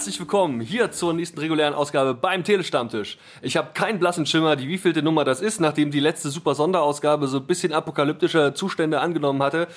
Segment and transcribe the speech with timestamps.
[0.00, 3.18] herzlich willkommen hier zur nächsten regulären Ausgabe beim Telestammtisch.
[3.42, 7.26] Ich habe keinen blassen Schimmer, die wievielte Nummer das ist, nachdem die letzte super Sonderausgabe
[7.26, 9.68] so ein bisschen apokalyptische Zustände angenommen hatte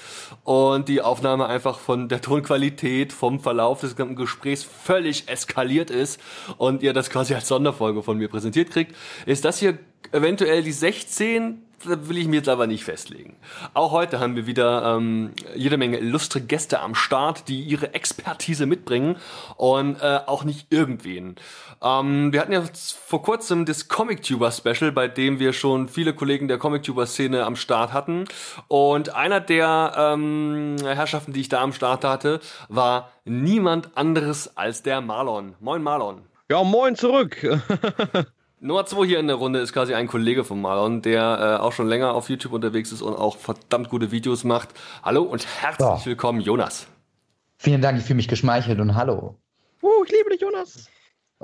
[0.45, 6.21] und die Aufnahme einfach von der Tonqualität, vom Verlauf des ganzen Gesprächs völlig eskaliert ist
[6.55, 9.77] und ihr das quasi als Sonderfolge von mir präsentiert kriegt, ist das hier
[10.13, 13.35] eventuell die 16 da will ich mir jetzt aber nicht festlegen.
[13.73, 18.65] Auch heute haben wir wieder ähm, jede Menge illustre Gäste am Start, die ihre Expertise
[18.65, 19.17] mitbringen
[19.57, 21.35] und äh, auch nicht irgendwen.
[21.81, 22.63] Ähm, wir hatten ja
[23.05, 28.25] vor kurzem das Comic-Tuber-Special, bei dem wir schon viele Kollegen der Comic-Tuber-Szene am Start hatten.
[28.67, 34.83] Und einer der ähm, Herrschaften, die ich da am Start hatte, war niemand anderes als
[34.83, 35.55] der Marlon.
[35.59, 36.21] Moin Marlon.
[36.49, 37.37] Ja, moin zurück.
[38.63, 41.73] Nummer zwei hier in der Runde ist quasi ein Kollege von Marlon, der äh, auch
[41.73, 44.69] schon länger auf YouTube unterwegs ist und auch verdammt gute Videos macht.
[45.03, 46.05] Hallo und herzlich ja.
[46.05, 46.87] willkommen, Jonas.
[47.57, 49.35] Vielen Dank, ich fühle mich geschmeichelt und hallo.
[49.81, 50.89] Uh, ich liebe dich, Jonas.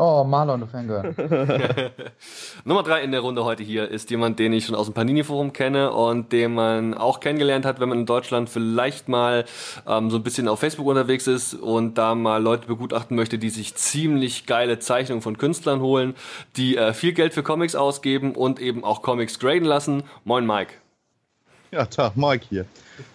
[0.01, 1.13] Oh, Marlon, du Fangirl.
[2.63, 5.51] Nummer drei in der Runde heute hier ist jemand, den ich schon aus dem Panini-Forum
[5.51, 9.43] kenne und den man auch kennengelernt hat, wenn man in Deutschland vielleicht mal
[9.85, 13.49] ähm, so ein bisschen auf Facebook unterwegs ist und da mal Leute begutachten möchte, die
[13.49, 16.15] sich ziemlich geile Zeichnungen von Künstlern holen,
[16.55, 20.03] die äh, viel Geld für Comics ausgeben und eben auch Comics graden lassen.
[20.23, 20.75] Moin, Mike.
[21.71, 22.65] Ja, Tag, Mike hier.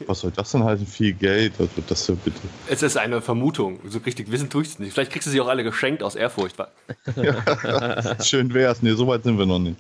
[0.07, 0.87] Was soll das denn heißen?
[0.87, 1.55] Viel Geld?
[1.59, 2.41] Was wird das denn bitte?
[2.69, 3.81] Es ist eine Vermutung.
[3.87, 4.93] So richtig wissen tue ich es nicht.
[4.93, 6.57] Vielleicht kriegst du sie auch alle geschenkt aus Ehrfurcht.
[7.17, 8.83] ja, schön wär's.
[8.83, 9.77] Nee, so weit sind wir noch nicht.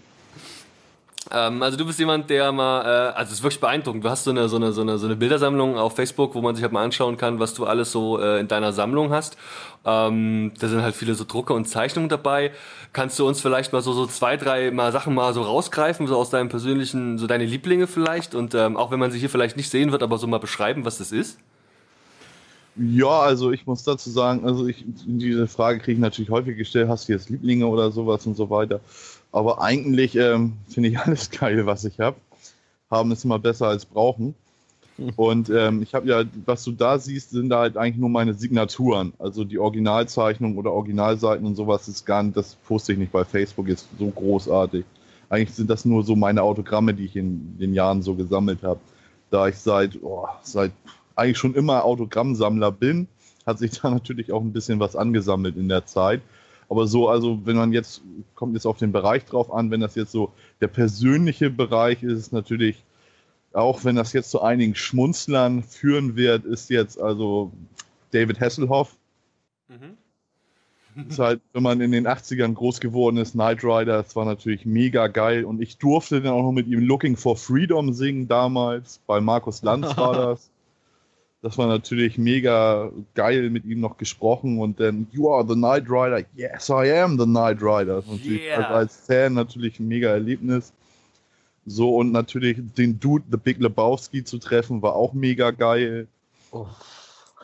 [1.31, 4.05] Ähm, also du bist jemand, der mal, äh, also es ist wirklich beeindruckend.
[4.05, 6.55] Du hast so eine, so eine, so eine, so eine Bildersammlung auf Facebook, wo man
[6.55, 9.37] sich halt mal anschauen kann, was du alles so äh, in deiner Sammlung hast.
[9.85, 12.53] Ähm, da sind halt viele so Drucke und Zeichnungen dabei.
[12.93, 16.17] Kannst du uns vielleicht mal so, so zwei, drei mal Sachen mal so rausgreifen, so
[16.17, 19.57] aus deinem persönlichen, so deine Lieblinge vielleicht und ähm, auch wenn man sie hier vielleicht
[19.57, 21.39] nicht sehen wird, aber so mal beschreiben, was das ist?
[22.77, 26.89] Ja, also ich muss dazu sagen, also ich, diese Frage kriege ich natürlich häufig gestellt,
[26.89, 28.81] hast du jetzt Lieblinge oder sowas und so weiter.
[29.35, 32.17] Aber eigentlich ähm, finde ich alles geil, was ich habe.
[32.89, 34.37] Haben ist immer besser als brauchen.
[35.17, 38.35] Und ähm, ich habe ja, was du da siehst, sind da halt eigentlich nur meine
[38.35, 39.13] Signaturen.
[39.19, 43.25] Also die Originalzeichnung oder Originalseiten und sowas ist gar nicht, das poste ich nicht bei
[43.25, 44.85] Facebook, ist so großartig.
[45.31, 48.79] Eigentlich sind das nur so meine Autogramme, die ich in den Jahren so gesammelt habe.
[49.31, 50.71] Da ich seit, oh, seit
[51.17, 53.09] eigentlich schon immer Autogrammsammler bin,
[53.45, 56.23] hat sich da natürlich auch ein bisschen was angesammelt in der Zeit.
[56.69, 58.03] Aber so, also wenn man jetzt,
[58.35, 62.19] kommt jetzt auf den Bereich drauf an, wenn das jetzt so der persönliche Bereich ist,
[62.19, 62.85] ist natürlich,
[63.53, 67.53] auch wenn das jetzt zu einigen Schmunzlern führen wird, ist jetzt also
[68.13, 68.97] David Hasselhoff.
[69.69, 71.09] Mhm.
[71.09, 74.65] ist halt, wenn man in den 80ern groß geworden ist, Knight Rider, das war natürlich
[74.65, 75.45] mega geil.
[75.45, 79.01] Und ich durfte dann auch noch mit ihm Looking for Freedom singen damals.
[79.07, 80.51] Bei Markus Lanz war das.
[81.45, 85.85] Das war natürlich mega geil mit ihm noch gesprochen und dann, you are the Knight
[85.91, 86.25] Rider.
[86.35, 87.97] Yes, I am the Knight Rider.
[87.97, 88.57] Das natürlich yeah.
[88.57, 90.73] also als Fan natürlich ein mega Erlebnis.
[91.67, 96.07] So und natürlich den Dude, The Big Lebowski zu treffen, war auch mega geil.
[96.51, 96.67] Oh.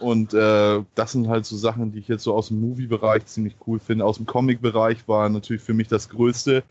[0.00, 3.56] Und äh, das sind halt so Sachen, die ich jetzt so aus dem Movie-Bereich ziemlich
[3.66, 4.06] cool finde.
[4.06, 6.62] Aus dem Comic-Bereich war natürlich für mich das Größte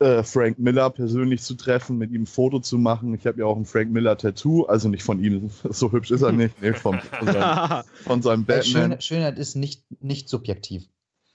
[0.00, 3.14] äh, Frank Miller persönlich zu treffen, mit ihm ein Foto zu machen.
[3.14, 6.22] Ich habe ja auch ein Frank Miller Tattoo, also nicht von ihm, so hübsch ist
[6.22, 8.92] er nicht, nee, von, von, seinem, von seinem Batman.
[8.92, 10.84] Schön, Schönheit ist nicht, nicht subjektiv.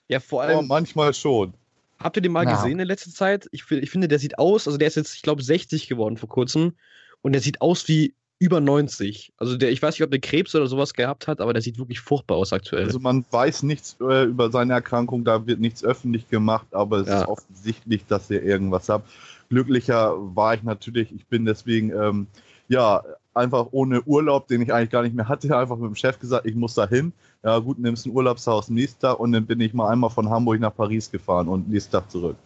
[0.07, 0.57] Ja, vor allem.
[0.57, 1.53] Oh, manchmal schon.
[1.99, 2.55] Habt ihr den mal Na.
[2.55, 3.47] gesehen in letzter Zeit?
[3.51, 6.29] Ich, ich finde, der sieht aus, also der ist jetzt, ich glaube, 60 geworden vor
[6.29, 6.73] kurzem.
[7.21, 9.33] Und der sieht aus wie über 90.
[9.37, 11.77] Also der, ich weiß nicht, ob der Krebs oder sowas gehabt hat, aber der sieht
[11.77, 12.85] wirklich furchtbar aus aktuell.
[12.85, 17.09] Also man weiß nichts äh, über seine Erkrankung, da wird nichts öffentlich gemacht, aber es
[17.09, 17.21] ja.
[17.21, 19.03] ist offensichtlich, dass er irgendwas hat.
[19.49, 22.27] Glücklicher war ich natürlich, ich bin deswegen, ähm,
[22.69, 26.17] ja, einfach ohne Urlaub, den ich eigentlich gar nicht mehr hatte, einfach mit dem Chef
[26.17, 27.11] gesagt, ich muss da hin.
[27.43, 30.59] Ja, gut, nimmst ein Urlaubshaus nächsten Tag und dann bin ich mal einmal von Hamburg
[30.61, 32.37] nach Paris gefahren und nächsten Tag zurück.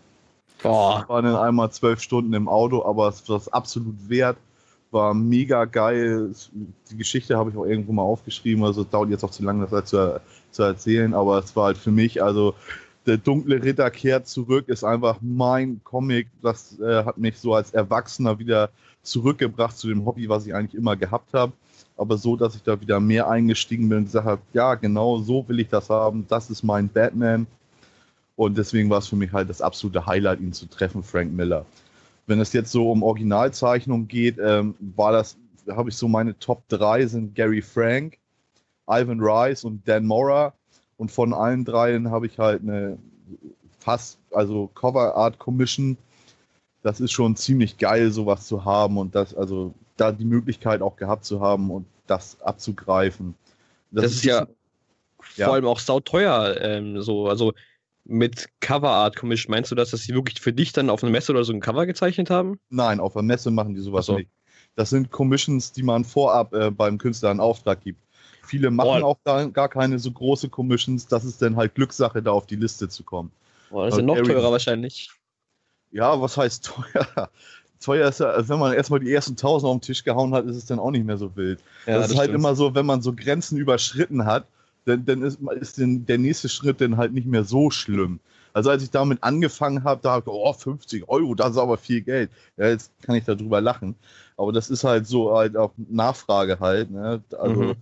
[0.64, 1.02] Boah.
[1.04, 4.38] Ich war dann einmal zwölf Stunden im Auto, aber es war absolut wert
[4.94, 6.32] war mega geil.
[6.92, 9.68] Die Geschichte habe ich auch irgendwo mal aufgeschrieben, also es dauert jetzt auch zu lange,
[9.68, 12.56] das zu, zu erzählen, aber es war halt für mich, also
[13.06, 16.28] der dunkle Ritter kehrt zurück, ist einfach mein Comic.
[16.42, 18.70] Das äh, hat mich so als Erwachsener wieder
[19.02, 21.52] zurückgebracht zu dem Hobby, was ich eigentlich immer gehabt habe.
[21.98, 25.48] Aber so, dass ich da wieder mehr eingestiegen bin und gesagt habe, ja, genau so
[25.48, 26.26] will ich das haben.
[26.30, 27.46] Das ist mein Batman.
[28.36, 31.66] Und deswegen war es für mich halt das absolute Highlight, ihn zu treffen, Frank Miller.
[32.26, 35.38] Wenn es jetzt so um Originalzeichnung geht, ähm, war das,
[35.70, 38.18] habe ich so meine Top 3 sind Gary Frank,
[38.88, 40.54] Ivan Rice und Dan Mora.
[40.98, 42.98] Und von allen dreien habe ich halt eine
[43.80, 45.98] fast, also Cover Art Commission.
[46.82, 50.96] Das ist schon ziemlich geil, sowas zu haben und das, also da die Möglichkeit auch
[50.96, 53.36] gehabt zu haben und das abzugreifen.
[53.92, 54.48] Das, das ist, ja.
[55.36, 56.58] vor allem auch sauteuer.
[56.60, 57.54] Ähm, so, also
[58.06, 59.52] mit Coverart Commission.
[59.52, 61.62] Meinst du, dass das sie wirklich für dich dann auf einer Messe oder so ein
[61.62, 62.60] Cover gezeichnet haben?
[62.70, 64.18] Nein, auf einer Messe machen die sowas so.
[64.18, 64.30] nicht.
[64.76, 68.02] Das sind Commissions, die man vorab äh, beim Künstler in Auftrag gibt.
[68.46, 69.08] Viele machen Boah.
[69.08, 71.08] auch da gar keine so große Commissions.
[71.08, 73.32] Das ist dann halt Glückssache, da auf die Liste zu kommen.
[73.70, 75.12] Boah, das ist ja noch teurer wahrscheinlich.
[75.92, 77.30] Ja, was heißt teuer?
[77.80, 80.46] teuer ist ja, also wenn man erstmal die ersten tausend auf den Tisch gehauen hat,
[80.46, 81.60] ist es dann auch nicht mehr so wild.
[81.86, 84.48] Ja, das, das, ist halt immer so, wenn man so Grenzen überschritten hat,
[84.86, 88.20] dann, dann ist, ist den, der nächste Schritt dann halt nicht mehr so schlimm.
[88.54, 91.78] Also als ich damit angefangen habe, da habe ich, oh, 50 Euro, das ist aber
[91.78, 92.30] viel Geld.
[92.58, 93.96] Ja, jetzt kann ich darüber lachen.
[94.38, 96.92] Aber das ist halt so halt auch Nachfrage halt.
[96.92, 97.24] Ne?
[97.38, 97.76] Also, mhm.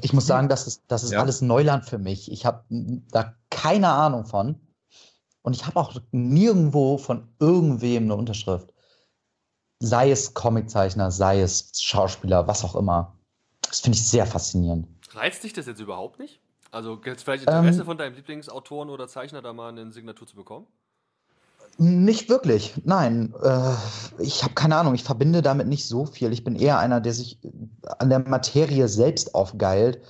[0.00, 1.20] Ich muss sagen, das ist, das ist ja.
[1.20, 2.30] alles Neuland für mich.
[2.30, 2.64] Ich habe
[3.10, 4.56] da keine Ahnung von.
[5.42, 8.72] Und ich habe auch nirgendwo von irgendwem eine Unterschrift.
[9.80, 13.16] Sei es Comiczeichner, sei es Schauspieler, was auch immer.
[13.62, 14.86] Das finde ich sehr faszinierend.
[15.14, 16.40] Reizt dich das jetzt überhaupt nicht?
[16.70, 20.26] Also gibt es vielleicht Interesse ähm, von deinem Lieblingsautoren oder Zeichner da mal eine Signatur
[20.26, 20.66] zu bekommen?
[21.78, 23.34] Nicht wirklich, nein.
[23.42, 23.74] Äh,
[24.18, 26.32] ich habe keine Ahnung, ich verbinde damit nicht so viel.
[26.32, 27.38] Ich bin eher einer, der sich
[27.98, 30.00] an der Materie selbst aufgeilt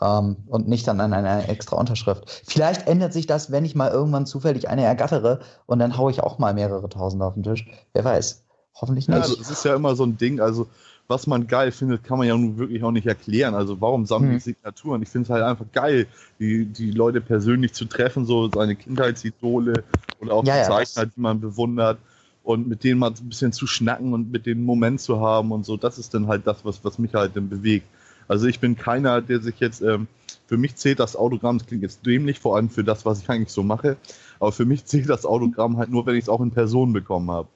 [0.00, 2.42] ähm, und nicht dann an einer extra Unterschrift.
[2.46, 6.22] Vielleicht ändert sich das, wenn ich mal irgendwann zufällig eine ergattere und dann haue ich
[6.22, 7.66] auch mal mehrere Tausend auf den Tisch.
[7.92, 8.44] Wer weiß.
[8.74, 9.16] Hoffentlich nicht.
[9.16, 10.68] Ja, also, es ist ja immer so ein Ding, also
[11.10, 13.54] was man geil findet, kann man ja nun wirklich auch nicht erklären.
[13.54, 14.54] Also warum sammle ich hm.
[14.54, 15.02] Signaturen?
[15.02, 16.06] Ich finde es halt einfach geil,
[16.38, 19.82] die, die Leute persönlich zu treffen, so seine Kindheitsidole
[20.20, 21.98] oder auch ja, die Zeichner, die man bewundert
[22.44, 25.66] und mit denen mal ein bisschen zu schnacken und mit denen Moment zu haben und
[25.66, 25.76] so.
[25.76, 27.86] Das ist dann halt das, was, was mich halt dann bewegt.
[28.28, 30.06] Also ich bin keiner, der sich jetzt, ähm,
[30.46, 33.28] für mich zählt das Autogramm, das klingt jetzt dämlich, vor allem für das, was ich
[33.28, 33.96] eigentlich so mache,
[34.38, 37.32] aber für mich zählt das Autogramm halt nur, wenn ich es auch in Person bekommen
[37.32, 37.48] habe.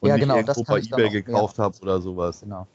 [0.00, 1.64] Und ja, genau, nicht irgendwo bei Ebay gekauft ja.
[1.64, 2.40] habe oder sowas.
[2.40, 2.66] Genau.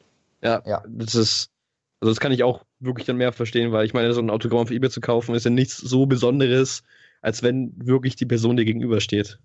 [0.41, 1.51] Ja, ja, das ist,
[1.99, 4.61] also das kann ich auch wirklich dann mehr verstehen, weil ich meine, so ein Autogramm
[4.61, 6.83] auf eBay zu kaufen ist ja nichts so Besonderes,
[7.21, 9.39] als wenn wirklich die Person dir gegenübersteht.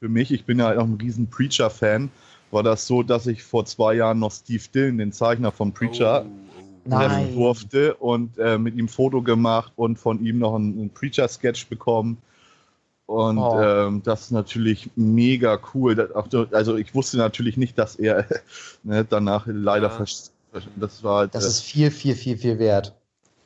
[0.00, 2.10] Für mich, ich bin ja halt auch ein riesen Preacher-Fan,
[2.50, 6.24] war das so, dass ich vor zwei Jahren noch Steve Dillon, den Zeichner von Preacher,
[6.24, 6.90] oh, oh.
[6.90, 10.90] treffen durfte und äh, mit ihm ein Foto gemacht und von ihm noch einen, einen
[10.90, 12.18] Preacher-Sketch bekommen.
[13.08, 13.58] Und oh.
[13.58, 16.12] ähm, das ist natürlich mega cool.
[16.52, 18.26] Also ich wusste natürlich nicht, dass er
[18.82, 20.60] ne, danach leider ja.
[20.76, 22.94] das war halt, Das äh, ist viel, viel, viel, viel wert.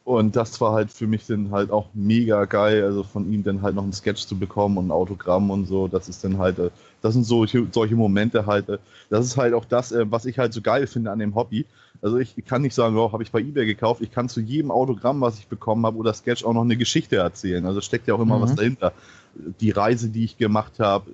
[0.02, 3.62] Und das war halt für mich dann halt auch mega geil, also von ihm dann
[3.62, 5.86] halt noch ein Sketch zu bekommen und ein Autogramm und so.
[5.86, 6.70] Das ist dann halt, äh,
[7.00, 8.68] das sind solche, solche Momente halt.
[8.68, 8.78] Äh,
[9.10, 11.66] das ist halt auch das, was ich halt so geil finde an dem Hobby.
[12.02, 14.02] Also ich kann nicht sagen, oh, habe ich bei eBay gekauft.
[14.02, 17.16] Ich kann zu jedem Autogramm, was ich bekommen habe oder Sketch auch noch eine Geschichte
[17.16, 17.64] erzählen.
[17.64, 18.42] Also steckt ja auch immer mhm.
[18.42, 18.92] was dahinter
[19.34, 21.10] die Reise, die ich gemacht habe,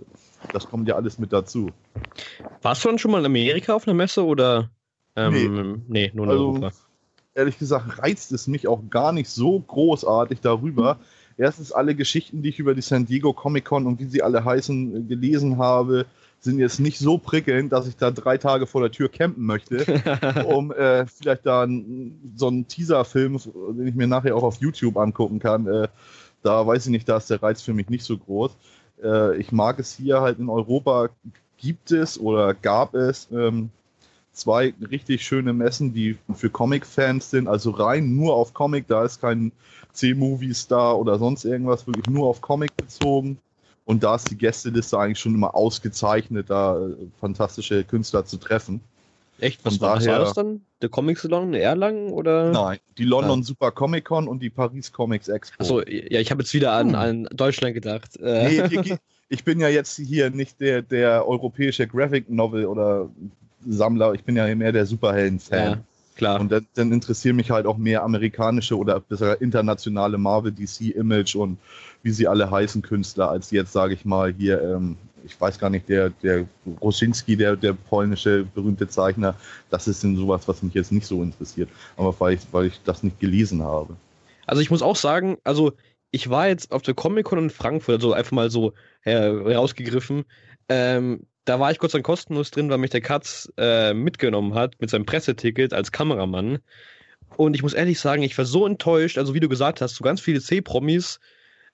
[0.53, 1.71] das kommt ja alles mit dazu.
[2.63, 4.71] Warst du dann schon mal in Amerika auf einer Messe oder?
[5.17, 6.07] Ähm, nee.
[6.07, 6.73] nee, nur in also, Europa.
[7.35, 10.99] Ehrlich gesagt reizt es mich auch gar nicht so großartig darüber.
[11.37, 14.45] Erstens alle Geschichten, die ich über die San Diego Comic Con und wie sie alle
[14.45, 16.07] heißen, gelesen habe,
[16.41, 19.85] sind jetzt nicht so prickelnd, dass ich da drei Tage vor der Tür campen möchte,
[20.47, 21.67] um äh, vielleicht da
[22.37, 23.39] so einen Teaser-Film,
[23.77, 25.89] den ich mir nachher auch auf YouTube angucken kann, äh,
[26.43, 28.57] da weiß ich nicht, da ist der Reiz für mich nicht so groß.
[29.03, 31.09] Äh, ich mag es hier halt in Europa,
[31.57, 33.71] gibt es oder gab es ähm,
[34.33, 39.21] zwei richtig schöne Messen, die für Comic-Fans sind, also rein nur auf Comic, da ist
[39.21, 39.53] kein
[39.93, 43.39] C-Movies da oder sonst irgendwas, wirklich nur auf Comic bezogen.
[43.89, 48.83] Und da ist die Gästeliste eigentlich schon immer ausgezeichnet, da äh, fantastische Künstler zu treffen.
[49.41, 49.65] Echt?
[49.65, 50.61] Was, war, daher, das dann?
[50.83, 52.51] Der Comic Salon in Erlangen oder?
[52.51, 53.43] Nein, die London ah.
[53.43, 55.63] Super Comic Con und die Paris Comics Expo.
[55.63, 56.95] Achso, ja, ich habe jetzt wieder an, hm.
[56.97, 58.11] an Deutschland gedacht.
[58.21, 58.99] Nee, äh.
[59.31, 63.09] ich bin ja jetzt hier nicht der, der europäische Graphic Novel oder
[63.67, 65.71] Sammler, ich bin ja mehr der Superhelden-Fan.
[65.71, 65.81] Ja,
[66.15, 66.41] klar.
[66.43, 71.37] Und dann, dann interessieren mich halt auch mehr amerikanische oder besser internationale Marvel, DC, Image
[71.37, 71.57] und
[72.03, 75.71] wie sie alle heißen Künstler, als jetzt, sage ich mal, hier ähm, ich weiß gar
[75.71, 76.47] nicht, der, der
[76.81, 79.35] Rosinski, der, der polnische berühmte Zeichner,
[79.71, 81.69] das ist denn sowas, was mich jetzt nicht so interessiert.
[81.97, 83.97] Aber weil ich, weil ich das nicht gelesen habe.
[84.47, 85.73] Also ich muss auch sagen, also
[86.11, 90.25] ich war jetzt auf der Comic-Con in Frankfurt, also einfach mal so herausgegriffen.
[90.69, 94.75] Ähm, da war ich kurz dann kostenlos drin, weil mich der Katz äh, mitgenommen hat
[94.81, 96.59] mit seinem Presseticket als Kameramann.
[97.37, 100.05] Und ich muss ehrlich sagen, ich war so enttäuscht, also wie du gesagt hast, so
[100.05, 101.21] ganz viele C-Promis,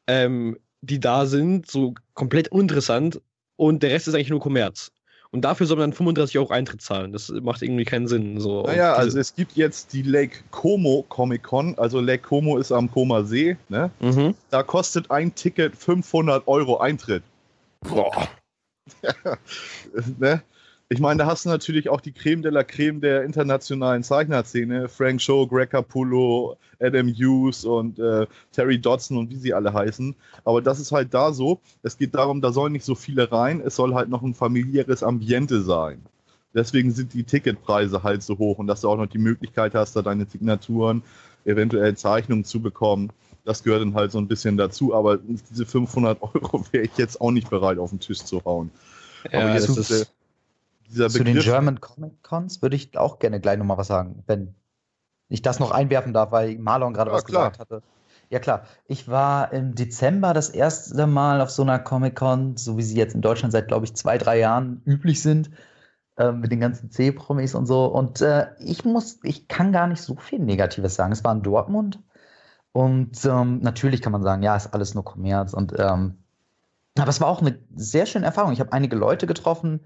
[0.06, 3.20] ähm, die da sind, so komplett uninteressant
[3.56, 4.90] und der Rest ist eigentlich nur Kommerz.
[5.30, 7.12] Und dafür soll man dann 35 Euro Eintritt zahlen.
[7.12, 8.38] Das macht irgendwie keinen Sinn.
[8.38, 8.62] So.
[8.62, 11.76] Naja, also es gibt jetzt die Lake Como Comic Con.
[11.76, 13.56] Also Lake Como ist am Koma See.
[13.68, 13.90] Ne?
[13.98, 14.36] Mhm.
[14.50, 17.24] Da kostet ein Ticket 500 Euro Eintritt.
[17.80, 18.28] Boah.
[20.20, 20.40] ne?
[20.94, 24.88] Ich meine, da hast du natürlich auch die Creme de la Creme der internationalen Zeichnerszene.
[24.88, 30.14] Frank Show, Greg Capullo, Adam Hughes und äh, Terry Dodson und wie sie alle heißen.
[30.44, 31.60] Aber das ist halt da so.
[31.82, 33.60] Es geht darum, da sollen nicht so viele rein.
[33.60, 36.00] Es soll halt noch ein familiäres Ambiente sein.
[36.54, 39.96] Deswegen sind die Ticketpreise halt so hoch und dass du auch noch die Möglichkeit hast,
[39.96, 41.02] da deine Signaturen,
[41.44, 43.10] eventuell Zeichnungen zu bekommen.
[43.44, 44.94] Das gehört dann halt so ein bisschen dazu.
[44.94, 48.70] Aber diese 500 Euro wäre ich jetzt auch nicht bereit, auf den Tisch zu hauen.
[49.32, 50.14] Ja, Aber jetzt ist, ist
[50.88, 54.22] dieser Zu Begriff, den German Comic Cons würde ich auch gerne gleich nochmal was sagen,
[54.26, 54.54] wenn
[55.28, 57.50] ich das noch einwerfen darf, weil Marlon gerade ja, was klar.
[57.50, 57.82] gesagt hatte.
[58.30, 62.82] Ja klar, ich war im Dezember das erste Mal auf so einer Comic-Con, so wie
[62.82, 65.50] sie jetzt in Deutschland seit, glaube ich, zwei, drei Jahren üblich sind,
[66.16, 67.86] äh, mit den ganzen C-Promis und so.
[67.86, 71.12] Und äh, ich muss, ich kann gar nicht so viel Negatives sagen.
[71.12, 72.02] Es war in Dortmund
[72.72, 76.18] und ähm, natürlich kann man sagen, ja, ist alles nur Kommerz und ähm,
[76.96, 78.52] aber es war auch eine sehr schöne Erfahrung.
[78.52, 79.80] Ich habe einige Leute getroffen,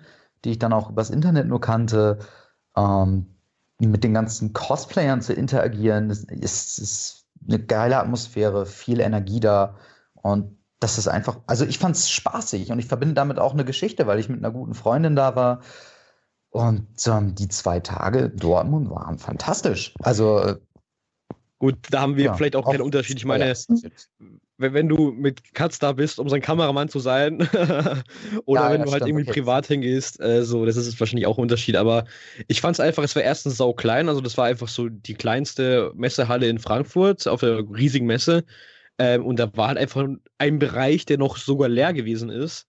[0.44, 2.18] die ich dann auch übers Internet nur kannte.
[2.76, 3.26] Ähm,
[3.80, 9.76] mit den ganzen Cosplayern zu interagieren, ist, ist eine geile Atmosphäre, viel Energie da.
[10.14, 13.64] Und das ist einfach, also ich fand es spaßig und ich verbinde damit auch eine
[13.64, 15.60] Geschichte, weil ich mit einer guten Freundin da war.
[16.50, 19.94] Und ähm, die zwei Tage in Dortmund waren fantastisch.
[20.00, 20.56] Also äh,
[21.58, 23.16] Gut, da haben wir ja, vielleicht auch keinen Unterschied.
[23.16, 23.52] Ich meine,
[24.58, 27.40] wenn, wenn du mit Katz da bist, um sein Kameramann zu sein,
[28.44, 29.40] oder ja, wenn du halt irgendwie okay.
[29.40, 31.76] privat hingehst, äh, so, das ist wahrscheinlich auch ein Unterschied.
[31.76, 32.04] Aber
[32.48, 35.14] ich fand es einfach, es war erstens sau klein, also das war einfach so die
[35.14, 38.44] kleinste Messehalle in Frankfurt auf der riesigen Messe.
[38.98, 40.06] Ähm, und da war halt einfach
[40.38, 42.66] ein Bereich, der noch sogar leer gewesen ist.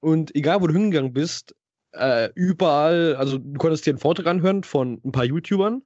[0.00, 1.56] Und egal, wo du hingegangen bist,
[1.92, 5.82] äh, überall, also du konntest dir einen Vortrag anhören von ein paar YouTubern.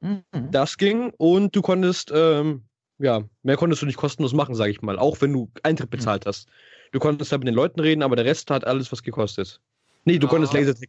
[0.00, 0.24] Mhm.
[0.50, 2.64] Das ging und du konntest ähm,
[3.02, 4.98] ja, mehr konntest du nicht kostenlos machen, sage ich mal.
[4.98, 5.98] Auch wenn du Eintritt hm.
[5.98, 6.48] bezahlt hast.
[6.92, 9.60] Du konntest da mit den Leuten reden, aber der Rest hat alles was gekostet.
[10.04, 10.30] Nee, du ja.
[10.30, 10.88] konntest Lasertag.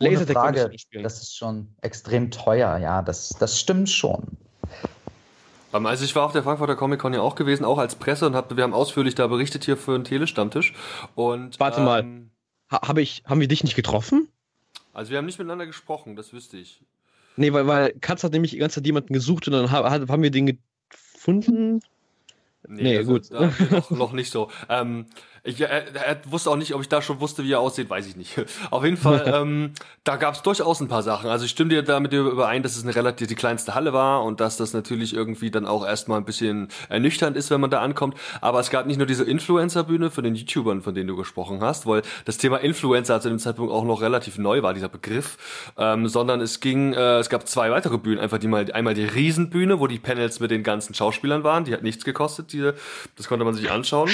[0.00, 0.70] Lasertag Frage,
[1.02, 4.26] das ist schon extrem teuer, ja, das, das stimmt schon.
[5.70, 8.34] Also ich war auf der Frankfurter Comic Con ja auch gewesen, auch als Presse und
[8.34, 10.74] hab, wir haben ausführlich da berichtet hier für einen Telestammtisch.
[11.14, 12.04] Und, Warte ähm, mal,
[12.70, 14.28] ha, hab ich, haben wir dich nicht getroffen?
[14.92, 16.80] Also wir haben nicht miteinander gesprochen, das wüsste ich.
[17.36, 20.30] Nee, weil, weil Katz hat nämlich die ganze Zeit jemanden gesucht und dann haben wir
[20.30, 20.58] den
[21.24, 21.80] gefunden.
[22.66, 23.30] Nee, nee also gut.
[23.70, 24.50] noch, noch, nicht so.
[24.68, 25.06] Ähm,
[25.46, 28.06] ich, er, er, wusste auch nicht, ob ich da schon wusste, wie er aussieht, weiß
[28.06, 28.34] ich nicht.
[28.70, 29.72] Auf jeden Fall, ähm,
[30.02, 31.28] da gab es durchaus ein paar Sachen.
[31.28, 33.92] Also ich stimme dir da mit dir überein, dass es eine relativ die kleinste Halle
[33.92, 37.70] war und dass das natürlich irgendwie dann auch erstmal ein bisschen ernüchternd ist, wenn man
[37.70, 38.16] da ankommt.
[38.40, 41.86] Aber es gab nicht nur diese Influencer-Bühne von den YouTubern, von denen du gesprochen hast,
[41.86, 45.36] weil das Thema Influencer zu dem Zeitpunkt auch noch relativ neu war, dieser Begriff,
[45.76, 49.04] ähm, sondern es ging, äh, es gab zwei weitere Bühnen, einfach die mal einmal die
[49.04, 52.74] Riesenbühne, wo die Panels mit den ganzen Schauspielern waren, die hat nichts gekostet, diese,
[53.16, 54.10] das konnte man sich anschauen.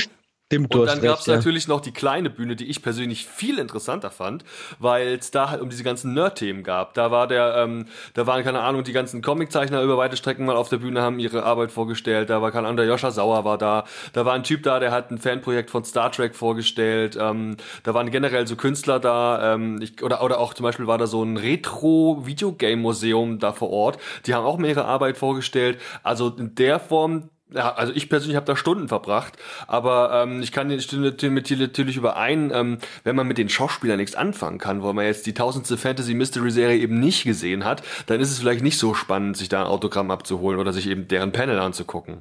[0.52, 1.37] Stimmt, und dann gab es ja.
[1.37, 4.45] natürlich noch die kleine Bühne, die ich persönlich viel interessanter fand,
[4.80, 6.92] weil es da halt um diese ganzen Nerd-Themen gab.
[6.95, 10.57] Da war der, ähm, da waren, keine Ahnung, die ganzen Comiczeichner über weite Strecken mal
[10.57, 12.30] auf der Bühne, haben ihre Arbeit vorgestellt.
[12.30, 13.85] Da war, keine Ahnung, der Joscha Sauer war da.
[14.12, 17.16] Da war ein Typ da, der hat ein Fanprojekt von Star Trek vorgestellt.
[17.21, 20.99] Ähm, da waren generell so Künstler da, ähm, ich, oder, oder auch zum Beispiel war
[20.99, 23.99] da so ein Retro-Videogame-Museum da vor Ort.
[24.26, 25.80] Die haben auch mehr ihre Arbeit vorgestellt.
[26.02, 30.52] Also in der Form, ja, also ich persönlich habe da Stunden verbracht, aber ähm, ich
[30.52, 34.95] kann mit dir natürlich überein, ähm, wenn man mit den Schauspielern nichts anfangen kann, weil
[34.95, 38.62] man jetzt die tausendste Fantasy Mystery Serie eben nicht gesehen hat, dann ist es vielleicht
[38.62, 42.19] nicht so spannend, sich da ein Autogramm abzuholen oder sich eben deren Panel anzugucken.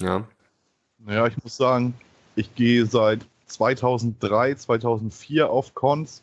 [0.00, 0.24] Ja.
[0.98, 1.94] Naja, ich muss sagen,
[2.34, 6.22] ich gehe seit 2003, 2004 auf Cons.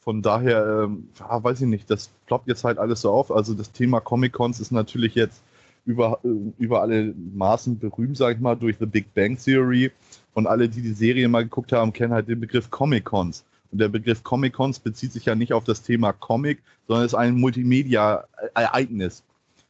[0.00, 3.30] Von daher, ähm, weiß ich nicht, das ploppt jetzt halt alles so auf.
[3.30, 5.42] Also das Thema Comic-Cons ist natürlich jetzt
[5.84, 9.90] über, äh, über alle Maßen berühmt, sag ich mal, durch The Big Bang Theory.
[10.34, 13.44] Und alle, die die Serie mal geguckt haben, kennen halt den Begriff Comic-Cons.
[13.70, 17.34] Und der Begriff Comic-Cons bezieht sich ja nicht auf das Thema Comic, sondern ist ein
[17.34, 19.24] Multimedia-Ereignis.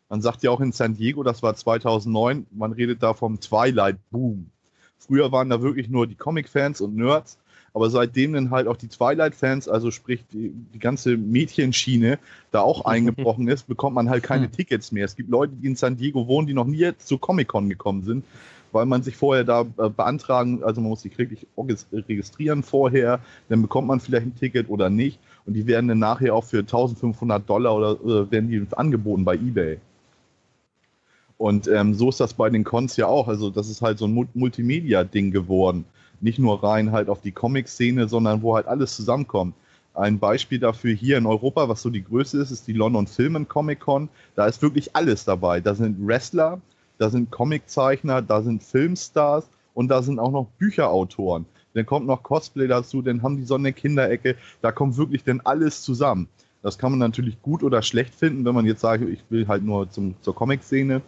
[0.09, 3.97] Man sagt ja auch in San Diego, das war 2009, man redet da vom Twilight
[4.11, 4.51] Boom.
[4.99, 7.39] Früher waren da wirklich nur die Comic-Fans und Nerds
[7.75, 12.19] aber seitdem dann halt auch die Twilight-Fans, also sprich die, die ganze Mädchenschiene,
[12.51, 14.53] da auch eingebrochen ist, bekommt man halt keine hm.
[14.53, 15.07] Tickets mehr.
[15.07, 18.25] Es gibt Leute, die in San Diego wohnen, die noch nie zu Comic-Con gekommen sind,
[18.73, 21.47] weil man sich vorher da äh, beantragen, also man muss sich wirklich
[21.93, 26.35] registrieren vorher, dann bekommt man vielleicht ein Ticket oder nicht und die werden dann nachher
[26.35, 29.79] auch für 1500 Dollar oder äh, werden die angeboten bei eBay.
[31.39, 33.27] Und ähm, so ist das bei den Cons ja auch.
[33.27, 35.85] Also das ist halt so ein Multimedia-Ding geworden
[36.23, 39.55] nicht nur rein halt auf die Comic-Szene, sondern wo halt alles zusammenkommt.
[39.95, 43.37] Ein Beispiel dafür hier in Europa, was so die Größe ist, ist die London Film
[43.37, 44.09] and Comic Con.
[44.37, 45.61] Da ist wirklich alles dabei.
[45.61, 46.61] Da sind Wrestler,
[46.99, 51.45] da sind Comiczeichner, da sind Filmstars und da sind auch noch Bücherautoren.
[51.75, 55.41] dann kommt noch Cosplay dazu, dann haben die so eine Kinderecke, da kommt wirklich dann
[55.41, 56.29] alles zusammen.
[56.63, 59.65] Das kann man natürlich gut oder schlecht finden, wenn man jetzt sagt, ich will halt
[59.65, 61.03] nur zum, zur Comic-Szene.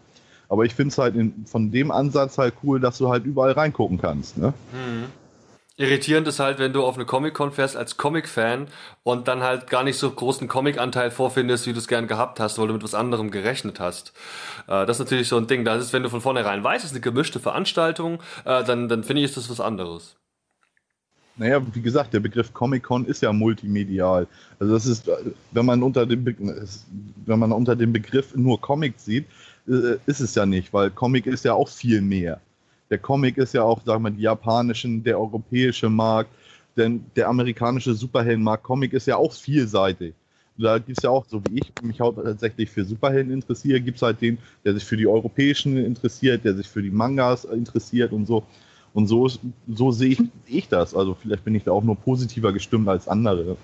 [0.48, 3.52] Aber ich finde es halt in, von dem Ansatz halt cool, dass du halt überall
[3.52, 4.38] reingucken kannst.
[4.38, 4.52] Ne?
[4.72, 5.04] Mhm.
[5.76, 8.68] Irritierend ist halt, wenn du auf eine Comic-Con fährst als Comic-Fan
[9.02, 12.58] und dann halt gar nicht so großen Comic-Anteil vorfindest, wie du es gern gehabt hast,
[12.58, 14.12] weil du mit was anderem gerechnet hast.
[14.68, 15.64] Äh, das ist natürlich so ein Ding.
[15.64, 19.02] Das ist, wenn du von vornherein weißt, es ist eine gemischte Veranstaltung, äh, dann, dann
[19.02, 20.14] finde ich, ist das was anderes.
[21.36, 24.28] Naja, wie gesagt, der Begriff Comic-Con ist ja multimedial.
[24.60, 25.10] Also das ist,
[25.50, 26.36] wenn man unter dem, Be
[27.26, 29.26] wenn man unter dem Begriff nur Comic sieht,
[29.68, 32.40] äh, ist es ja nicht, weil Comic ist ja auch viel mehr.
[32.90, 36.30] Der Comic ist ja auch, sagen wir, die japanischen, der europäische Markt,
[36.76, 40.14] denn der amerikanische Superheldenmarkt Comic ist ja auch vielseitig.
[40.56, 44.02] Da gibt es ja auch, so wie ich mich hauptsächlich für Superhelden interessiere, gibt es
[44.02, 48.26] halt den, der sich für die europäischen interessiert, der sich für die Mangas interessiert und
[48.26, 48.44] so.
[48.92, 49.28] Und so,
[49.66, 50.94] so sehe ich, ich das.
[50.94, 53.56] Also vielleicht bin ich da auch nur positiver gestimmt als andere.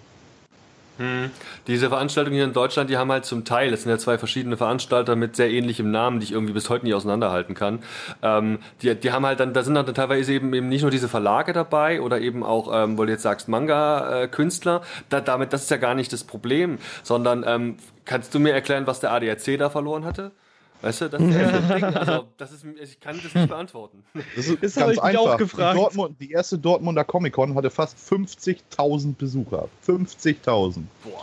[1.00, 1.30] Hm.
[1.66, 4.59] Diese Veranstaltungen hier in Deutschland, die haben halt zum Teil, das sind ja zwei verschiedene
[4.59, 7.78] Veranstalter mit sehr ähnlichem Namen, die ich irgendwie bis heute nicht auseinanderhalten kann.
[8.21, 11.09] Ähm, die, die haben halt dann, da sind dann teilweise eben, eben nicht nur diese
[11.09, 14.83] Verlage dabei oder eben auch, ähm, weil du jetzt sagst, Manga-Künstler.
[15.09, 18.87] Da, damit, das ist ja gar nicht das Problem, sondern ähm, kannst du mir erklären,
[18.87, 20.33] was der ADAC da verloren hatte?
[20.82, 21.84] Weißt du, das ist das Ding.
[21.84, 24.02] Also, das ist, ich kann das nicht beantworten.
[24.37, 25.37] Das ist, das ganz einfach.
[25.37, 29.68] Die, Dortmund, die, erste Dortmunder Comic-Con hatte fast 50.000 Besucher.
[29.87, 30.82] 50.000.
[31.04, 31.22] Boah.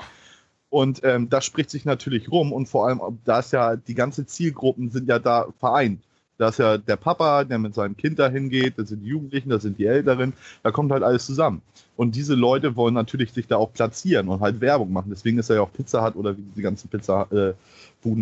[0.70, 4.26] Und ähm, das spricht sich natürlich rum und vor allem, da ist ja, die ganze
[4.26, 6.04] Zielgruppen sind ja da vereint.
[6.38, 9.50] Da ist ja der Papa, der mit seinem Kind dahin geht, das sind die Jugendlichen,
[9.50, 11.62] das sind die Älteren, da kommt halt alles zusammen.
[11.96, 15.10] Und diese Leute wollen natürlich sich da auch platzieren und halt Werbung machen.
[15.10, 17.54] Deswegen ist er ja auch Pizza Hut oder wie die ganzen Pizza äh,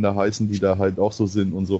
[0.01, 1.79] da heißen, die da halt auch so sind und so.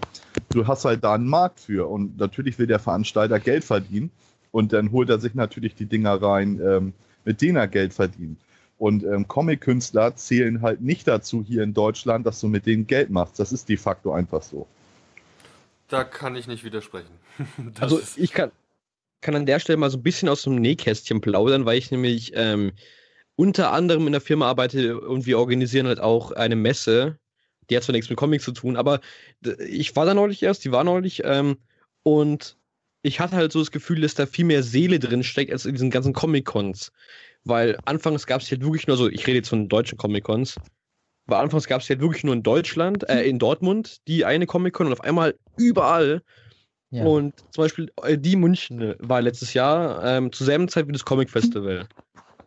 [0.49, 4.11] Du hast halt da einen Markt für und natürlich will der Veranstalter Geld verdienen
[4.51, 8.37] und dann holt er sich natürlich die Dinger rein, ähm, mit denen er Geld verdient.
[8.77, 13.09] Und ähm, Comic-Künstler zählen halt nicht dazu hier in Deutschland, dass du mit denen Geld
[13.09, 13.39] machst.
[13.39, 14.67] Das ist de facto einfach so.
[15.87, 17.19] Da kann ich nicht widersprechen.
[17.79, 18.51] also ich kann,
[19.21, 22.31] kann an der Stelle mal so ein bisschen aus dem Nähkästchen plaudern, weil ich nämlich
[22.35, 22.71] ähm,
[23.35, 27.17] unter anderem in der Firma arbeite und wir organisieren halt auch eine Messe,
[27.69, 29.01] die hat zwar nichts mit Comics zu tun, aber
[29.67, 31.57] ich war da neulich erst, die war neulich, ähm,
[32.03, 32.57] und
[33.01, 35.73] ich hatte halt so das Gefühl, dass da viel mehr Seele drin steckt als in
[35.73, 36.91] diesen ganzen Comic-Cons.
[37.43, 40.55] Weil anfangs gab es halt wirklich nur so, ich rede jetzt von deutschen Comic-Cons,
[41.27, 44.87] weil anfangs gab es halt wirklich nur in Deutschland, äh, in Dortmund, die eine Comic-Con
[44.87, 46.21] und auf einmal überall.
[46.91, 47.03] Ja.
[47.03, 51.05] Und zum Beispiel äh, die München war letztes Jahr ähm, zur selben Zeit wie das
[51.05, 51.87] Comic Festival.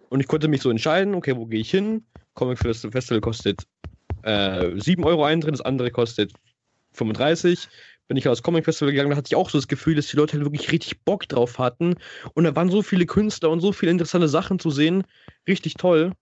[0.09, 2.05] Und ich konnte mich so entscheiden, okay, wo gehe ich hin?
[2.35, 3.65] Comic Festival kostet
[4.23, 6.33] äh, 7 Euro Eintritt, das andere kostet
[6.93, 7.69] 35.
[8.07, 10.17] Bin ich aufs Comic Festival gegangen, da hatte ich auch so das Gefühl, dass die
[10.17, 11.97] Leute halt wirklich richtig Bock drauf hatten.
[12.33, 15.05] Und da waren so viele Künstler und so viele interessante Sachen zu sehen.
[15.47, 16.13] Richtig toll.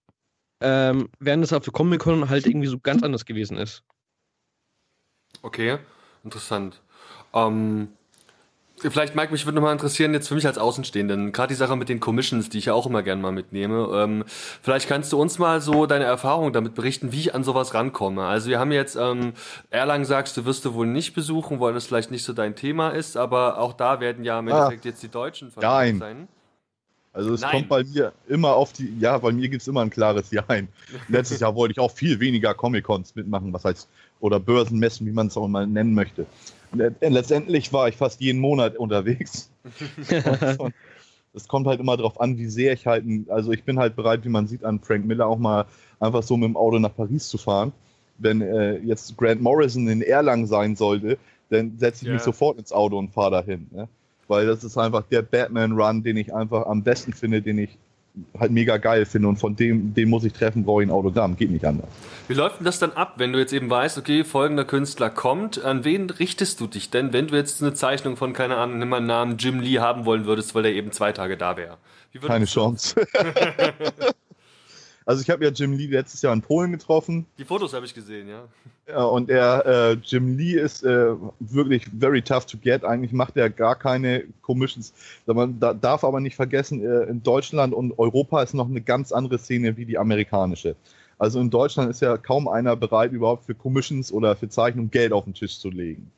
[0.60, 3.82] Ähm, während es auf der Comic Con halt irgendwie so ganz anders gewesen ist.
[5.42, 5.78] Okay,
[6.24, 6.80] interessant.
[7.34, 7.88] Ähm,
[8.78, 11.88] Vielleicht, Mike, mich würde nochmal interessieren, jetzt für mich als Außenstehenden, gerade die Sache mit
[11.88, 13.88] den Commissions, die ich ja auch immer gerne mal mitnehme.
[13.94, 17.72] Ähm, vielleicht kannst du uns mal so deine Erfahrung damit berichten, wie ich an sowas
[17.72, 18.26] rankomme.
[18.26, 19.32] Also wir haben jetzt, ähm,
[19.70, 22.90] Erlangen sagst du, wirst du wohl nicht besuchen, weil das vielleicht nicht so dein Thema
[22.90, 24.58] ist, aber auch da werden ja im ah.
[24.58, 26.28] Endeffekt jetzt die Deutschen vertreten sein.
[27.16, 27.52] Also es Nein.
[27.52, 30.68] kommt bei mir immer auf die, ja, bei mir gibt es immer ein klares Jein.
[31.08, 33.88] Letztes Jahr wollte ich auch viel weniger Comic-Cons mitmachen, was heißt,
[34.20, 36.26] oder Börsenmessen, wie man es auch mal nennen möchte.
[37.00, 39.50] Letztendlich war ich fast jeden Monat unterwegs.
[41.32, 44.24] Es kommt halt immer darauf an, wie sehr ich halt, also ich bin halt bereit,
[44.24, 45.66] wie man sieht, an Frank Miller auch mal
[46.00, 47.74] einfach so mit dem Auto nach Paris zu fahren.
[48.16, 51.18] Wenn äh, jetzt Grant Morrison in Erlangen sein sollte,
[51.50, 52.14] dann setze ich yeah.
[52.14, 53.66] mich sofort ins Auto und fahre dahin.
[53.70, 53.86] Ne?
[54.28, 57.78] Weil das ist einfach der Batman-Run, den ich einfach am besten finde, den ich
[58.38, 61.36] halt mega geil finde und von dem, den muss ich treffen, brauche ich ein Autogramm,
[61.36, 61.88] geht nicht anders.
[62.28, 65.62] Wie läuft denn das dann ab, wenn du jetzt eben weißt, okay, folgender Künstler kommt,
[65.62, 68.88] an wen richtest du dich denn, wenn du jetzt eine Zeichnung von, keine Ahnung, nimm
[68.88, 71.76] mal einen Namen Jim Lee haben wollen würdest, weil der eben zwei Tage da wäre?
[72.22, 72.94] Keine Chance.
[75.06, 77.26] Also ich habe ja Jim Lee letztes Jahr in Polen getroffen.
[77.38, 78.48] Die Fotos habe ich gesehen, ja.
[78.88, 82.84] Ja, und er, äh, Jim Lee ist äh, wirklich very tough to get.
[82.84, 84.92] Eigentlich macht er gar keine Commissions.
[85.26, 89.12] Man da, darf aber nicht vergessen, äh, in Deutschland und Europa ist noch eine ganz
[89.12, 90.74] andere Szene wie die amerikanische.
[91.18, 95.12] Also in Deutschland ist ja kaum einer bereit, überhaupt für Commissions oder für Zeichnungen Geld
[95.12, 96.10] auf den Tisch zu legen.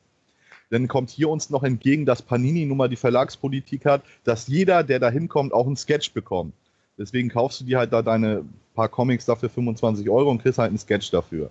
[0.71, 4.83] Dann kommt hier uns noch entgegen, dass Panini nun mal die Verlagspolitik hat, dass jeder,
[4.83, 6.53] der da hinkommt, auch einen Sketch bekommt.
[6.97, 8.43] Deswegen kaufst du dir halt da deine
[8.79, 11.49] paar Comics dafür 25 Euro und kriegst halt einen Sketch dafür.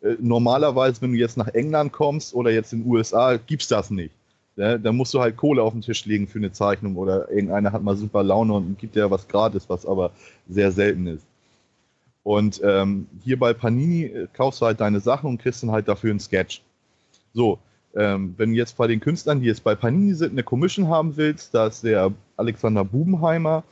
[0.00, 3.90] Äh, normalerweise, wenn du jetzt nach England kommst oder jetzt in den USA, gibt's das
[3.90, 4.14] nicht.
[4.54, 7.72] Ja, da musst du halt Kohle auf den Tisch legen für eine Zeichnung oder irgendeiner
[7.72, 10.12] hat mal super Laune und gibt dir was gratis, was aber
[10.48, 11.26] sehr selten ist.
[12.22, 15.88] Und ähm, hier bei Panini äh, kaufst du halt deine Sachen und kriegst dann halt
[15.88, 16.62] dafür einen Sketch.
[17.32, 17.58] So,
[17.94, 21.54] ähm, wenn jetzt bei den Künstlern, die jetzt bei Panini sind, eine Commission haben willst,
[21.54, 23.64] da ist der Alexander Bubenheimer,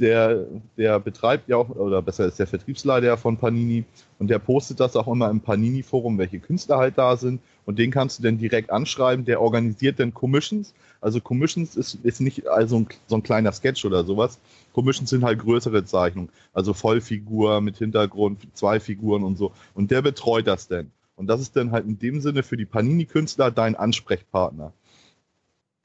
[0.00, 3.84] der, der betreibt ja auch, oder besser ist der Vertriebsleiter von Panini
[4.18, 7.90] und der postet das auch immer im Panini-Forum, welche Künstler halt da sind und den
[7.90, 10.74] kannst du dann direkt anschreiben, der organisiert dann Commissions.
[11.00, 14.38] Also Commissions ist, ist nicht also ein, so ein kleiner Sketch oder sowas.
[14.72, 19.52] Commissions sind halt größere Zeichnungen, also Vollfigur mit Hintergrund, zwei Figuren und so.
[19.74, 20.90] Und der betreut das denn.
[21.16, 24.72] Und das ist dann halt in dem Sinne für die Panini-Künstler dein Ansprechpartner.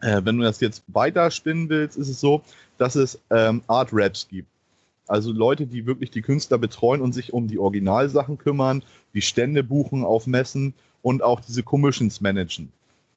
[0.01, 2.41] Äh, wenn du das jetzt weiter spinnen willst, ist es so,
[2.77, 4.49] dass es ähm, Art Raps gibt.
[5.07, 9.63] Also Leute, die wirklich die Künstler betreuen und sich um die Originalsachen kümmern, die Stände
[9.63, 12.71] buchen auf Messen und auch diese Commissions managen.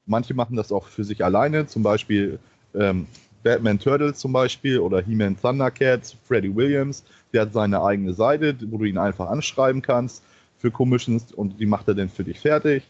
[0.06, 2.38] Manche machen das auch für sich alleine, zum Beispiel
[2.74, 3.06] ähm,
[3.42, 8.78] Batman Turtles zum Beispiel oder He-Man Thundercats, Freddie Williams, der hat seine eigene Seite, wo
[8.78, 10.22] du ihn einfach anschreiben kannst
[10.58, 12.82] für Commissions und die macht er dann für dich fertig.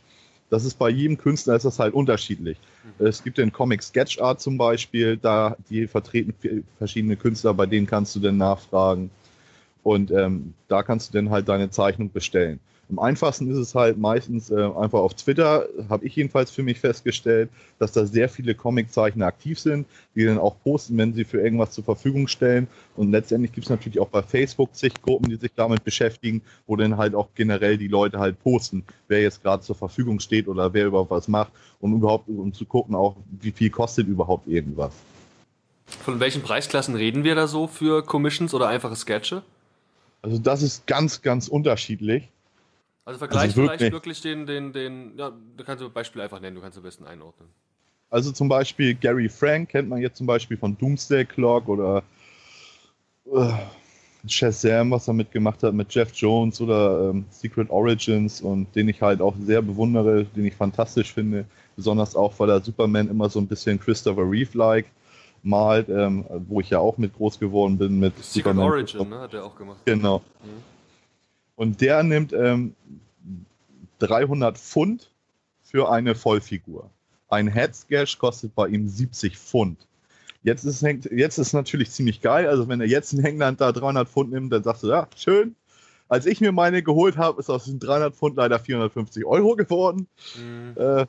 [0.50, 2.58] Das ist bei jedem Künstler ist das halt unterschiedlich.
[2.98, 3.06] Mhm.
[3.06, 6.34] Es gibt den Comic Sketch Art zum Beispiel, da die vertreten
[6.78, 9.10] verschiedene Künstler, bei denen kannst du dann nachfragen.
[9.82, 12.60] Und ähm, da kannst du dann halt deine Zeichnung bestellen.
[12.90, 16.80] Am einfachsten ist es halt meistens äh, einfach auf Twitter, habe ich jedenfalls für mich
[16.80, 21.40] festgestellt, dass da sehr viele Comiczeichner aktiv sind, die dann auch posten, wenn sie für
[21.40, 22.66] irgendwas zur Verfügung stellen.
[22.96, 26.76] Und letztendlich gibt es natürlich auch bei Facebook zig Gruppen, die sich damit beschäftigen, wo
[26.76, 30.72] dann halt auch generell die Leute halt posten, wer jetzt gerade zur Verfügung steht oder
[30.72, 34.94] wer überhaupt was macht und überhaupt um zu gucken auch, wie viel kostet überhaupt irgendwas.
[35.86, 39.42] Von welchen Preisklassen reden wir da so für Commissions oder einfache Sketche?
[40.22, 42.28] Also das ist ganz, ganz unterschiedlich.
[43.08, 46.56] Also vergleich also vielleicht wirklich den, den, den, ja, du kannst ein Beispiel einfach nennen,
[46.56, 47.48] du kannst am besten einordnen.
[48.10, 52.02] Also zum Beispiel Gary Frank kennt man jetzt zum Beispiel von Doomsday Clock oder
[53.32, 53.48] äh,
[54.26, 59.00] Shazam, was er mitgemacht hat mit Jeff Jones oder ähm, Secret Origins und den ich
[59.00, 63.38] halt auch sehr bewundere, den ich fantastisch finde, besonders auch, weil er Superman immer so
[63.38, 64.84] ein bisschen Christopher Reeve-like
[65.42, 68.70] malt, ähm, wo ich ja auch mit groß geworden bin mit Secret Superman.
[68.70, 69.78] Origin, ne, hat er auch gemacht.
[69.86, 70.18] Genau.
[70.44, 70.77] Mhm.
[71.58, 72.76] Und der nimmt ähm,
[73.98, 75.10] 300 Pfund
[75.64, 76.88] für eine Vollfigur.
[77.28, 79.88] Ein Headsgash kostet bei ihm 70 Pfund.
[80.44, 82.46] Jetzt ist, jetzt ist natürlich ziemlich geil.
[82.46, 85.56] Also wenn er jetzt in England da 300 Pfund nimmt, dann sagst du, ja, schön.
[86.08, 90.06] Als ich mir meine geholt habe, ist aus den 300 Pfund leider 450 Euro geworden.
[90.36, 90.80] Mhm.
[90.80, 91.06] Äh,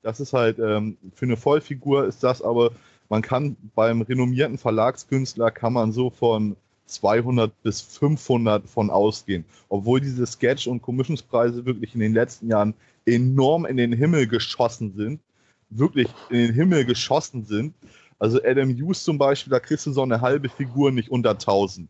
[0.00, 2.70] das ist halt ähm, für eine Vollfigur ist das, aber
[3.10, 6.56] man kann beim renommierten Verlagskünstler kann man so von
[6.90, 9.44] 200 bis 500 von ausgehen.
[9.68, 12.74] Obwohl diese Sketch- und Commissionspreise wirklich in den letzten Jahren
[13.06, 15.20] enorm in den Himmel geschossen sind.
[15.70, 17.74] Wirklich in den Himmel geschossen sind.
[18.18, 21.88] Also Adam Hughes zum Beispiel, da kriegst du so eine halbe Figur nicht unter 1000.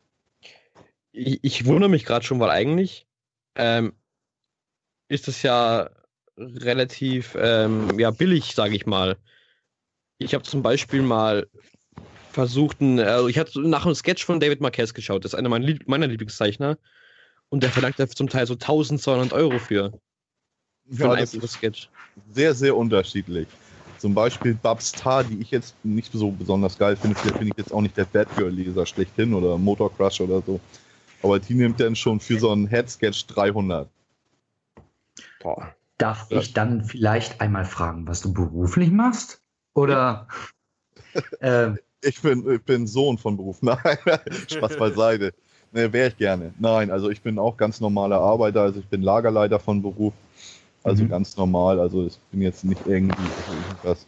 [1.12, 3.08] Ich, ich wundere mich gerade schon, weil eigentlich
[3.56, 3.92] ähm,
[5.08, 5.90] ist es ja
[6.36, 9.16] relativ ähm, ja, billig, sage ich mal.
[10.18, 11.48] Ich habe zum Beispiel mal
[12.32, 15.66] versuchten, also ich hatte nach einem Sketch von David Marquez geschaut, das ist einer meiner,
[15.66, 16.78] Lieb meiner Lieblingszeichner.
[17.48, 19.92] Und der verlangt da zum Teil so 1200 Euro für.
[20.88, 21.88] Für ja, ein einfaches Sketch.
[22.32, 23.48] Sehr, sehr unterschiedlich.
[23.98, 27.16] Zum Beispiel Babs Tar, die ich jetzt nicht so besonders geil finde.
[27.16, 30.60] Vielleicht bin ich jetzt auch nicht der Batgirl-Leser schlechthin oder Motor Crush oder so.
[31.22, 33.88] Aber die nimmt dann schon für so einen Head-Sketch 300.
[35.42, 35.74] Boah.
[35.98, 36.38] Darf ja.
[36.38, 39.42] ich dann vielleicht einmal fragen, was du beruflich machst?
[39.74, 40.28] Oder
[41.40, 43.58] äh, ich bin, ich bin Sohn von Beruf.
[43.62, 43.78] Nein,
[44.48, 45.32] Spaß beiseite.
[45.72, 46.52] Ne, wäre ich gerne.
[46.58, 50.14] Nein, also ich bin auch ganz normaler Arbeiter, also ich bin Lagerleiter von Beruf.
[50.82, 51.10] Also mhm.
[51.10, 54.06] ganz normal, also ich bin jetzt nicht irgendwie irgendwas.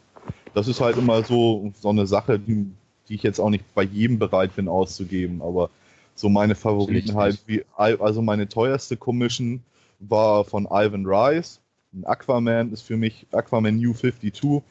[0.55, 2.66] Das ist halt immer so, so eine Sache, die,
[3.09, 5.70] die ich jetzt auch nicht bei jedem bereit bin auszugeben, aber
[6.14, 9.62] so meine Favoriten halt, wie, also meine teuerste Commission
[10.00, 11.61] war von Ivan Rice.
[11.94, 14.62] Ein Aquaman ist für mich Aquaman New 52.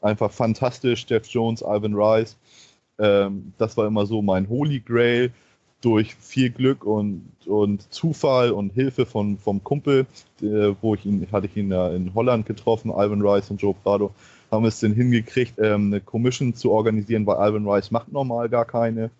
[0.00, 1.06] Einfach fantastisch.
[1.08, 2.36] Jeff Jones, Ivan Rice.
[2.98, 5.32] Ähm, das war immer so mein Holy Grail.
[5.80, 10.06] Durch viel Glück und, und Zufall und Hilfe von, vom Kumpel,
[10.42, 13.74] äh, wo ich ihn, hatte ich ihn ja in Holland getroffen, Ivan Rice und Joe
[13.74, 14.12] Prado,
[14.50, 18.64] haben es denn hingekriegt, ähm, eine Commission zu organisieren, weil Ivan Rice macht normal gar
[18.64, 19.12] keine.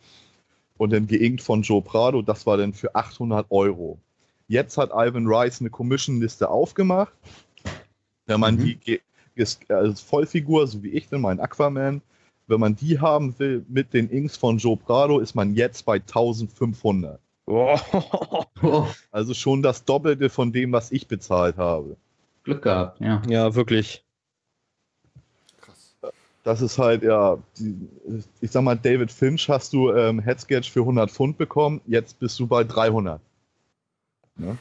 [0.79, 3.99] Und dann geinkt von Joe Prado, das war dann für 800 Euro.
[4.49, 7.13] Jetzt hat Ivan Rice eine Commission-Liste aufgemacht.
[8.27, 8.81] Wenn man mhm.
[8.85, 9.01] die
[9.37, 12.03] ist als Vollfigur, so wie ich denn, mein Aquaman,
[12.49, 15.97] wenn man die haben will mit den Inks von Joe Prado, ist man jetzt bei
[15.97, 17.21] 1500.
[17.47, 17.79] Oh.
[19.11, 21.97] Also schon das Doppelte von dem, was ich bezahlt habe.
[22.43, 23.23] Glück gehabt, ja.
[23.29, 24.05] Ja, wirklich.
[25.61, 25.97] Krass.
[26.45, 27.89] das ist halt, ja, die,
[28.41, 32.39] ich sag mal, David Finch hast du ähm, Headsketch für 100 Pfund bekommen, jetzt bist
[32.41, 33.21] du bei 300.
[34.37, 34.59] Ne?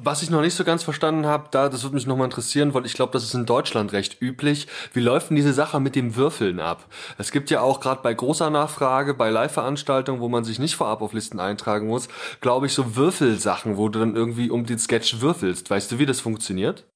[0.00, 2.86] Was ich noch nicht so ganz verstanden habe, da, das würde mich nochmal interessieren, weil
[2.86, 4.68] ich glaube, das ist in Deutschland recht üblich.
[4.92, 6.86] Wie läuft denn diese Sache mit dem Würfeln ab?
[7.18, 11.02] Es gibt ja auch gerade bei großer Nachfrage, bei Live-Veranstaltungen, wo man sich nicht vorab
[11.02, 12.08] auf Listen eintragen muss,
[12.40, 15.68] glaube ich, so Würfelsachen, wo du dann irgendwie um den Sketch würfelst.
[15.68, 16.86] Weißt du, wie das funktioniert?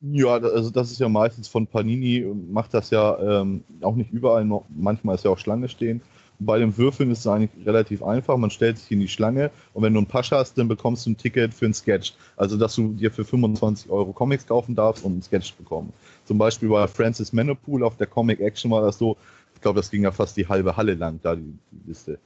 [0.00, 2.20] Ja, also das ist ja meistens von Panini,
[2.50, 6.02] macht das ja ähm, auch nicht überall, manchmal ist ja auch Schlange stehen.
[6.40, 8.36] Bei den Würfeln ist es eigentlich relativ einfach.
[8.36, 11.10] Man stellt sich in die Schlange und wenn du einen Pasch hast, dann bekommst du
[11.10, 12.14] ein Ticket für ein Sketch.
[12.36, 15.92] Also, dass du dir für 25 Euro Comics kaufen darfst und ein Sketch bekommen.
[16.24, 19.16] Zum Beispiel bei Francis Manopool auf der Comic Action war das so.
[19.54, 22.18] Ich glaube, das ging ja fast die halbe Halle lang, da die, die Liste.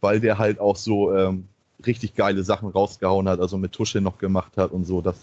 [0.00, 1.44] Weil der halt auch so ähm,
[1.84, 5.00] richtig geile Sachen rausgehauen hat, also mit Tusche noch gemacht hat und so.
[5.00, 5.16] Das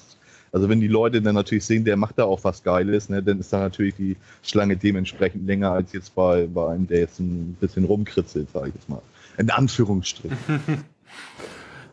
[0.54, 3.40] also wenn die Leute dann natürlich sehen, der macht da auch was Geiles, ne, dann
[3.40, 7.58] ist da natürlich die Schlange dementsprechend länger als jetzt bei, bei einem, der jetzt ein
[7.60, 9.02] bisschen rumkritzelt, sage ich jetzt mal.
[9.38, 10.38] In Anführungsstrichen.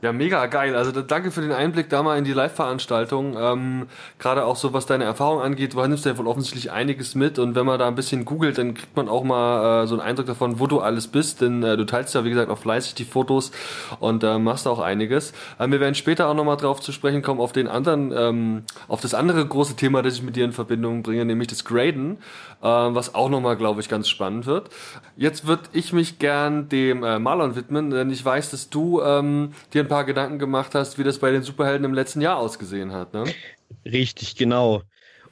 [0.02, 0.74] Ja, mega geil.
[0.76, 3.36] Also danke für den Einblick da mal in die Live-Veranstaltung.
[3.38, 3.86] Ähm,
[4.18, 7.54] Gerade auch so, was deine Erfahrung angeht, du nimmst ja wohl offensichtlich einiges mit und
[7.54, 10.24] wenn man da ein bisschen googelt, dann kriegt man auch mal äh, so einen Eindruck
[10.24, 13.04] davon, wo du alles bist, denn äh, du teilst ja, wie gesagt, auch fleißig die
[13.04, 13.52] Fotos
[13.98, 15.32] und äh, machst auch einiges.
[15.58, 19.02] Äh, wir werden später auch nochmal drauf zu sprechen kommen, auf den anderen, ähm, auf
[19.02, 22.16] das andere große Thema, das ich mit dir in Verbindung bringe, nämlich das Graden,
[22.62, 24.70] äh, was auch nochmal, glaube ich, ganz spannend wird.
[25.16, 29.52] Jetzt würde ich mich gern dem äh, Marlon widmen, denn ich weiß, dass du ähm,
[29.74, 32.92] dir ein paar Gedanken gemacht hast, wie das bei den Superhelden im letzten Jahr ausgesehen
[32.92, 33.12] hat.
[33.12, 33.24] Ne?
[33.84, 34.82] Richtig, genau.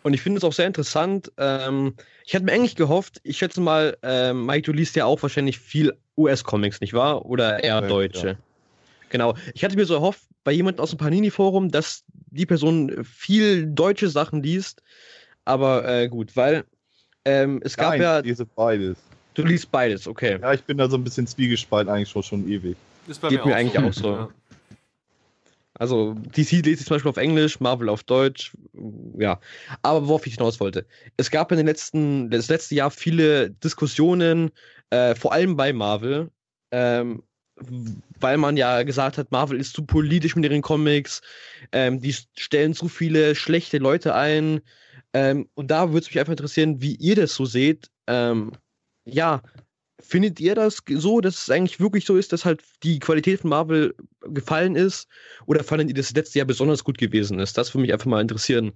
[0.03, 1.31] Und ich finde es auch sehr interessant.
[1.39, 1.95] Ähm,
[2.27, 5.61] ich hatte mir eigentlich gehofft, ich schätze mal, äh, Mike, du liest ja auch wahrscheinlich
[5.61, 7.25] viel US-Comics, nicht wahr?
[7.25, 8.27] Oder eher ja, deutsche.
[8.27, 8.37] Ja.
[9.11, 9.35] Genau.
[9.55, 14.09] Ich hatte mir so erhofft, bei jemandem aus dem Panini-Forum, dass die Person viel deutsche
[14.09, 14.83] Sachen liest.
[15.45, 16.65] Aber äh, gut, weil
[17.25, 18.19] ähm, es gab Nein, ja.
[18.19, 18.97] Ich lese beides.
[19.35, 20.39] Du liest beides, okay.
[20.43, 22.77] Ja, ich bin da so ein bisschen zwiegespalten eigentlich schon, schon ewig.
[23.07, 23.89] Ist bei Geht mir, mir eigentlich so.
[23.89, 24.15] auch so.
[24.15, 24.29] Ja.
[25.79, 28.57] Also DC lese ich zum Beispiel auf Englisch, Marvel auf Deutsch,
[29.19, 29.41] ja.
[29.83, 30.87] Aber worauf ich hinaus wollte.
[31.17, 34.51] Es gab in den letzten, das letzte Jahr viele Diskussionen,
[34.91, 36.31] äh, vor allem bei Marvel,
[36.71, 37.23] ähm,
[38.21, 41.23] weil man ja gesagt hat, Marvel ist zu politisch mit ihren Comics,
[41.73, 44.61] ähm, die stellen zu viele schlechte Leute ein.
[45.13, 47.91] Ähm, und da würde es mich einfach interessieren, wie ihr das so seht.
[48.07, 48.53] Ähm,
[49.05, 49.43] ja,
[50.01, 53.51] Findet ihr das so, dass es eigentlich wirklich so ist, dass halt die Qualität von
[53.51, 55.09] Marvel gefallen ist?
[55.47, 57.59] Oder fandet ihr, dass das letzte Jahr besonders gut gewesen ist?
[57.59, 58.73] Das würde mich einfach mal interessieren.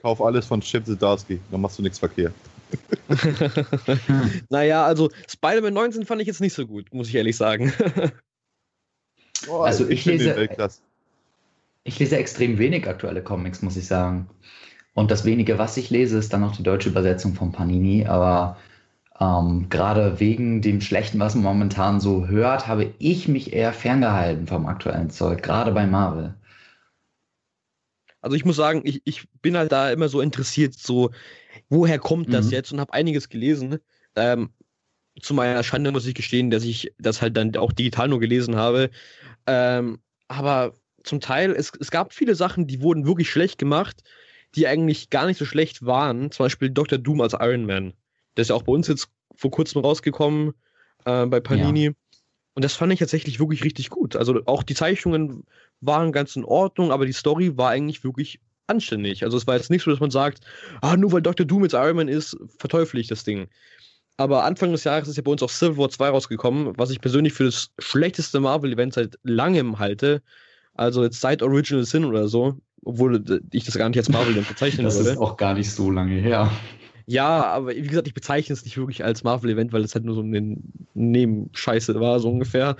[0.00, 2.34] Kauf alles von Chip Zdarsky, dann machst du nichts verkehrt.
[4.48, 7.72] naja, also Spider-Man 19 fand ich jetzt nicht so gut, muss ich ehrlich sagen.
[9.48, 10.48] oh, also ich, ich lese,
[11.84, 14.28] ich lese extrem wenig aktuelle Comics, muss ich sagen.
[14.94, 18.06] Und das wenige, was ich lese, ist dann noch die deutsche Übersetzung von Panini.
[18.06, 18.58] Aber
[19.20, 24.46] ähm, Gerade wegen dem Schlechten, was man momentan so hört, habe ich mich eher ferngehalten
[24.46, 26.34] vom aktuellen Zeug, gerade bei Marvel.
[28.20, 31.10] Also ich muss sagen, ich, ich bin halt da immer so interessiert, so,
[31.68, 32.52] woher kommt das mhm.
[32.52, 33.78] jetzt und habe einiges gelesen.
[34.14, 34.50] Ähm,
[35.20, 38.56] zu meiner Schande muss ich gestehen, dass ich das halt dann auch digital nur gelesen
[38.56, 38.90] habe.
[39.46, 39.98] Ähm,
[40.28, 44.02] aber zum Teil, es, es gab viele Sachen, die wurden wirklich schlecht gemacht,
[44.54, 46.30] die eigentlich gar nicht so schlecht waren.
[46.30, 46.98] Zum Beispiel Dr.
[46.98, 47.92] Doom als Iron Man.
[48.36, 50.52] Der ist ja auch bei uns jetzt vor kurzem rausgekommen
[51.04, 51.84] äh, bei Panini.
[51.84, 51.92] Ja.
[52.54, 54.14] Und das fand ich tatsächlich wirklich richtig gut.
[54.14, 55.44] Also auch die Zeichnungen
[55.80, 59.24] waren ganz in Ordnung, aber die Story war eigentlich wirklich anständig.
[59.24, 60.40] Also es war jetzt nicht so, dass man sagt,
[60.80, 61.46] ah, nur weil Dr.
[61.46, 63.48] Doom jetzt Iron Man ist, verteufle ich das Ding.
[64.18, 67.00] Aber Anfang des Jahres ist ja bei uns auch Civil War 2 rausgekommen, was ich
[67.00, 70.22] persönlich für das schlechteste Marvel-Event seit langem halte.
[70.74, 74.84] Also jetzt seit Original Sin oder so, obwohl ich das gar nicht als Marvel bezeichnen
[74.84, 74.98] würde.
[74.98, 76.50] Das ist auch gar nicht so lange her.
[77.06, 80.14] Ja, aber wie gesagt, ich bezeichne es nicht wirklich als Marvel-Event, weil es halt nur
[80.14, 80.56] so eine
[80.94, 82.76] Nebenscheiße war, so ungefähr.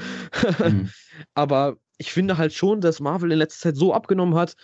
[0.58, 0.90] Mhm.
[1.35, 4.56] aber ich finde halt schon, dass Marvel in letzter Zeit so abgenommen hat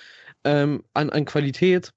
[0.45, 1.93] ähm, an, an Qualität.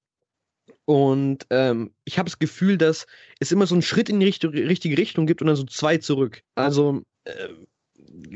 [0.85, 3.05] Und ähm, ich habe das Gefühl, dass
[3.39, 6.41] es immer so einen Schritt in die richtige Richtung gibt und dann so zwei zurück.
[6.55, 7.49] Also, äh,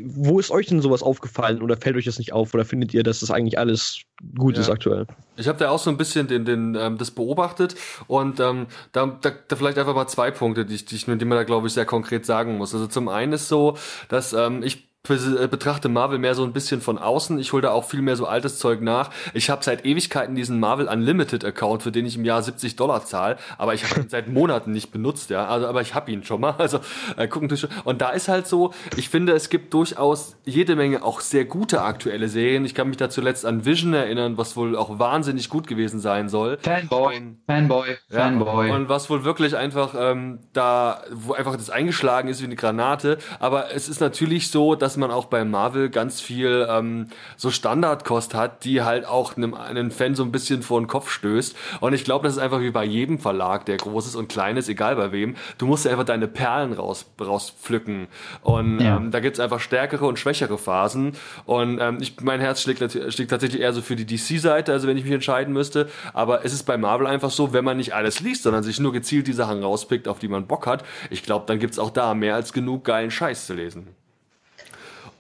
[0.08, 3.04] wo ist euch denn sowas aufgefallen oder fällt euch das nicht auf oder findet ihr,
[3.04, 4.02] dass das eigentlich alles
[4.38, 4.62] gut ja.
[4.62, 5.08] ist aktuell?
[5.38, 7.76] Ich habe da auch so ein bisschen den, den, ähm, das beobachtet
[8.08, 11.26] und ähm, da, da, da vielleicht einfach mal zwei Punkte, die ich, die, ich, die
[11.26, 12.74] man da glaube ich sehr konkret sagen muss.
[12.74, 13.78] Also zum einen ist so,
[14.10, 17.40] dass ähm, ich betrachte Marvel mehr so ein bisschen von außen.
[17.40, 19.12] Ich hole da auch viel mehr so altes Zeug nach.
[19.34, 23.06] Ich habe seit Ewigkeiten diesen Marvel Unlimited Account, für den ich im Jahr 70 Dollar
[23.06, 25.48] zahle, aber ich habe ihn seit Monaten nicht benutzt, ja.
[25.48, 26.56] Also, aber ich habe ihn schon mal.
[26.66, 26.80] Also
[27.18, 27.68] äh, gucken durch.
[27.84, 31.82] Und da ist halt so, ich finde, es gibt durchaus jede Menge auch sehr gute
[31.82, 32.66] aktuelle Serien.
[32.66, 36.28] Ich kann mich da zuletzt an Vision erinnern, was wohl auch wahnsinnig gut gewesen sein
[36.28, 36.58] soll.
[36.62, 38.72] Fanboy, Fanboy, ja, Fanboy.
[38.72, 43.20] Und was wohl wirklich einfach ähm, da, wo einfach das eingeschlagen ist wie eine Granate.
[43.40, 47.52] Aber es ist natürlich so, dass dass man auch bei Marvel ganz viel ähm, so
[47.52, 51.54] Standardkost hat, die halt auch einem, einen Fan so ein bisschen vor den Kopf stößt.
[51.82, 54.56] Und ich glaube, das ist einfach wie bei jedem Verlag, der groß ist und klein
[54.56, 55.36] ist, egal bei wem.
[55.58, 58.08] Du musst ja einfach deine Perlen raus, rauspflücken.
[58.42, 58.96] Und ja.
[58.96, 61.12] ähm, da gibt's einfach stärkere und schwächere Phasen.
[61.46, 64.96] Und ähm, ich, mein Herz schlägt, schlägt tatsächlich eher so für die DC-Seite, also wenn
[64.96, 65.90] ich mich entscheiden müsste.
[66.14, 68.94] Aber es ist bei Marvel einfach so, wenn man nicht alles liest, sondern sich nur
[68.94, 72.14] gezielt die Sachen rauspickt, auf die man Bock hat, ich glaube, dann gibt's auch da
[72.14, 73.88] mehr als genug geilen Scheiß zu lesen.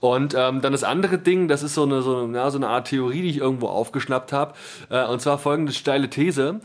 [0.05, 2.67] Und ähm, dann das andere Ding, das ist so eine, so, eine, ja, so eine
[2.67, 4.53] Art Theorie, die ich irgendwo aufgeschnappt habe.
[4.89, 6.59] Äh, und zwar folgende steile These.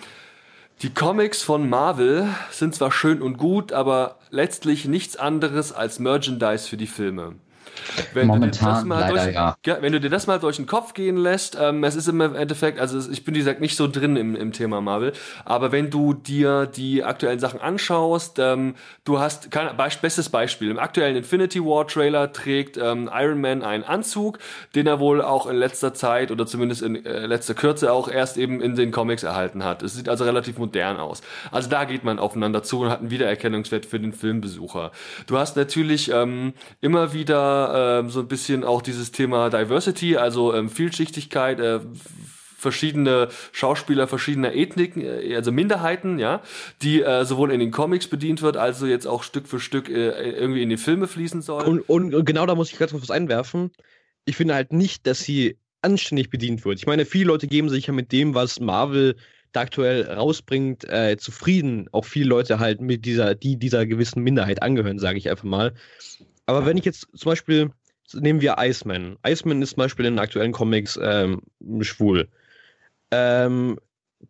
[0.83, 6.68] Die Comics von Marvel sind zwar schön und gut, aber letztlich nichts anderes als Merchandise
[6.68, 7.35] für die Filme.
[8.14, 9.57] Wenn Momentan leider, durch, ja.
[9.81, 12.79] Wenn du dir das mal durch den Kopf gehen lässt, ähm, es ist im Endeffekt,
[12.79, 15.12] also ich bin, wie gesagt, nicht so drin im, im Thema Marvel,
[15.45, 20.79] aber wenn du dir die aktuellen Sachen anschaust, ähm, du hast, kein, bestes Beispiel, im
[20.79, 24.38] aktuellen Infinity War Trailer trägt ähm, Iron Man einen Anzug,
[24.75, 28.37] den er wohl auch in letzter Zeit oder zumindest in äh, letzter Kürze auch erst
[28.37, 29.83] eben in den Comics erhalten hat.
[29.83, 31.23] Es sieht also relativ modern aus.
[31.51, 34.93] Also da geht man aufeinander zu und hat einen Wiedererkennungswert für den Filmbesucher.
[35.27, 40.55] Du hast natürlich ähm, immer wieder ähm, so ein bisschen auch dieses Thema Diversity, also
[40.55, 41.81] ähm, Vielschichtigkeit, äh,
[42.61, 46.43] verschiedene Schauspieler verschiedener Ethniken, äh, also Minderheiten, ja,
[46.83, 50.31] die äh, sowohl in den Comics bedient wird, also jetzt auch Stück für Stück äh,
[50.31, 51.67] irgendwie in die Filme fließen sollen.
[51.67, 53.71] Und, und genau da muss ich gerade was einwerfen.
[54.27, 56.79] Ich finde halt nicht, dass sie anständig bedient wird.
[56.79, 59.17] Ich meine, viele Leute geben sich ja mit dem, was Marvel
[59.53, 61.89] da aktuell rausbringt, äh, zufrieden.
[61.93, 65.73] Auch viele Leute halt mit dieser, die dieser gewissen Minderheit angehören, sage ich einfach mal.
[66.51, 67.71] Aber wenn ich jetzt zum Beispiel,
[68.13, 69.17] nehmen wir Iceman.
[69.25, 71.43] Iceman ist zum Beispiel in den aktuellen Comics ähm,
[71.81, 72.29] schwul.
[73.13, 73.79] Ähm,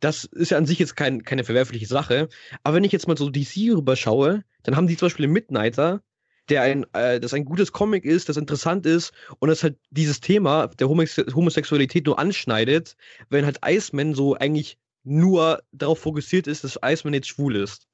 [0.01, 2.29] das ist ja an sich jetzt kein, keine verwerfliche Sache.
[2.63, 6.03] Aber wenn ich jetzt mal so DC rüberschaue, dann haben die zum Beispiel Midnighter,
[6.51, 10.21] der ein, äh, das ein gutes Comic ist, das interessant ist und das halt dieses
[10.21, 12.97] Thema der Homosexualität nur anschneidet,
[13.31, 17.87] wenn halt Iceman so eigentlich nur darauf fokussiert ist, dass Iceman jetzt schwul ist.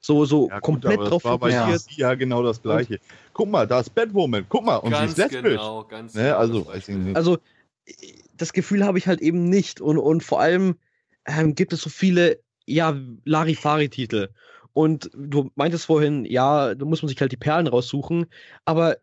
[0.00, 1.90] So, so ja, komplett gut, drauf fokussiert.
[1.96, 2.14] Ja.
[2.14, 2.94] genau das Gleiche.
[2.94, 3.00] Und
[3.32, 4.46] Guck mal, da ist Batwoman.
[4.48, 5.52] Guck mal, und ganz sie ist lesbisch.
[5.52, 6.36] Genau, ganz ne?
[6.36, 7.16] Also, weiß ich nicht.
[7.16, 7.38] Also,
[8.36, 9.80] das Gefühl habe ich halt eben nicht.
[9.80, 10.76] Und, und vor allem
[11.26, 14.28] ähm, gibt es so viele, ja, Larifari-Titel.
[14.72, 18.26] Und du meintest vorhin, ja, da muss man sich halt die Perlen raussuchen.
[18.64, 18.98] Aber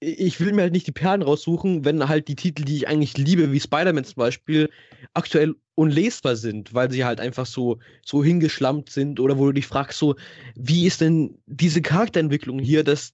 [0.00, 3.16] ich will mir halt nicht die Perlen raussuchen, wenn halt die Titel, die ich eigentlich
[3.16, 4.70] liebe, wie Spider-Man zum Beispiel,
[5.14, 9.66] aktuell unlesbar sind, weil sie halt einfach so, so hingeschlampt sind oder wo du dich
[9.66, 10.14] fragst, so,
[10.54, 13.12] wie ist denn diese Charakterentwicklung hier, dass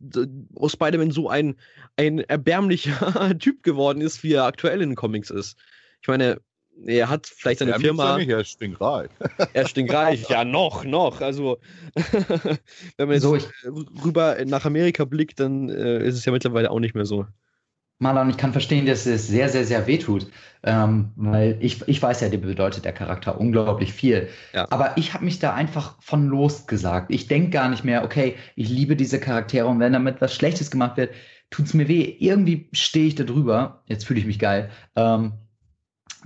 [0.56, 1.56] aus Spider-Man so ein,
[1.96, 5.56] ein erbärmlicher Typ geworden ist, wie er aktuell in den Comics ist.
[6.00, 6.40] Ich meine,
[6.86, 8.18] er hat vielleicht seine Firma.
[8.18, 9.10] Nicht, er stinkt reich.
[9.52, 11.20] er stinkt reich, ja, noch, noch.
[11.20, 11.58] Also,
[12.96, 13.46] wenn man jetzt so, ich,
[14.04, 17.26] rüber nach Amerika blickt, dann äh, ist es ja mittlerweile auch nicht mehr so.
[18.02, 20.26] Marlon, ich kann verstehen, dass es sehr, sehr, sehr wehtut,
[20.64, 24.28] ähm, weil ich, ich weiß ja, dir bedeutet der Charakter unglaublich viel.
[24.52, 24.66] Ja.
[24.70, 27.12] Aber ich habe mich da einfach von losgesagt.
[27.12, 30.72] Ich denke gar nicht mehr, okay, ich liebe diese Charaktere und wenn damit was Schlechtes
[30.72, 31.12] gemacht wird,
[31.50, 32.16] tut es mir weh.
[32.18, 33.84] Irgendwie stehe ich da drüber.
[33.86, 34.70] Jetzt fühle ich mich geil.
[34.96, 35.34] Ähm,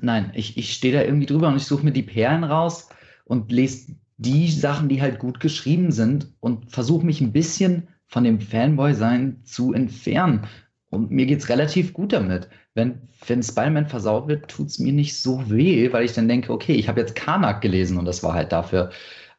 [0.00, 2.88] nein, ich, ich stehe da irgendwie drüber und ich suche mir die Perlen raus
[3.24, 8.24] und lese die Sachen, die halt gut geschrieben sind und versuche mich ein bisschen von
[8.24, 10.46] dem Fanboy-Sein zu entfernen.
[10.90, 12.48] Und mir geht es relativ gut damit.
[12.74, 16.52] Wenn, wenn Spider-Man versaut wird, tut es mir nicht so weh, weil ich dann denke,
[16.52, 18.90] okay, ich habe jetzt Karnak gelesen und das war halt dafür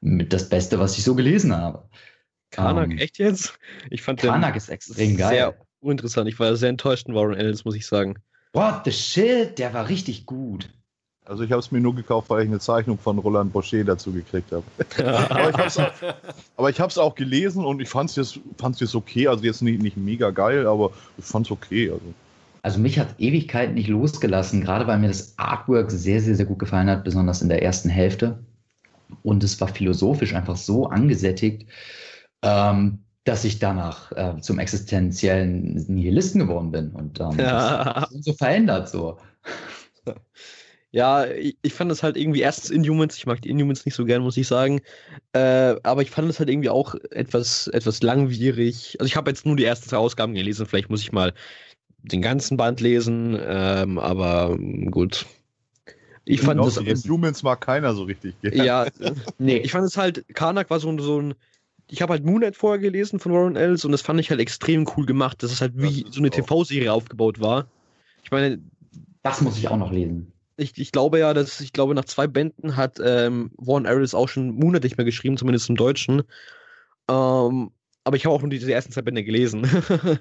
[0.01, 1.89] mit das Beste, was ich so gelesen habe.
[2.51, 3.57] Karnak, um, ähm, echt jetzt?
[3.89, 5.29] Ich fand Karnak ist extrem geil.
[5.29, 6.27] Sehr uninteressant.
[6.27, 8.15] Ich war sehr enttäuscht in Warren Ellis, muss ich sagen.
[8.57, 9.59] What the shit?
[9.59, 10.67] Der war richtig gut.
[11.25, 14.11] Also ich habe es mir nur gekauft, weil ich eine Zeichnung von Roland Boucher dazu
[14.11, 14.63] gekriegt habe.
[16.55, 19.27] aber ich habe es auch, auch, gelesen und ich fand es jetzt, fand's jetzt okay.
[19.27, 20.89] Also jetzt nicht, nicht mega geil, aber
[21.19, 21.91] ich fand es okay.
[21.91, 22.01] Also.
[22.63, 26.57] also mich hat Ewigkeit nicht losgelassen, gerade weil mir das Artwork sehr, sehr, sehr gut
[26.57, 28.43] gefallen hat, besonders in der ersten Hälfte.
[29.21, 31.69] Und es war philosophisch einfach so angesättigt,
[32.41, 36.91] ähm, dass ich danach äh, zum existenziellen Nihilisten geworden bin.
[36.91, 38.01] Und ähm, ja.
[38.01, 39.17] das ist so verändert so.
[40.91, 44.05] Ja, ich, ich fand das halt irgendwie erstens Inhumans, ich mag die Inhumans nicht so
[44.05, 44.81] gern, muss ich sagen.
[45.33, 48.95] Äh, aber ich fand es halt irgendwie auch etwas, etwas langwierig.
[48.99, 51.33] Also ich habe jetzt nur die ersten zwei Ausgaben gelesen, vielleicht muss ich mal
[52.03, 54.57] den ganzen Band lesen, ähm, aber
[54.89, 55.25] gut.
[56.23, 56.77] Ich fand das.
[57.07, 58.39] Humans mag keiner so richtig.
[58.41, 58.65] Gern.
[58.65, 58.87] Ja,
[59.37, 61.35] nee, ich fand es halt, Karnak war so, so ein.
[61.89, 64.87] Ich habe halt Moonlight vorher gelesen von Warren Ellis und das fand ich halt extrem
[64.95, 67.67] cool gemacht, dass es halt wie so eine TV-Serie aufgebaut war.
[68.23, 68.59] Ich meine.
[69.23, 70.33] Das muss ich auch noch lesen.
[70.57, 74.27] Ich, ich glaube ja, dass ich glaube, nach zwei Bänden hat ähm, Warren Ellis auch
[74.27, 76.23] schon Moonlight nicht mehr geschrieben, zumindest im Deutschen.
[77.09, 77.71] Ähm,
[78.03, 79.67] aber ich habe auch nur diese ersten zwei Bände gelesen.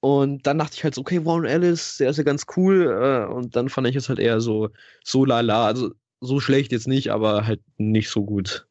[0.00, 2.84] und dann dachte ich halt so, okay, Warren Ellis, der ist ja ganz cool.
[2.86, 4.68] Äh, und dann fand ich es halt eher so,
[5.02, 5.66] so lala.
[5.66, 8.66] Also so schlecht jetzt nicht, aber halt nicht so gut.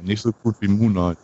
[0.00, 1.18] Nicht so gut wie Moonlight.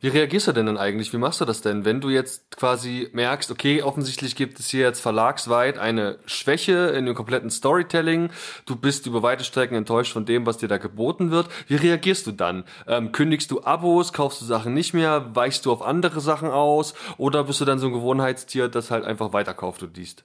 [0.00, 1.12] Wie reagierst du denn dann eigentlich?
[1.12, 4.82] Wie machst du das denn, wenn du jetzt quasi merkst, okay, offensichtlich gibt es hier
[4.82, 8.30] jetzt verlagsweit eine Schwäche in dem kompletten Storytelling,
[8.66, 11.48] du bist über weite Strecken enttäuscht von dem, was dir da geboten wird.
[11.66, 12.64] Wie reagierst du dann?
[12.86, 16.94] Ähm, kündigst du Abos, kaufst du Sachen nicht mehr, weichst du auf andere Sachen aus
[17.16, 20.24] oder bist du dann so ein Gewohnheitstier, das halt einfach weiterkauft und liest?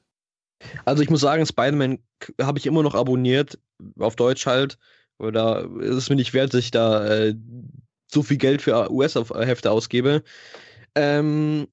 [0.86, 1.99] Also ich muss sagen, Spider-Man
[2.41, 3.57] habe ich immer noch abonniert,
[3.97, 4.78] auf Deutsch halt.
[5.17, 7.36] Oder ist es mir nicht wert, sich da äh,
[8.14, 10.24] so viel Geld für US-Hefte ausgebe.
[10.95, 11.68] Ähm,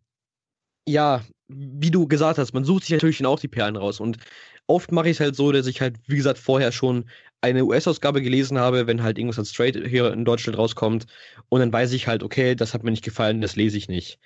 [0.88, 4.00] ja, wie du gesagt hast, man sucht sich natürlich auch die Perlen raus.
[4.00, 4.18] Und
[4.66, 7.08] oft mache ich es halt so, dass ich halt, wie gesagt, vorher schon
[7.40, 11.06] eine US-Ausgabe gelesen habe, wenn halt irgendwas als Straight hier in Deutschland rauskommt.
[11.48, 14.18] Und dann weiß ich halt, okay, das hat mir nicht gefallen, das lese ich nicht.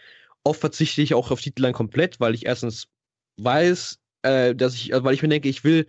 [0.44, 2.88] Oft verzichte ich auch auf Titel dann komplett, weil ich erstens
[3.38, 5.86] weiß, äh, dass ich, also weil ich mir denke, ich will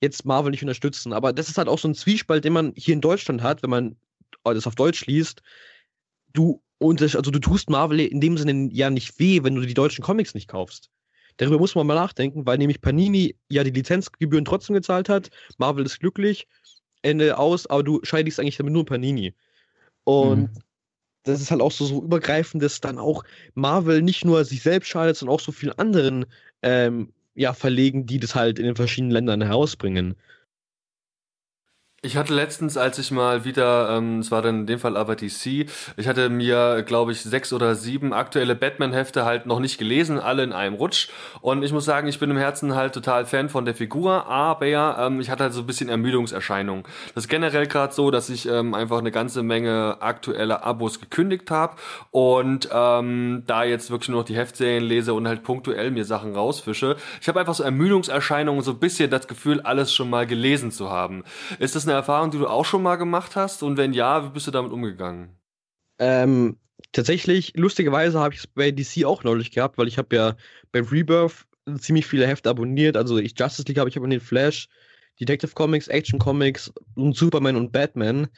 [0.00, 1.12] jetzt Marvel nicht unterstützen.
[1.12, 3.70] Aber das ist halt auch so ein Zwiespalt, den man hier in Deutschland hat, wenn
[3.70, 3.96] man
[4.44, 5.42] das auf Deutsch liest,
[6.32, 10.02] du also du tust Marvel in dem Sinne ja nicht weh, wenn du die deutschen
[10.02, 10.90] Comics nicht kaufst.
[11.36, 15.30] Darüber muss man mal nachdenken, weil nämlich Panini ja die Lizenzgebühren trotzdem gezahlt hat.
[15.58, 16.46] Marvel ist glücklich,
[17.02, 19.34] Ende aus, aber du scheidest eigentlich damit nur Panini.
[20.04, 20.62] Und mhm.
[21.22, 23.24] das ist halt auch so, so übergreifend, dass dann auch
[23.54, 26.26] Marvel nicht nur sich selbst schadet, sondern auch so vielen anderen
[26.62, 30.16] ähm, ja, Verlegen, die das halt in den verschiedenen Ländern herausbringen.
[32.04, 35.14] Ich hatte letztens, als ich mal wieder, ähm, es war dann in dem Fall aber
[35.14, 40.18] DC, ich hatte mir, glaube ich, sechs oder sieben aktuelle Batman-Hefte halt noch nicht gelesen,
[40.18, 41.10] alle in einem Rutsch.
[41.42, 44.66] Und ich muss sagen, ich bin im Herzen halt total Fan von der Figur, aber
[44.66, 46.88] ähm, ich hatte halt so ein bisschen Ermüdungserscheinung.
[47.14, 51.52] Das ist generell gerade so, dass ich ähm, einfach eine ganze Menge aktuelle Abos gekündigt
[51.52, 51.76] habe
[52.10, 56.34] und ähm, da jetzt wirklich nur noch die Heftserien lese und halt punktuell mir Sachen
[56.34, 56.96] rausfische.
[57.20, 60.90] Ich habe einfach so Ermüdungserscheinungen, so ein bisschen das Gefühl, alles schon mal gelesen zu
[60.90, 61.22] haben.
[61.60, 63.62] Ist das eine eine Erfahrung, die du auch schon mal gemacht hast?
[63.62, 65.36] Und wenn ja, wie bist du damit umgegangen?
[65.98, 66.58] Ähm,
[66.92, 70.36] tatsächlich, lustigerweise habe ich es bei DC auch neulich gehabt, weil ich habe ja
[70.72, 71.46] bei Rebirth
[71.78, 72.96] ziemlich viele Hefte abonniert.
[72.96, 74.68] Also ich Justice League habe ich abonniert, Flash,
[75.20, 78.28] Detective Comics, Action Comics und Superman und Batman.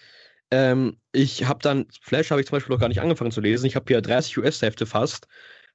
[0.50, 3.66] Ähm, ich habe dann, Flash habe ich zum Beispiel noch gar nicht angefangen zu lesen.
[3.66, 5.26] Ich habe hier 30 US-Hefte fast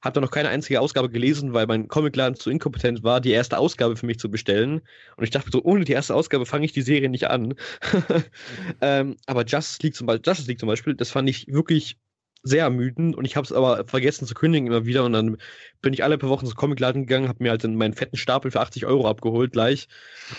[0.01, 3.57] habe da noch keine einzige Ausgabe gelesen, weil mein Comicladen zu inkompetent war, die erste
[3.57, 4.81] Ausgabe für mich zu bestellen.
[5.17, 7.55] Und ich dachte so, ohne die erste Ausgabe fange ich die Serie nicht an.
[8.81, 11.97] ähm, aber Justice League, zum Beispiel, Justice League zum Beispiel, das fand ich wirklich
[12.41, 15.37] sehr ermüdend und ich habe es aber vergessen zu kündigen immer wieder und dann
[15.81, 18.61] bin ich alle paar Wochen zum Comicladen gegangen, habe mir halt meinen fetten Stapel für
[18.61, 19.89] 80 Euro abgeholt gleich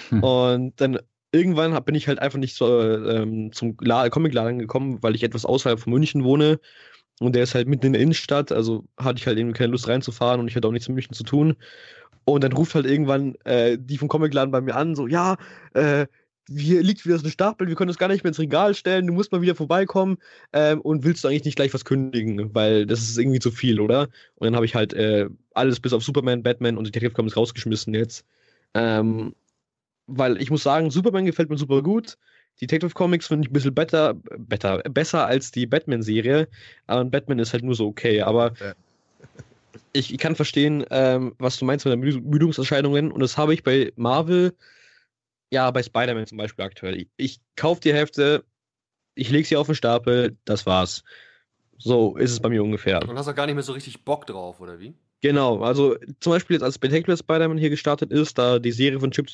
[0.09, 0.23] hm.
[0.23, 0.99] und dann
[1.33, 5.45] irgendwann hab, bin ich halt einfach nicht so, ähm, zum Comicladen gekommen, weil ich etwas
[5.45, 6.59] außerhalb von München wohne
[7.21, 9.89] und der ist halt mitten in der Innenstadt, also hatte ich halt eben keine Lust
[9.89, 11.57] reinzufahren und ich hatte auch nichts mit München zu tun.
[12.25, 15.37] Und dann ruft halt irgendwann äh, die vom Comicladen bei mir an, so, ja,
[15.75, 16.07] äh,
[16.49, 19.07] hier liegt wieder so ein Stapel, wir können das gar nicht mehr ins Regal stellen,
[19.07, 20.19] du musst mal wieder vorbeikommen
[20.53, 23.81] ähm, und willst du eigentlich nicht gleich was kündigen, weil das ist irgendwie zu viel,
[23.81, 24.09] oder?
[24.37, 27.95] Und dann habe ich halt äh, alles bis auf Superman, Batman und Detective Comics rausgeschmissen
[27.95, 28.25] jetzt.
[28.75, 29.35] Ähm,
[30.07, 32.17] weil ich muss sagen, Superman gefällt mir super gut.
[32.61, 36.49] Detective Comics finde ich ein bisschen better, better, besser als die Batman-Serie.
[36.87, 38.23] Und Batman ist halt nur so okay.
[38.23, 38.75] Aber ja.
[39.93, 43.11] ich, ich, kann verstehen, ähm, was du meinst mit den Müdungserscheinungen.
[43.13, 44.55] Und das habe ich bei Marvel,
[45.51, 46.97] ja, bei Spider-Man zum Beispiel aktuell.
[46.97, 48.45] Ich, ich kaufe die Hälfte,
[49.15, 51.03] ich lege sie auf den Stapel, das war's.
[51.79, 53.01] So ist es bei mir ungefähr.
[53.09, 54.95] Und hast auch gar nicht mehr so richtig Bock drauf, oder wie?
[55.23, 59.11] Genau, also zum Beispiel jetzt als Spectacular Spider-Man hier gestartet ist, da die Serie von
[59.11, 59.29] Chip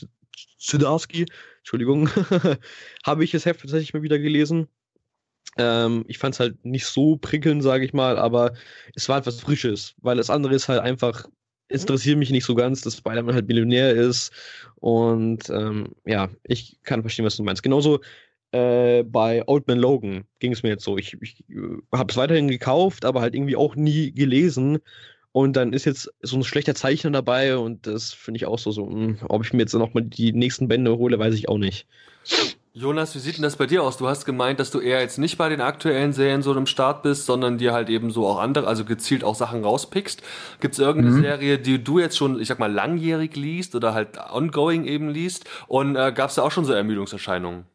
[0.59, 1.27] Zdarsky,
[1.59, 2.09] Entschuldigung,
[3.05, 4.69] habe ich das Heft tatsächlich mal wieder gelesen.
[5.59, 8.53] Ähm, ich fand es halt nicht so prickelnd, sage ich mal, aber
[8.95, 11.27] es war etwas Frisches, weil das andere ist halt einfach,
[11.69, 14.33] es interessiert mich nicht so ganz, dass Spider-Man halt Millionär ist
[14.77, 17.63] und ähm, ja, ich kann verstehen, was du meinst.
[17.63, 18.01] Genauso
[18.53, 20.99] äh, bei Old Man Logan ging es mir jetzt so.
[20.99, 24.79] Ich, ich äh, habe es weiterhin gekauft, aber halt irgendwie auch nie gelesen
[25.37, 28.71] und dann ist jetzt so ein schlechter Zeichner dabei und das finde ich auch so,
[28.71, 31.59] so mh, hm, ob ich mir jetzt nochmal die nächsten Bände hole, weiß ich auch
[31.59, 31.87] nicht.
[32.73, 33.99] Jonas, wie sieht denn das bei dir aus?
[33.99, 37.03] Du hast gemeint, dass du eher jetzt nicht bei den aktuellen Serien so im Start
[37.03, 40.23] bist, sondern dir halt eben so auch andere, also gezielt auch Sachen rauspickst.
[40.61, 41.21] Gibt es irgendeine mhm.
[41.21, 45.45] Serie, die du jetzt schon, ich sag mal, langjährig liest oder halt ongoing eben liest?
[45.67, 47.67] Und äh, gab es da auch schon so Ermüdungserscheinungen?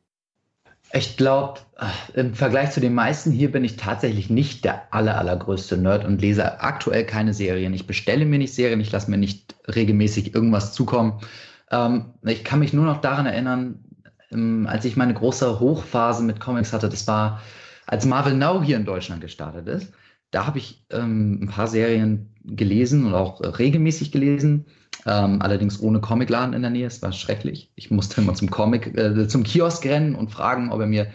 [0.94, 5.18] Ich glaube, äh, im Vergleich zu den meisten hier bin ich tatsächlich nicht der aller,
[5.18, 7.74] allergrößte Nerd und lese aktuell keine Serien.
[7.74, 11.22] Ich bestelle mir nicht Serien, ich lasse mir nicht regelmäßig irgendwas zukommen.
[11.70, 13.86] Ähm, ich kann mich nur noch daran erinnern,
[14.32, 17.42] ähm, als ich meine große Hochphase mit Comics hatte, das war,
[17.88, 19.94] als Marvel Now hier in Deutschland gestartet ist.
[20.32, 24.66] Da habe ich ähm, ein paar Serien gelesen und auch regelmäßig gelesen.
[25.06, 26.88] Ähm, allerdings ohne Comicladen in der Nähe.
[26.88, 27.72] Es war schrecklich.
[27.76, 31.08] Ich musste immer zum Comic, äh, zum Kiosk rennen und fragen, ob er mir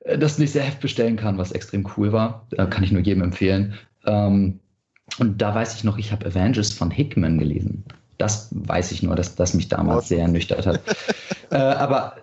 [0.00, 2.46] äh, das nächste Heft bestellen kann, was extrem cool war.
[2.52, 3.74] Äh, kann ich nur jedem empfehlen.
[4.04, 4.60] Ähm,
[5.18, 7.84] und da weiß ich noch, ich habe Avengers von Hickman gelesen.
[8.18, 10.80] Das weiß ich nur, dass das mich damals sehr ernüchtert hat.
[11.50, 12.16] äh, aber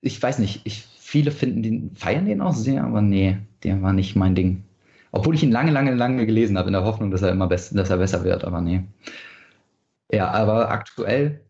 [0.00, 3.92] ich weiß nicht, ich, viele finden den, feiern den auch sehr, aber nee, der war
[3.92, 4.64] nicht mein Ding.
[5.12, 7.76] Obwohl ich ihn lange, lange, lange gelesen habe, in der Hoffnung, dass er immer best,
[7.76, 8.82] dass er besser wird, aber nee.
[10.14, 11.40] Ja, aber aktuell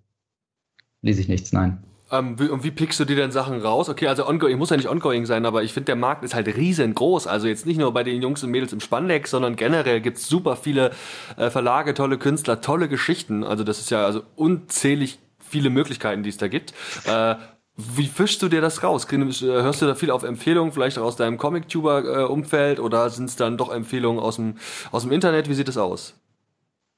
[1.03, 1.85] lese ich nichts, nein.
[2.11, 3.89] Ähm, wie, und wie pickst du dir denn Sachen raus?
[3.89, 6.47] Okay, also ongoing, muss ja nicht ongoing sein, aber ich finde, der Markt ist halt
[6.47, 7.27] riesengroß.
[7.27, 10.29] Also jetzt nicht nur bei den Jungs und Mädels im Spandex, sondern generell gibt es
[10.29, 10.93] super viele
[11.37, 13.45] äh, Verlage, tolle Künstler, tolle Geschichten.
[13.45, 16.73] Also das ist ja also unzählig viele Möglichkeiten, die es da gibt.
[17.07, 17.35] Äh,
[17.77, 19.07] wie fischst du dir das raus?
[19.11, 23.59] Hörst du da viel auf Empfehlungen, vielleicht auch aus deinem Comic-Tuber-Umfeld oder sind es dann
[23.59, 24.57] doch Empfehlungen aus dem,
[24.93, 25.49] aus dem Internet?
[25.49, 26.15] Wie sieht das aus?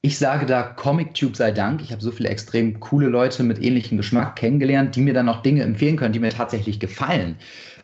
[0.07, 1.81] Ich sage da ComicTube sei Dank.
[1.81, 5.41] Ich habe so viele extrem coole Leute mit ähnlichem Geschmack kennengelernt, die mir dann noch
[5.41, 7.35] Dinge empfehlen können, die mir tatsächlich gefallen.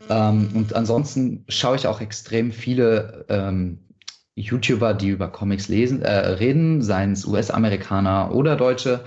[0.10, 3.80] Ähm, und ansonsten schaue ich auch extrem viele ähm,
[4.36, 9.02] YouTuber, die über Comics lesen, äh, reden, seien es US-Amerikaner oder Deutsche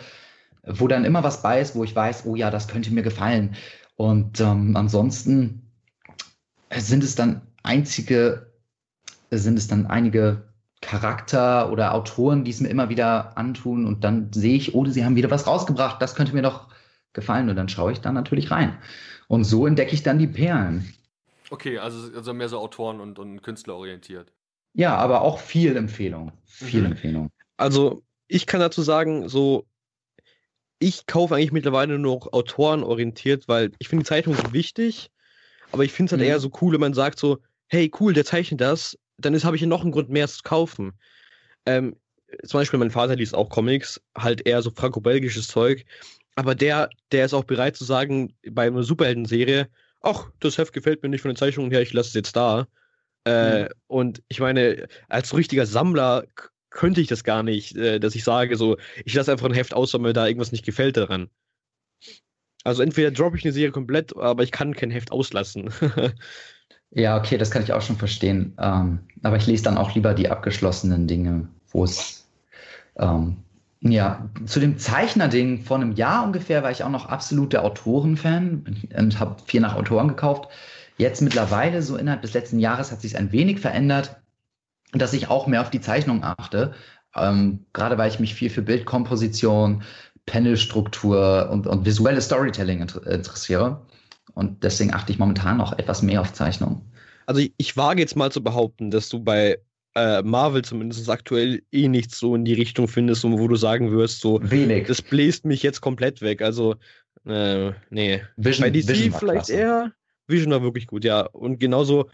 [0.66, 3.54] wo dann immer was bei ist, wo ich weiß, oh ja, das könnte mir gefallen.
[3.94, 5.70] Und ähm, ansonsten
[6.76, 8.52] sind es dann einzige,
[9.30, 10.45] sind es dann einige
[10.80, 15.04] Charakter oder Autoren, die es mir immer wieder antun und dann sehe ich, oh, sie
[15.04, 16.68] haben wieder was rausgebracht, das könnte mir doch
[17.12, 18.78] gefallen und dann schaue ich da natürlich rein.
[19.28, 20.92] Und so entdecke ich dann die Perlen.
[21.50, 24.32] Okay, also, also mehr so Autoren und, und Künstler orientiert.
[24.74, 26.32] Ja, aber auch viel Empfehlung.
[26.44, 26.92] Viel mhm.
[26.92, 27.30] Empfehlung.
[27.56, 29.66] Also ich kann dazu sagen, so
[30.78, 35.10] ich kaufe eigentlich mittlerweile nur noch Autoren orientiert, weil ich finde die Zeichnung so wichtig,
[35.72, 36.28] aber ich finde es halt mhm.
[36.28, 39.60] eher so cool, wenn man sagt so, hey cool, der zeichnet das, dann habe ich
[39.60, 40.92] hier noch einen Grund mehr zu kaufen.
[41.64, 41.96] Ähm,
[42.44, 45.84] zum Beispiel mein Vater liest auch Comics, halt eher so franco-belgisches Zeug,
[46.34, 49.68] aber der, der ist auch bereit zu sagen, bei einer Superhelden-Serie,
[50.02, 52.68] ach, das Heft gefällt mir nicht von den Zeichnungen her, ich lasse es jetzt da.
[53.24, 53.68] Äh, mhm.
[53.86, 56.24] Und ich meine, als richtiger Sammler
[56.70, 59.72] könnte ich das gar nicht, äh, dass ich sage, so, ich lasse einfach ein Heft
[59.72, 61.30] aus, weil mir da irgendwas nicht gefällt daran.
[62.64, 65.72] Also entweder droppe ich eine Serie komplett, aber ich kann kein Heft auslassen.
[66.90, 68.54] ja, okay, das kann ich auch schon verstehen.
[68.60, 72.26] Ähm, aber ich lese dann auch lieber die abgeschlossenen Dinge, wo es
[72.96, 73.36] ähm,
[73.80, 78.64] ja, zu dem Zeichner-Ding vor einem Jahr ungefähr war ich auch noch absoluter Autorenfan
[78.96, 80.48] und habe viel nach Autoren gekauft.
[80.96, 84.16] Jetzt mittlerweile, so innerhalb des letzten Jahres, hat sich ein wenig verändert
[84.92, 86.74] dass ich auch mehr auf die Zeichnung achte.
[87.14, 89.82] Ähm, gerade weil ich mich viel für Bildkomposition,
[90.26, 93.82] Panelstruktur und, und visuelles Storytelling inter interessiere.
[94.36, 96.82] Und deswegen achte ich momentan noch etwas mehr auf Zeichnung.
[97.24, 99.58] Also ich, ich wage jetzt mal zu behaupten, dass du bei
[99.94, 104.20] äh, Marvel zumindest aktuell eh nichts so in die Richtung findest, wo du sagen wirst,
[104.20, 104.88] so wenig.
[104.88, 106.42] Das bläst mich jetzt komplett weg.
[106.42, 106.76] Also,
[107.24, 108.22] äh, nee.
[108.36, 109.92] Vision, bei DC Vision vielleicht eher.
[110.26, 111.22] Vision war wirklich gut, ja.
[111.22, 112.10] Und genauso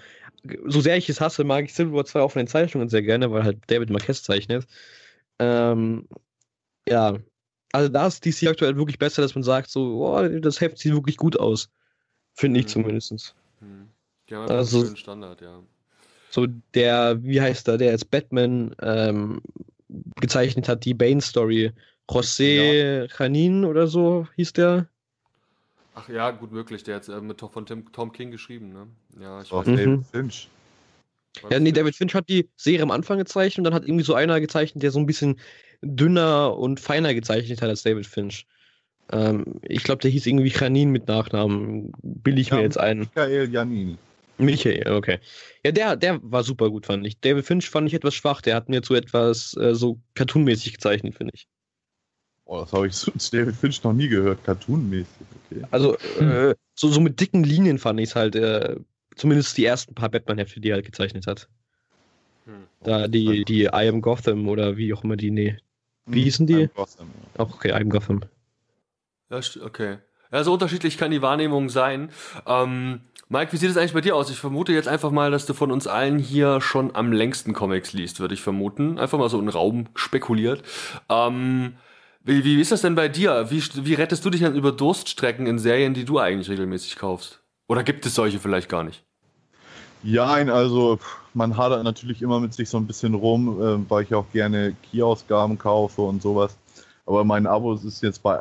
[0.66, 3.02] so sehr ich es hasse, mag ich Civil War 2 auch von den Zeichnungen sehr
[3.02, 4.66] gerne, weil halt David Marquez zeichnet.
[5.40, 6.06] Ähm,
[6.88, 7.18] ja,
[7.72, 10.92] also da ist DC aktuell wirklich besser, dass man sagt, so, oh, das Heft sieht
[10.92, 11.68] wirklich gut aus.
[12.34, 12.70] Finde ich mhm.
[12.70, 13.34] zumindest.
[13.60, 13.88] Mhm.
[14.28, 15.62] Ja, also, einen Standard, ja.
[16.30, 19.42] So der, wie heißt der, der jetzt Batman ähm,
[20.20, 21.72] gezeichnet hat, die Bane-Story.
[22.08, 23.68] José ja.
[23.68, 24.88] oder so hieß der.
[25.94, 26.82] Ach ja, gut möglich.
[26.84, 28.86] Der hat äh, mit von Tim, Tom King geschrieben, ne?
[29.20, 29.66] Ja, ich weiß.
[29.66, 29.76] Mhm.
[29.76, 30.48] David Finch.
[31.50, 34.14] Ja, nee, David Finch hat die Serie am Anfang gezeichnet und dann hat irgendwie so
[34.14, 35.38] einer gezeichnet, der so ein bisschen
[35.82, 38.46] dünner und feiner gezeichnet hat als David Finch.
[39.12, 41.92] Ähm, ich glaube, der hieß irgendwie Janin mit Nachnamen.
[42.02, 43.00] Bilde ich ja, mir jetzt ein.
[43.00, 43.98] Michael Janini.
[44.38, 45.18] Michael, okay.
[45.64, 47.20] Ja, der, der war super gut, fand ich.
[47.20, 48.40] David Finch fand ich etwas schwach.
[48.40, 51.46] Der hat mir zu etwas äh, so cartoonmäßig gezeichnet, finde ich.
[52.44, 55.26] Oh, das habe ich zu David Finch noch nie gehört, cartoonmäßig.
[55.50, 55.62] Okay.
[55.70, 58.76] Also, äh, so, so mit dicken Linien fand ich es halt, äh,
[59.14, 61.48] zumindest die ersten paar Batman-Hefte, die er halt gezeichnet hat.
[62.46, 62.64] Hm.
[62.82, 65.56] Da die, die I Am Gotham oder wie auch immer die, nee.
[66.06, 66.54] Wie hm, hießen die?
[66.54, 67.10] I Am Gotham.
[67.34, 67.40] Ja.
[67.44, 68.22] Auch okay, I Am Gotham.
[69.32, 69.98] Okay.
[70.30, 72.10] Ja, so unterschiedlich kann die Wahrnehmung sein.
[72.46, 74.30] Ähm, Mike, wie sieht es eigentlich bei dir aus?
[74.30, 77.92] Ich vermute jetzt einfach mal, dass du von uns allen hier schon am längsten Comics
[77.92, 78.98] liest, würde ich vermuten.
[78.98, 80.62] Einfach mal so in Raum spekuliert.
[81.08, 81.76] Ähm,
[82.24, 83.50] wie, wie ist das denn bei dir?
[83.50, 87.40] Wie, wie rettest du dich dann über Durststrecken in Serien, die du eigentlich regelmäßig kaufst?
[87.68, 89.02] Oder gibt es solche vielleicht gar nicht?
[90.02, 90.98] Ja, also
[91.32, 94.76] man hadert natürlich immer mit sich so ein bisschen rum, äh, weil ich auch gerne
[94.90, 96.56] Key-Ausgaben kaufe und sowas.
[97.04, 98.38] Aber mein Abo ist jetzt bei,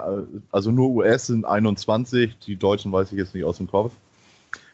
[0.51, 3.93] also nur US sind 21, die Deutschen weiß ich jetzt nicht aus dem Kopf.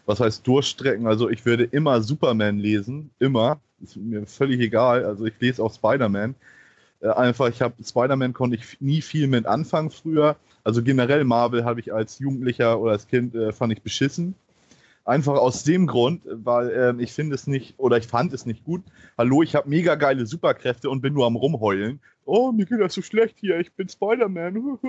[0.05, 1.07] Was heißt Durchstrecken?
[1.07, 3.59] Also ich würde immer Superman lesen, immer.
[3.81, 5.05] Ist mir völlig egal.
[5.05, 6.35] Also ich lese auch Spider-Man.
[7.01, 10.37] Äh, einfach, ich habe Spider-Man konnte ich nie viel mit anfangen früher.
[10.63, 14.35] Also generell Marvel habe ich als Jugendlicher oder als Kind äh, fand ich beschissen.
[15.05, 18.65] Einfach aus dem Grund, weil äh, ich finde es nicht, oder ich fand es nicht
[18.65, 18.83] gut.
[19.17, 22.01] Hallo, ich habe mega geile Superkräfte und bin nur am rumheulen.
[22.27, 24.79] Oh, mir geht das so schlecht hier, ich bin Spider-Man.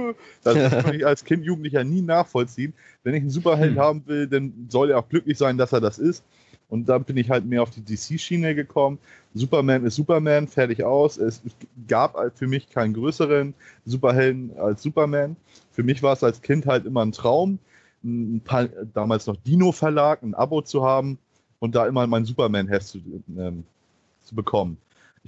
[0.45, 2.75] Das kann ich als Kind, Jugendlicher nie nachvollziehen.
[3.03, 3.79] Wenn ich einen Superheld hm.
[3.79, 6.25] haben will, dann soll er auch glücklich sein, dass er das ist.
[6.69, 8.99] Und dann bin ich halt mehr auf die DC-Schiene gekommen.
[9.33, 11.17] Superman ist Superman, fertig aus.
[11.17, 11.43] Es
[11.87, 13.55] gab für mich keinen größeren
[13.87, 15.37] Superhelden als Superman.
[15.71, 17.59] Für mich war es als Kind halt immer ein Traum
[18.05, 21.19] ein paar, damals noch Dino-Verlag, ein Abo zu haben
[21.59, 22.99] und da immer mein Superman-Heft zu,
[23.37, 23.65] ähm,
[24.23, 24.79] zu bekommen.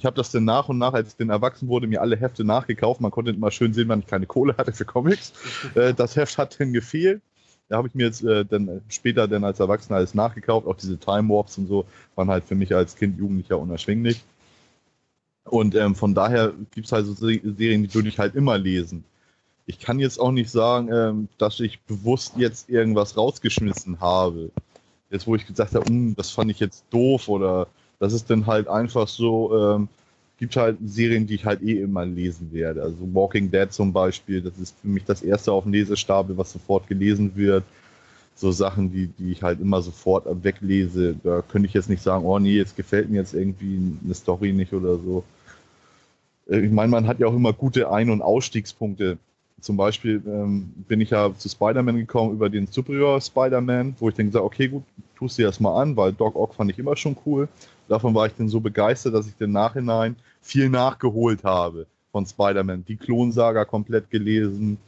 [0.01, 2.43] Ich habe das dann nach und nach, als ich dann erwachsen wurde, mir alle Hefte
[2.43, 3.01] nachgekauft.
[3.01, 5.33] Man konnte immer schön sehen, wann ich keine Kohle hatte für Comics.
[5.75, 7.21] Äh, das Heft hat dann gefehlt.
[7.69, 10.67] Da habe ich mir jetzt äh, dann später dann als Erwachsener alles nachgekauft.
[10.67, 11.85] Auch diese Time Warps und so
[12.17, 14.25] waren halt für mich als Kind, Jugendlicher unerschwinglich.
[15.45, 19.05] Und ähm, von daher gibt es halt so Serien, die würde ich halt immer lesen
[19.71, 24.51] ich kann jetzt auch nicht sagen, ähm, dass ich bewusst jetzt irgendwas rausgeschmissen habe.
[25.11, 27.69] Jetzt, wo ich gesagt habe, hm, das fand ich jetzt doof oder
[28.01, 29.89] das ist dann halt einfach so, ähm,
[30.39, 32.83] gibt halt Serien, die ich halt eh immer lesen werde.
[32.83, 36.53] Also Walking Dead zum Beispiel, das ist für mich das erste auf dem Lesestapel, was
[36.53, 37.63] sofort gelesen wird.
[38.35, 41.15] So Sachen, die, die ich halt immer sofort weglese.
[41.23, 44.53] Da könnte ich jetzt nicht sagen, oh nee, jetzt gefällt mir jetzt irgendwie eine Story
[44.53, 45.25] nicht oder so.
[46.49, 49.19] Äh, ich meine, man hat ja auch immer gute Ein- und Ausstiegspunkte
[49.61, 54.15] zum Beispiel ähm, bin ich ja zu Spider-Man gekommen über den Superior Spider-Man, wo ich
[54.15, 54.85] dann gesagt okay, gut,
[55.17, 57.47] tust dir das mal an, weil Doc Ock fand ich immer schon cool.
[57.91, 62.85] Davon war ich dann so begeistert, dass ich im Nachhinein viel nachgeholt habe von Spider-Man.
[62.85, 64.79] Die Klonsaga komplett gelesen,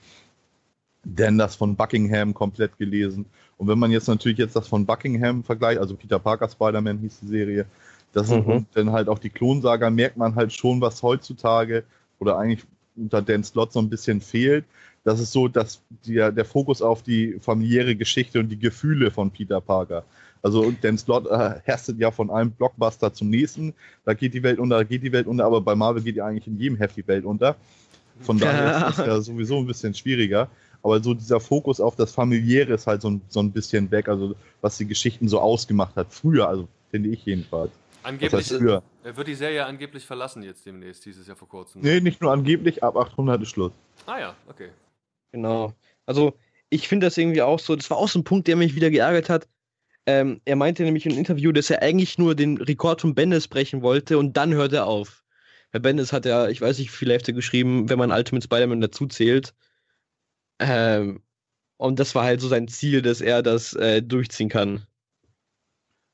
[1.02, 3.26] denn das von Buckingham komplett gelesen.
[3.58, 7.18] Und wenn man jetzt natürlich jetzt das von Buckingham vergleicht, also Peter Parker Spider-Man hieß
[7.22, 7.66] die Serie,
[8.12, 8.66] das mhm.
[8.72, 11.82] dann halt auch die Klonsaga, merkt man halt schon, was heutzutage
[12.20, 12.64] oder eigentlich
[12.96, 14.64] unter Dan Slott so ein bisschen fehlt.
[15.02, 19.32] Das ist so, dass der, der Fokus auf die familiäre Geschichte und die Gefühle von
[19.32, 20.04] Peter Parker.
[20.42, 23.74] Also Dan Slott äh, herstet ja von einem Blockbuster zum nächsten.
[24.04, 26.26] Da geht die Welt unter, da geht die Welt unter, aber bei Marvel geht ja
[26.26, 27.56] eigentlich in jedem Heft die Welt unter.
[28.20, 30.48] Von daher ist es ja sowieso ein bisschen schwieriger.
[30.82, 34.08] Aber so dieser Fokus auf das Familiäre ist halt so ein, so ein bisschen weg,
[34.08, 36.08] also was die Geschichten so ausgemacht hat.
[36.10, 37.70] Früher, also finde ich jedenfalls.
[38.02, 41.82] Angeblich das heißt Er wird die Serie angeblich verlassen jetzt demnächst, dieses Jahr vor kurzem.
[41.82, 43.72] Nee, nicht nur angeblich, ab 800 ist Schluss.
[44.06, 44.70] Ah ja, okay.
[45.30, 45.72] Genau.
[46.04, 46.34] Also,
[46.68, 48.90] ich finde das irgendwie auch so, das war auch so ein Punkt, der mich wieder
[48.90, 49.46] geärgert hat.
[50.06, 53.82] Ähm, er meinte nämlich im Interview, dass er eigentlich nur den Rekord von Bendis brechen
[53.82, 55.24] wollte und dann hört er auf.
[55.70, 58.80] Weil Bendis hat ja, ich weiß nicht, wie viele Hefte geschrieben, wenn man Ultimate Spider-Man
[58.80, 59.54] dazu zählt.
[60.58, 61.22] Ähm,
[61.76, 64.86] und das war halt so sein Ziel, dass er das äh, durchziehen kann.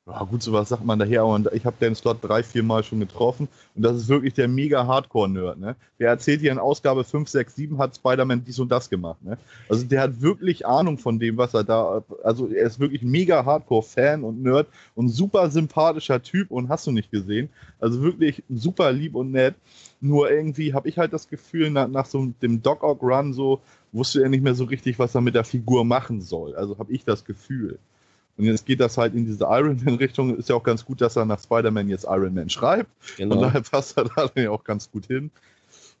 [0.09, 1.25] Ja, gut, sowas sagt man daher.
[1.25, 3.47] Und ich habe den Slot drei, vier Mal schon getroffen.
[3.75, 5.59] Und das ist wirklich der mega Hardcore-Nerd.
[5.59, 5.75] Ne?
[5.99, 9.23] Der erzählt hier in Ausgabe 5, 6, 7 hat Spider-Man dies und das gemacht.
[9.23, 9.37] Ne?
[9.67, 12.03] Also der hat wirklich Ahnung von dem, was er da.
[12.23, 16.91] Also er ist wirklich mega Hardcore-Fan und Nerd und super sympathischer Typ und hast du
[16.91, 17.49] nicht gesehen.
[17.79, 19.55] Also wirklich super lieb und nett.
[20.01, 23.61] Nur irgendwie habe ich halt das Gefühl, nach, nach so dem Dog Ock Run so
[23.91, 26.55] wusste er nicht mehr so richtig, was er mit der Figur machen soll.
[26.55, 27.79] Also habe ich das Gefühl.
[28.39, 30.37] Und jetzt geht das halt in diese Iron Man-Richtung.
[30.37, 32.89] Ist ja auch ganz gut, dass er nach Spider-Man jetzt Iron Man schreibt.
[33.17, 33.35] Genau.
[33.35, 35.29] Und daher passt er da ja auch ganz gut hin.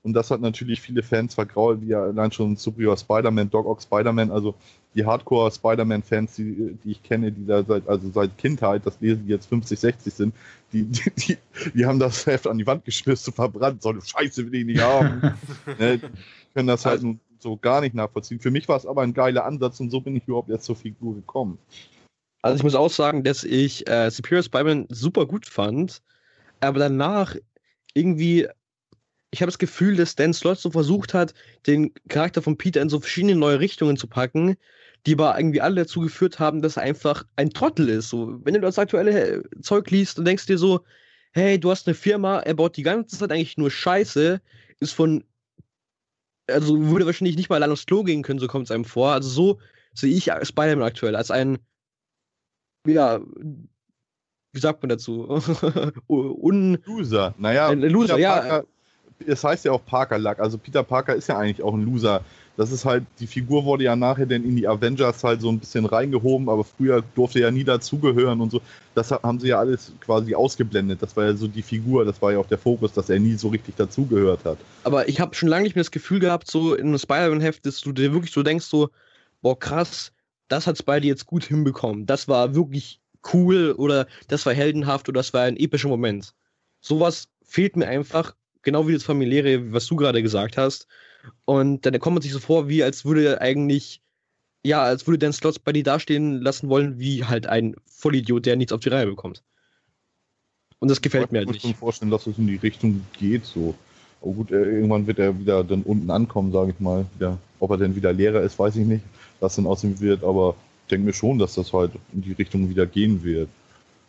[0.03, 3.81] Und das hat natürlich viele Fans vergrault, wie ja allein schon Superior Spider-Man, Dog Ock
[3.81, 4.55] Spider-Man, also
[4.95, 9.25] die Hardcore Spider-Man-Fans, die, die, ich kenne, die da seit, also seit Kindheit, das lesen
[9.25, 10.35] die jetzt 50, 60 sind,
[10.71, 11.37] die, die, die,
[11.75, 14.81] die haben das Heft an die Wand geschmissen, verbrannt, so eine Scheiße will ich nicht
[14.81, 15.33] haben.
[15.77, 16.07] ne, die
[16.53, 17.03] können das halt
[17.39, 18.39] so gar nicht nachvollziehen.
[18.39, 20.77] Für mich war es aber ein geiler Ansatz und so bin ich überhaupt jetzt zur
[20.77, 21.57] Figur gekommen.
[22.41, 26.01] Also ich muss auch sagen, dass ich äh, Superior Spider-Man super gut fand,
[26.61, 27.35] aber danach
[27.93, 28.47] irgendwie,
[29.31, 31.33] ich habe das Gefühl, dass Dan Slott so versucht hat,
[31.67, 34.55] den Charakter von Peter in so verschiedene neue Richtungen zu packen,
[35.05, 38.09] die aber irgendwie alle dazu geführt haben, dass er einfach ein Trottel ist.
[38.09, 40.81] So, wenn du das aktuelle Zeug liest, dann denkst dir so,
[41.31, 44.41] hey, du hast eine Firma, er baut die ganze Zeit eigentlich nur Scheiße,
[44.79, 45.23] ist von,
[46.47, 49.11] also würde wahrscheinlich nicht mal allein aufs Klo gehen können, so kommt es einem vor.
[49.11, 49.59] Also so
[49.93, 51.59] sehe ich Spider-Man aktuell als ein,
[52.85, 53.19] ja,
[54.51, 55.27] wie sagt man dazu?
[56.07, 57.35] Un Loser.
[57.37, 58.39] Naja, ein Loser, Peter ja.
[58.39, 58.65] Parker,
[59.25, 60.39] es heißt ja auch Parker-Luck.
[60.39, 62.21] Also Peter Parker ist ja eigentlich auch ein Loser.
[62.57, 65.59] Das ist halt, die Figur wurde ja nachher dann in die Avengers halt so ein
[65.59, 68.61] bisschen reingehoben, aber früher durfte er nie dazugehören und so.
[68.95, 71.01] Das haben sie ja alles quasi ausgeblendet.
[71.01, 73.35] Das war ja so die Figur, das war ja auch der Fokus, dass er nie
[73.35, 74.57] so richtig dazugehört hat.
[74.83, 77.79] Aber ich habe schon lange nicht mehr das Gefühl gehabt, so in einem Spider-Man-Heft, dass
[77.79, 78.89] du dir wirklich so denkst, so,
[79.41, 80.11] boah, krass,
[80.49, 82.05] das hat Spidey jetzt gut hinbekommen.
[82.05, 82.99] Das war wirklich
[83.33, 86.33] cool oder das war heldenhaft oder das war ein epischer Moment.
[86.81, 90.87] Sowas fehlt mir einfach, genau wie das familiäre, was du gerade gesagt hast.
[91.45, 94.01] Und dann kommt man sich so vor, wie als würde er eigentlich,
[94.63, 98.55] ja, als würde Dan Slots bei dir dastehen lassen wollen, wie halt ein Vollidiot, der
[98.55, 99.43] nichts auf die Reihe bekommt.
[100.79, 101.63] Und das gefällt ich mir halt kann nicht.
[101.63, 103.75] mir schon vorstellen, dass es in die Richtung geht so.
[104.21, 107.05] Aber gut, äh, irgendwann wird er wieder dann unten ankommen, sage ich mal.
[107.19, 109.03] Ja, ob er denn wieder Lehrer ist, weiß ich nicht,
[109.39, 112.69] was dann aussehen wird, aber ich denke mir schon, dass das halt in die Richtung
[112.69, 113.49] wieder gehen wird.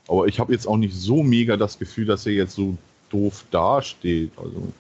[0.09, 2.77] Aber ich habe jetzt auch nicht so mega das Gefühl, dass er jetzt so
[3.11, 4.33] doof dasteht.
[4.37, 4.73] Also,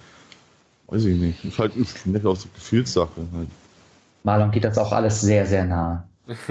[0.88, 1.44] weiß ich nicht.
[1.44, 3.20] Ist halt nicht aus Gefühlssache.
[3.34, 3.48] Halt.
[4.24, 6.04] Marlon geht das auch alles sehr, sehr nah.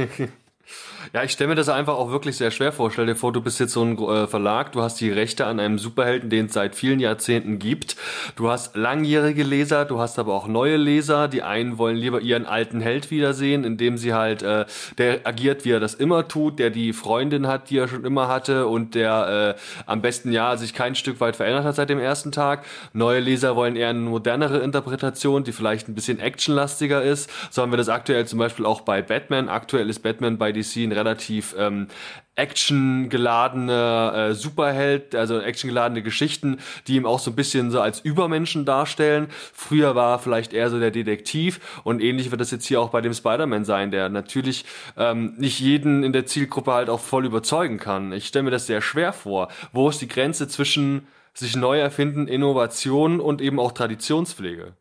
[1.13, 2.91] Ja, ich stelle mir das einfach auch wirklich sehr schwer vor.
[2.91, 5.59] Stell dir vor, du bist jetzt so ein äh, Verlag, du hast die Rechte an
[5.59, 7.95] einem Superhelden, den es seit vielen Jahrzehnten gibt.
[8.35, 11.27] Du hast langjährige Leser, du hast aber auch neue Leser.
[11.27, 14.65] Die einen wollen lieber ihren alten Held wiedersehen, indem sie halt, äh,
[14.97, 18.27] der agiert, wie er das immer tut, der die Freundin hat, die er schon immer
[18.27, 21.99] hatte und der äh, am besten ja sich kein Stück weit verändert hat seit dem
[21.99, 22.65] ersten Tag.
[22.93, 27.31] Neue Leser wollen eher eine modernere Interpretation, die vielleicht ein bisschen actionlastiger ist.
[27.49, 29.49] So haben wir das aktuell zum Beispiel auch bei Batman.
[29.49, 31.87] Aktuell ist Batman bei DC ein relativ ähm,
[32.35, 36.57] actiongeladener äh, Superheld, also actiongeladene Geschichten,
[36.87, 39.27] die ihm auch so ein bisschen so als Übermenschen darstellen.
[39.53, 42.89] Früher war er vielleicht eher so der Detektiv und ähnlich wird das jetzt hier auch
[42.89, 44.65] bei dem Spider-Man sein, der natürlich
[44.97, 48.13] ähm, nicht jeden in der Zielgruppe halt auch voll überzeugen kann.
[48.13, 49.49] Ich stelle mir das sehr schwer vor.
[49.73, 54.73] Wo ist die Grenze zwischen sich neu erfinden, Innovation und eben auch Traditionspflege?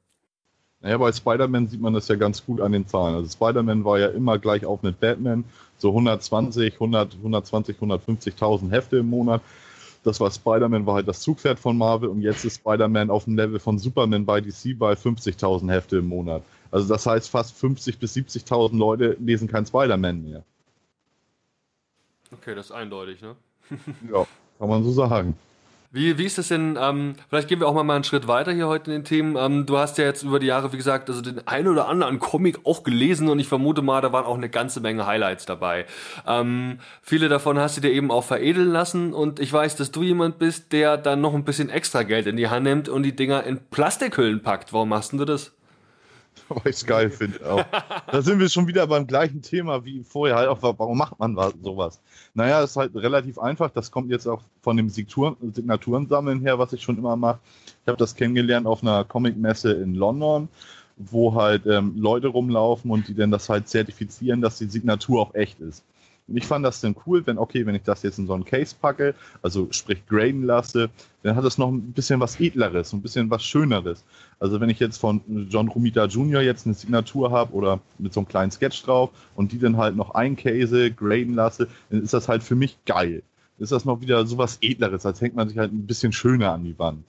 [0.81, 3.17] Naja, bei Spider-Man sieht man das ja ganz gut an den Zahlen.
[3.17, 5.45] Also Spider-Man war ja immer gleich auf mit Batman,
[5.79, 9.43] so 120, 100, 120, 150.000 Hefte im Monat.
[10.05, 13.37] Das war Spider-Man, war halt das Zugpferd von Marvel und jetzt ist Spider-Man auf dem
[13.37, 16.43] Level von Superman bei DC bei 50.000 Hefte im Monat.
[16.71, 20.45] Also das heißt, fast 50.000 bis 70.000 Leute lesen kein Spider-Man mehr.
[22.33, 23.37] Okay, das ist eindeutig, ne?
[24.13, 24.27] ja,
[24.59, 25.37] kann man so sagen.
[25.91, 28.69] Wie, wie ist das denn, ähm, vielleicht gehen wir auch mal, einen Schritt weiter hier
[28.69, 29.37] heute in den Themen.
[29.37, 32.19] Ähm, du hast ja jetzt über die Jahre, wie gesagt, also den einen oder anderen
[32.19, 35.87] Comic auch gelesen und ich vermute mal, da waren auch eine ganze Menge Highlights dabei.
[36.27, 40.03] Ähm, viele davon hast du dir eben auch veredeln lassen und ich weiß, dass du
[40.03, 43.17] jemand bist, der dann noch ein bisschen extra Geld in die Hand nimmt und die
[43.17, 44.75] Dinger in Plastikhüllen packt.
[44.75, 45.53] Warum machst du das?
[46.49, 47.39] Weil ich es geil finde.
[48.11, 50.37] da sind wir schon wieder beim gleichen Thema wie vorher.
[50.37, 52.01] Halt auch, warum macht man sowas?
[52.35, 53.71] Naja, ist halt relativ einfach.
[53.71, 57.41] Das kommt jetzt auch von dem Signaturensammeln her, was ich schon immer mache.
[57.83, 60.49] Ich habe das kennengelernt auf einer Comicmesse in London,
[60.97, 65.35] wo halt ähm, Leute rumlaufen und die dann das halt zertifizieren, dass die Signatur auch
[65.35, 65.85] echt ist.
[66.29, 68.45] Und ich fand das dann cool, wenn, okay, wenn ich das jetzt in so einen
[68.45, 70.91] Case packe, also sprich graden lasse,
[71.23, 74.05] dann hat das noch ein bisschen was Edleres, ein bisschen was Schöneres.
[74.39, 76.43] Also wenn ich jetzt von John Romita Jr.
[76.43, 79.97] jetzt eine Signatur habe oder mit so einem kleinen Sketch drauf und die dann halt
[79.97, 83.23] noch eincase, graden lasse, dann ist das halt für mich geil.
[83.59, 86.53] Ist das noch wieder so was Edleres, als hängt man sich halt ein bisschen schöner
[86.53, 87.05] an die Wand.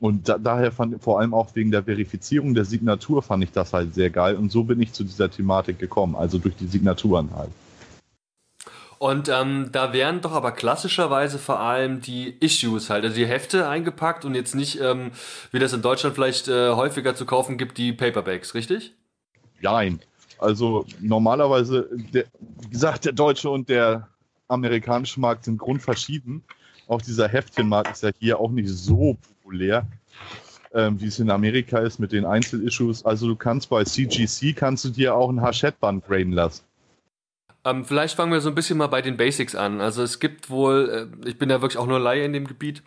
[0.00, 3.72] Und da, daher fand vor allem auch wegen der Verifizierung der Signatur fand ich das
[3.72, 7.30] halt sehr geil und so bin ich zu dieser Thematik gekommen, also durch die Signaturen
[7.36, 7.50] halt.
[9.00, 13.66] Und ähm, da wären doch aber klassischerweise vor allem die Issues halt, also die Hefte
[13.66, 15.12] eingepackt und jetzt nicht, ähm,
[15.52, 18.92] wie das in Deutschland vielleicht äh, häufiger zu kaufen gibt, die Paperbacks, richtig?
[19.62, 20.00] Nein.
[20.38, 22.26] Also normalerweise, der,
[22.60, 24.06] wie gesagt, der deutsche und der
[24.48, 26.44] amerikanische Markt sind grundverschieden.
[26.86, 29.86] Auch dieser Heftchenmarkt ist ja hier auch nicht so populär,
[30.74, 33.02] ähm, wie es in Amerika ist mit den Einzelissues.
[33.06, 36.64] Also du kannst bei CGC kannst du dir auch ein Hachette-Band graden lassen.
[37.64, 39.80] Ähm, vielleicht fangen wir so ein bisschen mal bei den Basics an.
[39.80, 42.82] Also es gibt wohl, äh, ich bin ja wirklich auch nur Laie in dem Gebiet,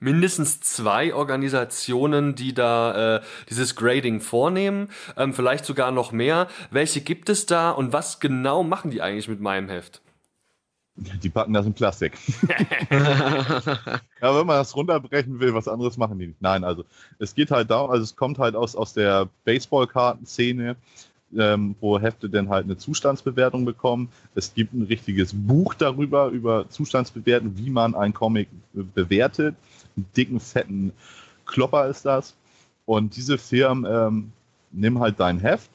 [0.00, 6.48] mindestens zwei Organisationen, die da äh, dieses Grading vornehmen, ähm, vielleicht sogar noch mehr.
[6.70, 10.02] Welche gibt es da und was genau machen die eigentlich mit meinem Heft?
[10.94, 12.18] Die packen das in Plastik.
[12.90, 16.42] ja, wenn man das runterbrechen will, was anderes machen die nicht.
[16.42, 16.84] Nein, also
[17.18, 20.76] es geht halt darum, also es kommt halt aus, aus der Baseballkartenszene
[21.36, 24.08] ähm, wo Hefte dann halt eine Zustandsbewertung bekommen.
[24.34, 29.56] Es gibt ein richtiges Buch darüber, über Zustandsbewerten, wie man einen Comic bewertet.
[29.96, 30.92] Einen dicken, fetten
[31.46, 32.34] Klopper ist das.
[32.84, 34.32] Und diese Firmen ähm,
[34.72, 35.70] nehmen halt dein Heft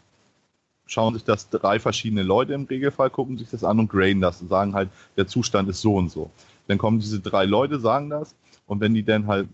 [0.88, 4.42] schauen sich das drei verschiedene Leute im Regelfall, gucken sich das an und graden das
[4.42, 6.32] und sagen halt, der Zustand ist so und so.
[6.68, 8.36] Dann kommen diese drei Leute, sagen das
[8.66, 9.48] und wenn die dann halt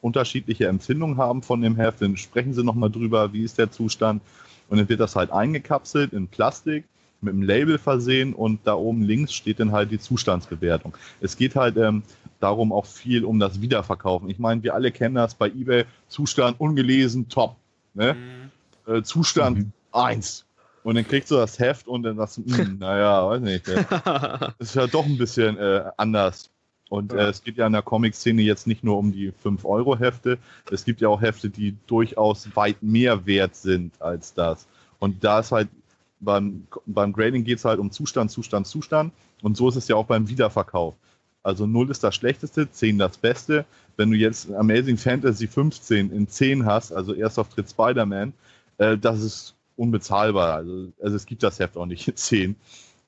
[0.00, 4.22] unterschiedliche Empfindungen haben von dem Heft, dann sprechen sie nochmal drüber, wie ist der Zustand
[4.68, 6.84] und dann wird das halt eingekapselt in Plastik
[7.22, 10.96] mit einem Label versehen und da oben links steht dann halt die Zustandsbewertung.
[11.20, 12.02] Es geht halt ähm,
[12.40, 14.28] darum auch viel um das Wiederverkaufen.
[14.28, 17.56] Ich meine, wir alle kennen das bei eBay, Zustand ungelesen, top.
[17.94, 18.14] Ne?
[18.14, 18.92] Mhm.
[18.92, 19.72] Äh, Zustand mhm.
[19.92, 20.44] 1.
[20.82, 23.68] Und dann kriegst du das Heft und dann sagst du, hm, naja, weiß nicht.
[23.68, 26.50] Das ist ja doch ein bisschen äh, anders.
[26.92, 30.36] Und äh, es geht ja in der Comic-Szene jetzt nicht nur um die 5-Euro-Hefte.
[30.70, 34.66] Es gibt ja auch Hefte, die durchaus weit mehr wert sind als das.
[34.98, 35.70] Und da ist halt
[36.20, 39.14] beim, beim Grading geht es halt um Zustand, Zustand, Zustand.
[39.40, 40.94] Und so ist es ja auch beim Wiederverkauf.
[41.42, 43.64] Also 0 ist das Schlechteste, 10 das Beste.
[43.96, 48.34] Wenn du jetzt Amazing Fantasy 15 in 10 hast, also Erstauftritt Spider-Man,
[48.76, 50.56] äh, das ist unbezahlbar.
[50.56, 52.56] Also, also es gibt das Heft auch nicht in 10.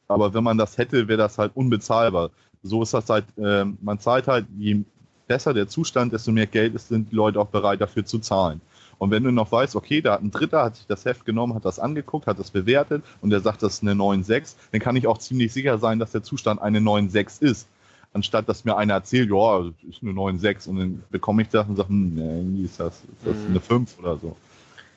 [0.09, 2.30] Aber wenn man das hätte, wäre das halt unbezahlbar.
[2.65, 4.85] So ist das halt, äh, man zahlt halt, je
[5.27, 8.61] besser der Zustand, desto mehr Geld ist, sind die Leute auch bereit dafür zu zahlen.
[8.99, 11.55] Und wenn du noch weißt, okay, da hat ein Dritter, hat sich das Heft genommen,
[11.55, 14.97] hat das angeguckt, hat das bewertet und der sagt, das ist eine 9,6, dann kann
[14.97, 17.69] ich auch ziemlich sicher sein, dass der Zustand eine 9,6 ist.
[18.12, 21.77] Anstatt dass mir einer erzählt, ja, ist eine 9,6 und dann bekomme ich das und
[21.77, 22.15] sage, hm,
[22.55, 24.37] nee, ist das, ist das eine 5 oder so.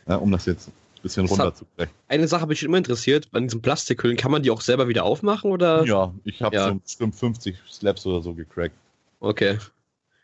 [0.07, 0.69] Ja, um das jetzt
[1.01, 1.93] bisschen runterzubrechen.
[2.07, 5.51] Eine Sache mich immer interessiert, bei diesen Plastikhüllen, kann man die auch selber wieder aufmachen
[5.51, 5.85] oder?
[5.85, 6.67] Ja, ich habe ja.
[6.67, 8.75] schon bestimmt 50 Slaps oder so gecrackt.
[9.19, 9.57] Okay.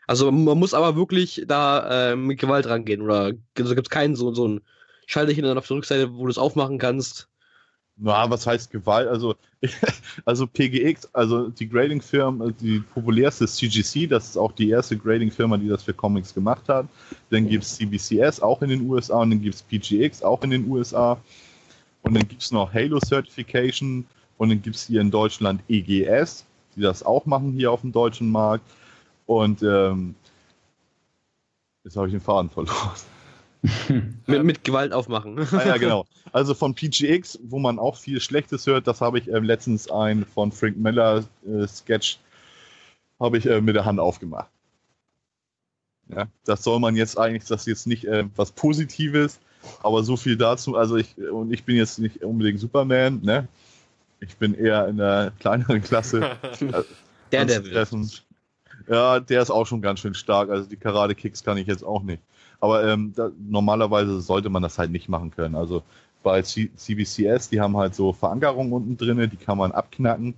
[0.06, 4.16] Also man muss aber wirklich da äh, mit Gewalt rangehen oder also gibt es keinen
[4.16, 4.60] so, so ein
[5.06, 7.28] Schalterchen dann auf der Rückseite, wo du es aufmachen kannst.
[7.96, 9.08] Na, was heißt Gewalt?
[9.08, 9.36] Also,
[10.24, 15.56] also PGX, also die Grading-Firma, die populärste ist CGC, das ist auch die erste Grading-Firma,
[15.58, 16.86] die das für Comics gemacht hat.
[17.30, 20.50] Dann gibt es CBCS auch in den USA und dann gibt es PGX auch in
[20.50, 21.20] den USA.
[22.02, 24.04] Und dann gibt es noch Halo Certification
[24.38, 26.44] und dann gibt es hier in Deutschland EGS,
[26.76, 28.64] die das auch machen hier auf dem deutschen Markt.
[29.26, 30.16] Und ähm,
[31.84, 32.90] jetzt habe ich den Faden verloren.
[34.26, 35.38] mit, mit, Gewalt aufmachen.
[35.38, 36.06] ah, ja, genau.
[36.32, 40.26] Also von PGX, wo man auch viel Schlechtes hört, das habe ich äh, letztens ein
[40.26, 42.18] von Frank Miller äh, Sketch
[43.20, 44.50] habe ich äh, mit der Hand aufgemacht.
[46.08, 49.38] Ja, das soll man jetzt eigentlich, das ist jetzt nicht äh, was Positives,
[49.82, 50.76] aber so viel dazu.
[50.76, 53.48] Also ich und ich bin jetzt nicht unbedingt Superman, ne?
[54.20, 56.36] Ich bin eher in der kleineren Klasse.
[57.32, 57.86] der Devil.
[58.88, 60.50] Ja, der ist auch schon ganz schön stark.
[60.50, 62.22] Also die Karate-Kicks kann ich jetzt auch nicht.
[62.64, 65.54] Aber ähm, da, normalerweise sollte man das halt nicht machen können.
[65.54, 65.82] Also
[66.22, 70.32] bei C CBCS, die haben halt so Verankerungen unten drin, die kann man abknacken.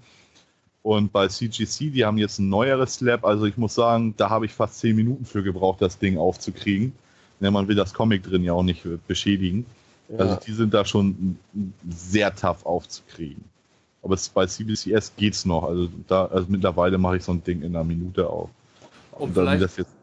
[0.82, 3.24] Und bei CGC, die haben jetzt ein neueres Slab.
[3.24, 6.94] Also ich muss sagen, da habe ich fast zehn Minuten für gebraucht, das Ding aufzukriegen.
[7.38, 9.64] Ja, man will das Comic drin ja auch nicht beschädigen.
[10.08, 10.18] Ja.
[10.18, 11.38] Also die sind da schon
[11.88, 13.44] sehr tough aufzukriegen.
[14.02, 15.62] Aber es, bei CBCS geht's noch.
[15.62, 18.50] Also da, also mittlerweile mache ich so ein Ding in einer Minute auf.
[19.12, 19.95] Um Und dann das jetzt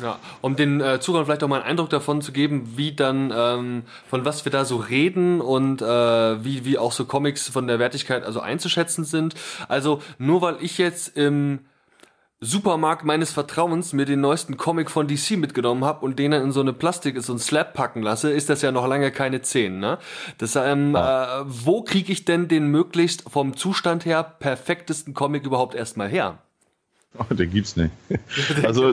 [0.00, 3.32] ja, um den äh, Zuhörern vielleicht auch mal einen Eindruck davon zu geben, wie dann,
[3.34, 7.66] ähm, von was wir da so reden und äh, wie, wie auch so Comics von
[7.66, 9.34] der Wertigkeit also einzuschätzen sind.
[9.68, 11.60] Also nur weil ich jetzt im
[12.44, 16.52] Supermarkt meines Vertrauens mir den neuesten Comic von DC mitgenommen habe und den dann in
[16.52, 19.78] so eine Plastik, so ein Slab packen lasse, ist das ja noch lange keine 10.
[19.78, 19.98] Ne?
[20.38, 21.42] Das, ähm, ah.
[21.42, 26.38] äh, wo kriege ich denn den möglichst vom Zustand her perfektesten Comic überhaupt erstmal her?
[27.16, 27.92] Oh, den gibt's nicht.
[28.64, 28.92] also,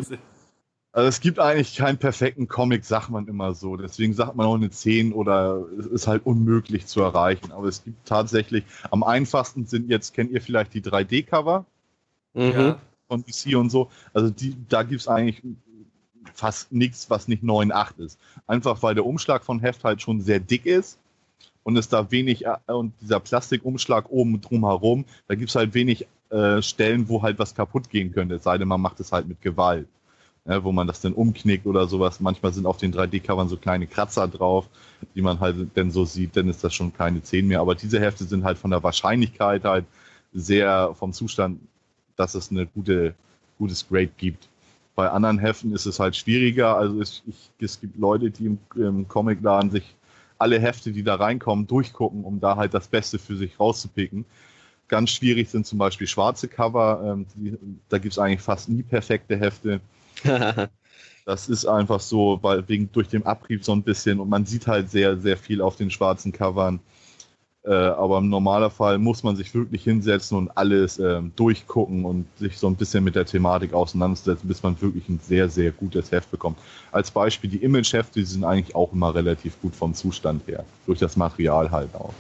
[1.00, 3.78] also es gibt eigentlich keinen perfekten Comic, sagt man immer so.
[3.78, 7.54] Deswegen sagt man auch eine 10 oder es ist halt unmöglich zu erreichen.
[7.54, 11.66] Aber es gibt tatsächlich, am einfachsten sind jetzt, kennt ihr vielleicht die 3D-Cover?
[12.34, 12.76] Mhm.
[13.08, 13.90] Von DC und so.
[14.14, 15.42] Also die, da gibt es eigentlich
[16.34, 18.20] fast nichts, was nicht 9,8 ist.
[18.46, 21.00] Einfach weil der Umschlag von Heft halt schon sehr dick ist
[21.64, 26.08] und es da wenig, äh, und dieser Plastikumschlag oben drumherum, da gibt es halt wenig
[26.30, 29.30] äh, Stellen, wo halt was kaputt gehen könnte, es sei denn, man macht es halt
[29.30, 29.88] mit Gewalt.
[30.50, 32.20] Ja, wo man das dann umknickt oder sowas.
[32.20, 34.68] Manchmal sind auf den 3D-Covern so kleine Kratzer drauf,
[35.16, 37.60] die man halt dann so sieht, dann ist das schon keine 10 mehr.
[37.62, 39.86] Aber diese Hefte sind halt von der Wahrscheinlichkeit halt
[40.34, 41.60] sehr vom Zustand
[42.20, 43.16] dass es eine gute,
[43.58, 44.50] gutes Grade gibt.
[44.96, 46.76] Bei anderen Heften ist es halt schwieriger.
[46.76, 49.96] Also es, ich, es gibt Leute, die im, im Comicladen sich
[50.38, 54.26] alle Hefte, die da reinkommen, durchgucken, um da halt das Beste für sich rauszupicken.
[54.90, 57.02] Ganz schwierig sind zum Beispiel schwarze Cover.
[57.06, 59.80] Ähm, die, da gibt es eigentlich fast nie perfekte Hefte.
[61.26, 64.68] das ist einfach so, weil wegen durch den Abrieb so ein bisschen und man sieht
[64.68, 66.80] halt sehr, sehr viel auf den schwarzen Covern.
[67.64, 72.58] Äh, aber im Normalfall muss man sich wirklich hinsetzen und alles äh, durchgucken und sich
[72.58, 76.32] so ein bisschen mit der Thematik auseinandersetzen, bis man wirklich ein sehr, sehr gutes Heft
[76.32, 76.58] bekommt.
[76.92, 81.00] Als Beispiel die Image-Hefte, die sind eigentlich auch immer relativ gut vom Zustand her, durch
[81.00, 82.14] das Material halt auch.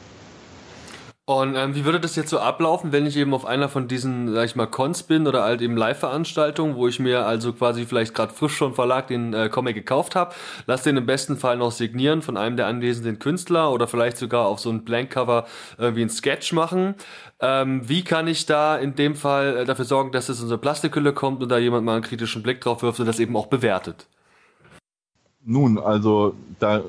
[1.30, 4.34] Und ähm, wie würde das jetzt so ablaufen, wenn ich eben auf einer von diesen,
[4.34, 8.16] sag ich mal, Cons bin oder halt eben Live-Veranstaltungen, wo ich mir also quasi vielleicht
[8.16, 10.34] gerade frisch schon Verlag den äh, Comic gekauft habe,
[10.66, 14.48] lass den im besten Fall noch signieren von einem der anwesenden Künstler oder vielleicht sogar
[14.48, 15.46] auf so ein Blank-Cover
[15.78, 16.96] irgendwie ein Sketch machen.
[17.40, 20.56] Ähm, wie kann ich da in dem Fall äh, dafür sorgen, dass es in so
[20.56, 23.38] eine Plastikhülle kommt und da jemand mal einen kritischen Blick drauf wirft und das eben
[23.38, 24.08] auch bewertet?
[25.46, 26.82] Nun, also da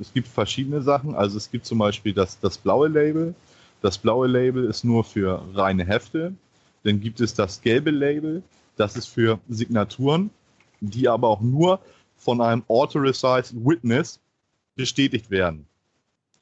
[0.00, 1.14] es gibt verschiedene Sachen.
[1.14, 3.36] Also es gibt zum Beispiel das, das blaue Label
[3.84, 6.32] das blaue Label ist nur für reine Hefte.
[6.84, 8.42] Dann gibt es das gelbe Label,
[8.76, 10.30] das ist für Signaturen,
[10.80, 11.80] die aber auch nur
[12.16, 14.20] von einem Authorized Witness
[14.74, 15.66] bestätigt werden.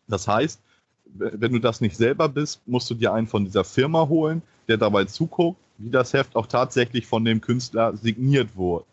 [0.07, 0.61] Das heißt,
[1.05, 4.77] wenn du das nicht selber bist, musst du dir einen von dieser Firma holen, der
[4.77, 8.85] dabei zuguckt, wie das Heft auch tatsächlich von dem Künstler signiert wurde.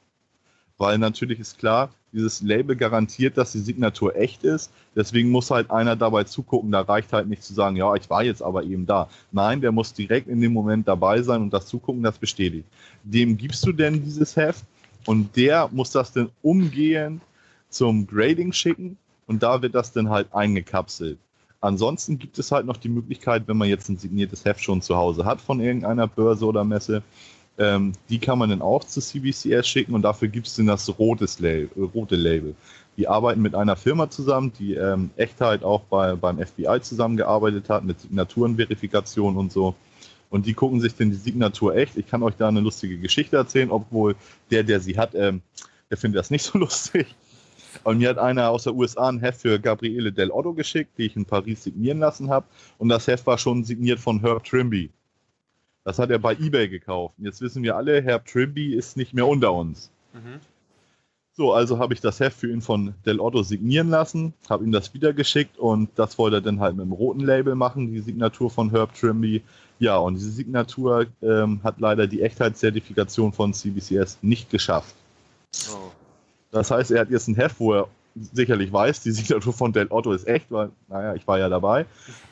[0.80, 4.72] Weil natürlich ist klar, dieses Label garantiert, dass die Signatur echt ist.
[4.96, 6.72] Deswegen muss halt einer dabei zugucken.
[6.72, 9.10] Da reicht halt nicht zu sagen, ja, ich war jetzt aber eben da.
[9.32, 12.66] Nein, der muss direkt in dem Moment dabei sein und das Zugucken, das bestätigt.
[13.04, 14.64] Dem gibst du denn dieses Heft
[15.06, 17.22] und der muss das dann umgehend
[17.70, 21.20] zum Grading schicken und da wird das dann halt eingekapselt.
[21.62, 24.96] Ansonsten gibt es halt noch die Möglichkeit, wenn man jetzt ein signiertes Heft schon zu
[24.96, 27.04] Hause hat von irgendeiner Börse oder Messe,
[27.60, 30.98] ähm, die kann man dann auch zu CBCS schicken und dafür gibt es dann das
[30.98, 32.56] rotes Label, äh, rote Label.
[32.98, 37.84] Die arbeiten mit einer Firma zusammen, die ähm, Echtheit auch bei, beim FBI zusammengearbeitet hat,
[37.84, 39.76] mit Signaturenverifikation und so.
[40.30, 41.98] Und die gucken sich dann die Signatur echt.
[41.98, 44.16] Ich kann euch da eine lustige Geschichte erzählen, obwohl
[44.52, 45.42] der, der sie hat, ähm,
[45.90, 47.08] der findet das nicht so lustig.
[47.84, 51.06] Und mir hat einer aus der USA ein Heft für Gabriele Del Otto geschickt, die
[51.06, 52.46] ich in Paris signieren lassen habe.
[52.78, 54.90] Und das Heft war schon signiert von Herb Trimby.
[55.84, 57.16] Das hat er bei eBay gekauft.
[57.18, 59.92] Und jetzt wissen wir alle, Herr Trimby ist nicht mehr unter uns.
[60.14, 60.40] Mhm.
[61.40, 64.74] So, also habe ich das Heft für ihn von Del Otto signieren lassen, habe ihm
[64.74, 68.02] das wieder geschickt und das wollte er dann halt mit dem roten Label machen, die
[68.02, 69.42] Signatur von Herb Trimby.
[69.80, 74.94] Ja, und diese Signatur ähm, hat leider die Echtheitszertifikation von CBCS nicht geschafft.
[75.72, 75.92] Oh.
[76.52, 79.88] Das heißt, er hat jetzt ein Heft, wo er sicherlich weiß, die Signatur von Del
[79.92, 81.86] Otto ist echt, weil, naja, ich war ja dabei,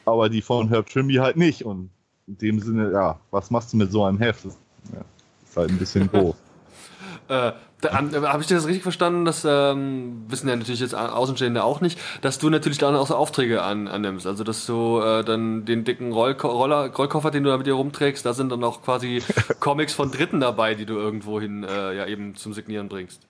[0.03, 1.63] aber die von Herb Trimby halt nicht.
[1.63, 1.91] Und
[2.27, 4.45] in dem Sinne, ja, was machst du mit so einem Heft?
[4.45, 4.57] Das
[4.93, 5.01] ja,
[5.47, 6.35] ist halt ein bisschen doof.
[7.29, 7.51] äh,
[7.83, 9.25] Habe ich dir das richtig verstanden?
[9.25, 13.15] Das ähm, wissen ja natürlich jetzt Außenstehende auch nicht, dass du natürlich dann auch so
[13.15, 14.27] Aufträge an, annimmst.
[14.27, 17.73] Also, dass du äh, dann den dicken Rollko Roller, Rollkoffer, den du da mit dir
[17.73, 19.23] rumträgst, da sind dann auch quasi
[19.59, 23.21] Comics von Dritten dabei, die du irgendwo hin äh, ja eben zum Signieren bringst.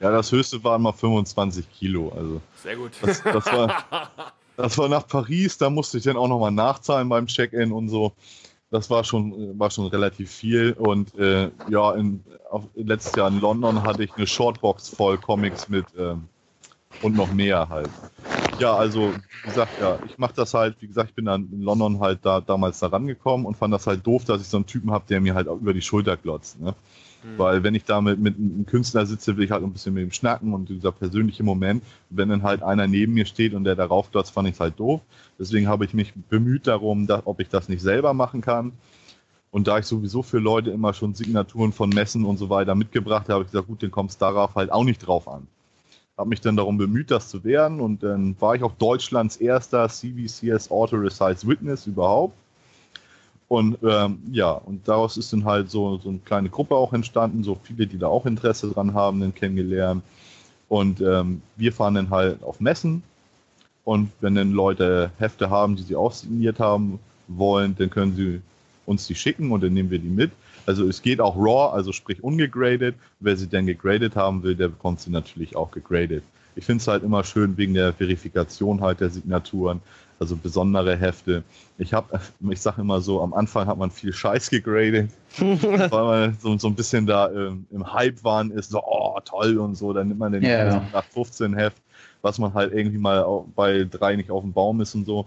[0.00, 2.12] Ja, das höchste waren mal 25 Kilo.
[2.16, 2.92] Also Sehr gut.
[3.02, 3.84] Das, das war,
[4.58, 8.12] Das war nach Paris, da musste ich dann auch nochmal nachzahlen beim Check-in und so.
[8.72, 10.72] Das war schon, war schon relativ viel.
[10.72, 15.68] Und äh, ja, in, auf, letztes Jahr in London hatte ich eine Shortbox voll Comics
[15.68, 16.24] mit ähm,
[17.02, 17.88] und noch mehr halt.
[18.58, 21.62] Ja, also wie gesagt, ja, ich mache das halt, wie gesagt, ich bin dann in
[21.62, 24.66] London halt da damals da rangekommen und fand das halt doof, dass ich so einen
[24.66, 26.60] Typen habe, der mir halt auch über die Schulter glotzt.
[26.60, 26.74] Ne?
[27.22, 27.38] Mhm.
[27.38, 30.04] Weil wenn ich da mit, mit einem Künstler sitze, will ich halt ein bisschen mit
[30.04, 33.76] ihm schnacken und dieser persönliche Moment, wenn dann halt einer neben mir steht und der
[33.76, 35.00] darauf glotzt, fand ich halt doof.
[35.38, 38.72] Deswegen habe ich mich bemüht darum, dass, ob ich das nicht selber machen kann.
[39.50, 43.24] Und da ich sowieso für Leute immer schon Signaturen von Messen und so weiter mitgebracht
[43.24, 45.46] habe, habe ich gesagt, gut, dann kommt es darauf halt auch nicht drauf an.
[46.18, 49.88] Habe mich dann darum bemüht, das zu werden und dann war ich auch Deutschlands erster
[49.88, 52.34] CVCS Authorized Witness überhaupt.
[53.48, 57.42] Und ähm, ja, und daraus ist dann halt so, so eine kleine Gruppe auch entstanden,
[57.42, 60.02] so viele, die da auch Interesse dran haben, dann kennengelernt.
[60.68, 63.02] Und ähm, wir fahren dann halt auf Messen.
[63.84, 68.42] Und wenn dann Leute Hefte haben, die sie auch signiert haben wollen, dann können sie
[68.84, 70.30] uns die schicken und dann nehmen wir die mit.
[70.66, 72.94] Also es geht auch raw, also sprich ungegradet.
[73.20, 76.22] Wer sie denn gegradet haben will, der bekommt sie natürlich auch gegradet.
[76.54, 79.80] Ich finde es halt immer schön wegen der Verifikation halt der Signaturen,
[80.20, 81.44] also besondere Hefte.
[81.78, 86.38] Ich habe, ich sage immer so, am Anfang hat man viel Scheiß gegradet, weil man
[86.40, 89.92] so, so ein bisschen da ähm, im Hype waren ist, so, oh, toll und so,
[89.92, 90.82] dann nimmt man den yeah.
[90.92, 91.76] nach 15 Heft,
[92.22, 95.26] was man halt irgendwie mal bei drei nicht auf dem Baum ist und so.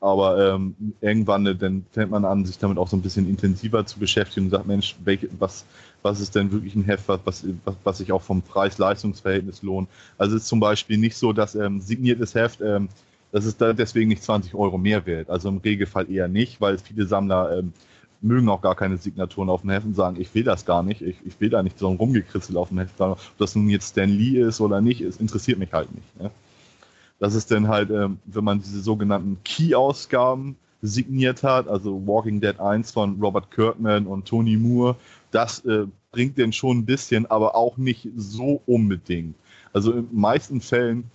[0.00, 3.86] Aber ähm, irgendwann, äh, dann fängt man an, sich damit auch so ein bisschen intensiver
[3.86, 5.64] zu beschäftigen und sagt, Mensch, welche, was,
[6.02, 7.44] was ist denn wirklich ein Heft, was, was,
[7.84, 9.88] was sich auch vom Preis-Leistungs-Verhältnis lohnt.
[10.18, 12.90] Also es ist zum Beispiel nicht so, dass ähm, signiertes Heft ähm,
[13.34, 15.28] das ist da deswegen nicht 20 Euro mehr wert.
[15.28, 17.72] Also im Regelfall eher nicht, weil viele Sammler ähm,
[18.20, 21.02] mögen auch gar keine Signaturen auf dem Heft und sagen, ich will das gar nicht,
[21.02, 23.90] ich, ich will da nicht so ein Rumgekritzel auf dem Heft, ob das nun jetzt
[23.90, 26.20] Stan Lee ist oder nicht, es interessiert mich halt nicht.
[26.20, 26.30] Ne?
[27.18, 32.60] Das ist dann halt, ähm, wenn man diese sogenannten Key-Ausgaben signiert hat, also Walking Dead
[32.60, 34.94] 1 von Robert Kirkman und Tony Moore,
[35.32, 39.34] das äh, bringt den schon ein bisschen, aber auch nicht so unbedingt.
[39.72, 41.10] Also in den meisten Fällen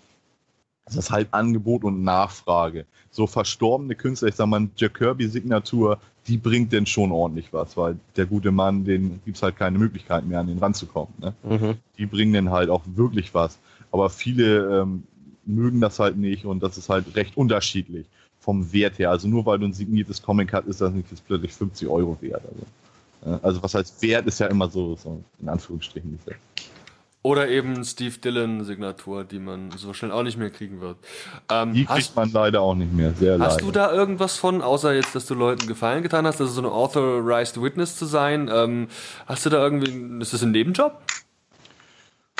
[0.90, 2.86] ist das halt Angebot und Nachfrage.
[3.12, 7.98] So verstorbene Künstler, ich sag mal, Jack Kirby-Signatur, die bringt denn schon ordentlich was, weil
[8.16, 11.14] der gute Mann, den gibt es halt keine Möglichkeit mehr, an den ranzukommen.
[11.20, 11.34] Ne?
[11.44, 11.76] Mhm.
[11.98, 13.58] Die bringen dann halt auch wirklich was.
[13.92, 15.04] Aber viele ähm,
[15.46, 18.06] mögen das halt nicht und das ist halt recht unterschiedlich
[18.40, 19.12] vom Wert her.
[19.12, 22.18] Also nur weil du ein signiertes Comic hast, ist das nicht jetzt plötzlich 50 Euro
[22.22, 22.44] wert.
[22.46, 26.40] Also, also was heißt Wert ist ja immer so, so in Anführungsstrichen gesetzt.
[27.22, 30.98] Oder eben Steve Dillon-Signatur, die man so schnell auch nicht mehr kriegen wird.
[31.50, 33.66] Ähm, die kriegt man leider auch nicht mehr, sehr Hast leider.
[33.66, 36.72] du da irgendwas von, außer jetzt, dass du Leuten Gefallen getan hast, also so eine
[36.72, 38.50] Authorized Witness zu sein?
[38.52, 38.88] Ähm,
[39.26, 40.98] hast du da irgendwie, ist das ein Nebenjob?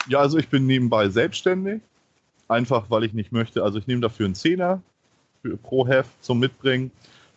[0.08, 1.82] Ja, also ich bin nebenbei selbstständig.
[2.48, 3.64] Einfach, weil ich nicht möchte.
[3.64, 4.82] Also ich nehme dafür einen Zehner
[5.42, 6.92] für, pro Heft zum Mitbringen.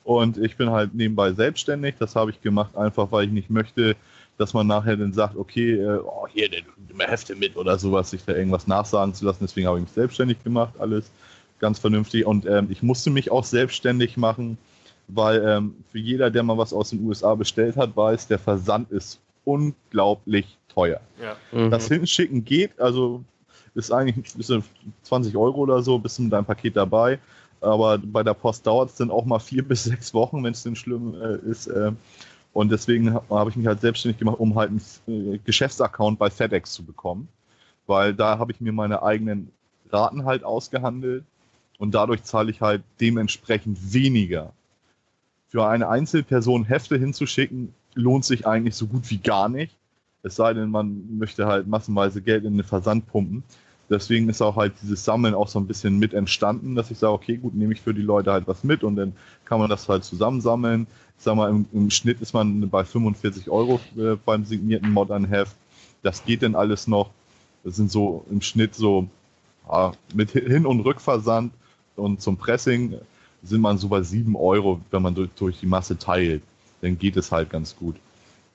[0.04, 1.96] Und ich bin halt nebenbei selbstständig.
[1.98, 3.96] Das habe ich gemacht, einfach weil ich nicht möchte,
[4.38, 8.10] dass man nachher dann sagt, okay, äh, oh, hier, nimm mal Hefte mit oder sowas,
[8.10, 9.38] sich da irgendwas nachsagen zu lassen.
[9.42, 11.10] Deswegen habe ich mich selbstständig gemacht, alles
[11.58, 12.26] ganz vernünftig.
[12.26, 14.58] Und ähm, ich musste mich auch selbstständig machen,
[15.08, 18.90] weil ähm, für jeder, der mal was aus den USA bestellt hat, weiß, der Versand
[18.90, 21.00] ist unglaublich teuer.
[21.20, 21.36] Ja.
[21.58, 21.70] Mhm.
[21.70, 23.22] Das Hinschicken geht, also
[23.74, 24.52] ist eigentlich bis
[25.02, 27.18] 20 Euro oder so, bis mit deinem Paket dabei.
[27.60, 30.62] Aber bei der Post dauert es dann auch mal vier bis sechs Wochen, wenn es
[30.62, 31.68] denn schlimm äh, ist.
[31.68, 31.92] Äh,
[32.52, 36.30] und deswegen habe hab ich mich halt selbstständig gemacht, um halt einen äh, Geschäftsaccount bei
[36.30, 37.28] FedEx zu bekommen.
[37.86, 39.50] Weil da habe ich mir meine eigenen
[39.90, 41.24] Raten halt ausgehandelt
[41.78, 44.52] und dadurch zahle ich halt dementsprechend weniger.
[45.48, 49.76] Für eine Einzelperson Hefte hinzuschicken, lohnt sich eigentlich so gut wie gar nicht.
[50.22, 53.42] Es sei denn, man möchte halt massenweise Geld in den Versand pumpen.
[53.90, 57.12] Deswegen ist auch halt dieses Sammeln auch so ein bisschen mit entstanden, dass ich sage,
[57.12, 59.12] okay, gut, nehme ich für die Leute halt was mit und dann
[59.44, 60.86] kann man das halt zusammensammeln.
[61.18, 65.24] Ich sag mal, im, im Schnitt ist man bei 45 Euro äh, beim signierten Modern
[65.24, 65.56] Heft.
[66.02, 67.10] Das geht denn alles noch.
[67.64, 69.08] Das sind so im Schnitt so
[69.70, 71.52] ja, mit Hin- und Rückversand
[71.96, 72.94] und zum Pressing
[73.42, 76.42] sind man so bei 7 Euro, wenn man durch, durch die Masse teilt.
[76.80, 77.96] Dann geht es halt ganz gut.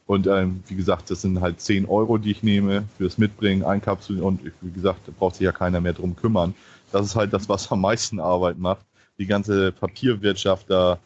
[0.07, 4.21] Und ähm, wie gesagt, das sind halt 10 Euro, die ich nehme fürs Mitbringen, Einkapseln
[4.21, 6.55] und wie gesagt, da braucht sich ja keiner mehr drum kümmern.
[6.93, 8.85] Das ist halt das, was am meisten Arbeit macht,
[9.19, 10.99] die ganze Papierwirtschaft da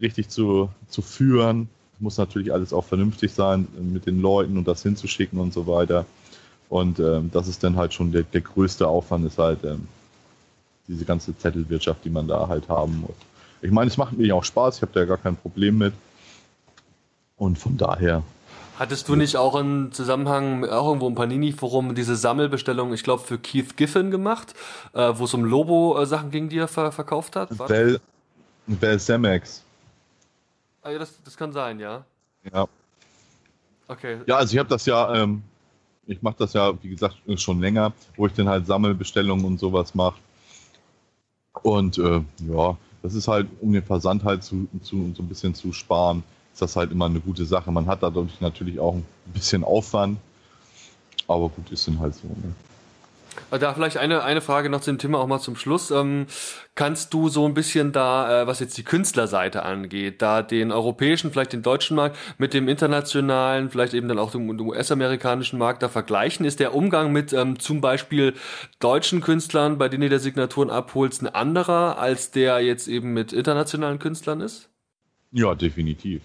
[0.00, 1.68] richtig zu, zu führen.
[1.98, 6.06] Muss natürlich alles auch vernünftig sein mit den Leuten und das hinzuschicken und so weiter.
[6.70, 9.86] Und ähm, das ist dann halt schon der, der größte Aufwand, ist halt ähm,
[10.88, 13.16] diese ganze Zettelwirtschaft, die man da halt haben muss.
[13.60, 15.92] Ich meine, es macht mir auch Spaß, ich habe da gar kein Problem mit.
[17.40, 18.22] Und von daher.
[18.78, 23.38] Hattest du nicht auch im Zusammenhang, auch irgendwo im Panini-Forum, diese Sammelbestellung, ich glaube, für
[23.38, 24.52] Keith Giffen gemacht,
[24.92, 27.48] äh, wo es um Lobo-Sachen ging, die er ver verkauft hat?
[27.66, 27.98] Bell,
[28.66, 29.62] Bell Samex.
[30.82, 32.04] Ah, ja, das, das kann sein, ja.
[32.52, 32.68] Ja.
[33.88, 34.18] Okay.
[34.26, 35.42] Ja, also ich habe das ja, ähm,
[36.06, 39.94] ich mache das ja, wie gesagt, schon länger, wo ich dann halt Sammelbestellungen und sowas
[39.94, 40.18] mache.
[41.62, 42.20] Und äh,
[42.50, 46.22] ja, das ist halt, um den Versand halt zu, zu, so ein bisschen zu sparen
[46.60, 47.72] ist das halt immer eine gute Sache.
[47.72, 50.18] Man hat dadurch natürlich auch ein bisschen Aufwand,
[51.26, 52.28] aber gut, ist dann halt so.
[52.28, 52.54] Ne?
[53.58, 55.90] Da vielleicht eine, eine Frage noch zu dem Thema auch mal zum Schluss.
[55.90, 56.26] Ähm,
[56.74, 61.30] kannst du so ein bisschen da, äh, was jetzt die Künstlerseite angeht, da den europäischen,
[61.30, 65.82] vielleicht den deutschen Markt mit dem internationalen, vielleicht eben dann auch dem, dem US-amerikanischen Markt
[65.82, 66.44] da vergleichen?
[66.44, 68.34] Ist der Umgang mit ähm, zum Beispiel
[68.80, 73.32] deutschen Künstlern, bei denen du der Signaturen abholst, ein anderer, als der jetzt eben mit
[73.32, 74.68] internationalen Künstlern ist?
[75.32, 76.20] Ja, definitiv.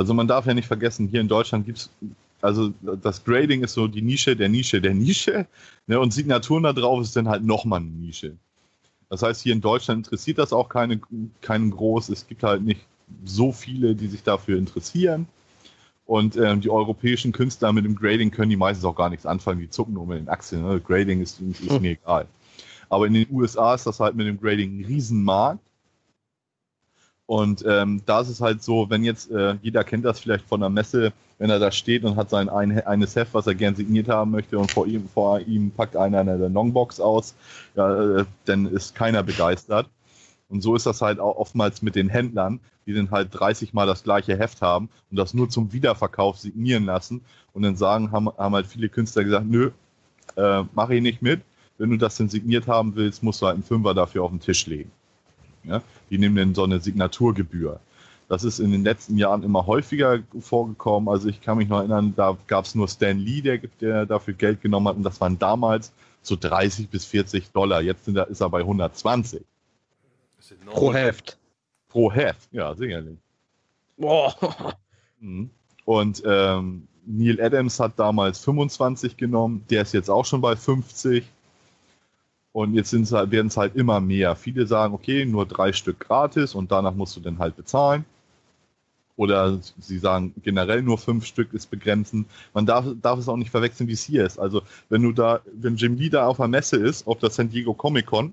[0.00, 1.90] Also man darf ja nicht vergessen, hier in Deutschland gibt es,
[2.40, 2.72] also
[3.02, 5.46] das Grading ist so die Nische der Nische der Nische
[5.86, 8.34] ne, und Signaturen da drauf ist dann halt nochmal eine Nische.
[9.10, 11.02] Das heißt, hier in Deutschland interessiert das auch keine,
[11.42, 12.08] keinen groß.
[12.08, 12.80] Es gibt halt nicht
[13.26, 15.28] so viele, die sich dafür interessieren.
[16.06, 19.60] Und ähm, die europäischen Künstler mit dem Grading können die meistens auch gar nichts anfangen.
[19.60, 20.62] Die zucken nur mit den Achseln.
[20.62, 20.80] Ne?
[20.80, 22.26] Grading ist, ist mir egal.
[22.88, 25.60] Aber in den USA ist das halt mit dem Grading ein Riesenmarkt.
[27.30, 30.58] Und ähm, da ist es halt so, wenn jetzt, äh, jeder kennt das vielleicht von
[30.58, 33.76] der Messe, wenn er da steht und hat sein ein, eines Heft, was er gern
[33.76, 37.36] signiert haben möchte und vor ihm, vor ihm packt einer eine Longbox aus,
[37.76, 39.88] ja, äh, dann ist keiner begeistert.
[40.48, 43.86] Und so ist das halt auch oftmals mit den Händlern, die dann halt 30 Mal
[43.86, 47.20] das gleiche Heft haben und das nur zum Wiederverkauf signieren lassen.
[47.52, 49.70] Und dann sagen, haben, haben halt viele Künstler gesagt, nö,
[50.34, 51.42] äh, mach ich nicht mit.
[51.78, 54.40] Wenn du das denn signiert haben willst, musst du halt einen Fünfer dafür auf den
[54.40, 54.90] Tisch legen.
[55.62, 55.80] Ja?
[56.10, 57.80] Die nehmen dann so eine Signaturgebühr.
[58.28, 61.08] Das ist in den letzten Jahren immer häufiger vorgekommen.
[61.08, 64.34] Also ich kann mich noch erinnern, da gab es nur Stan Lee, der, der dafür
[64.34, 64.96] Geld genommen hat.
[64.96, 65.92] Und das waren damals
[66.22, 67.82] so 30 bis 40 Dollar.
[67.82, 69.42] Jetzt sind ist er bei 120.
[70.66, 71.38] Pro Heft.
[71.88, 73.18] Pro Heft, ja, sicherlich.
[73.96, 74.34] Boah.
[75.18, 75.50] Mhm.
[75.84, 81.24] Und ähm, Neil Adams hat damals 25 genommen, der ist jetzt auch schon bei 50.
[82.52, 84.34] Und jetzt halt, werden es halt immer mehr.
[84.34, 88.04] Viele sagen, okay, nur drei Stück gratis und danach musst du dann halt bezahlen.
[89.16, 92.26] Oder sie sagen generell nur fünf Stück ist begrenzen.
[92.54, 94.38] Man darf, darf es auch nicht verwechseln, wie es hier ist.
[94.38, 97.50] Also wenn du da, wenn Jim Lee da auf der Messe ist, auf der San
[97.50, 98.32] Diego Comic Con,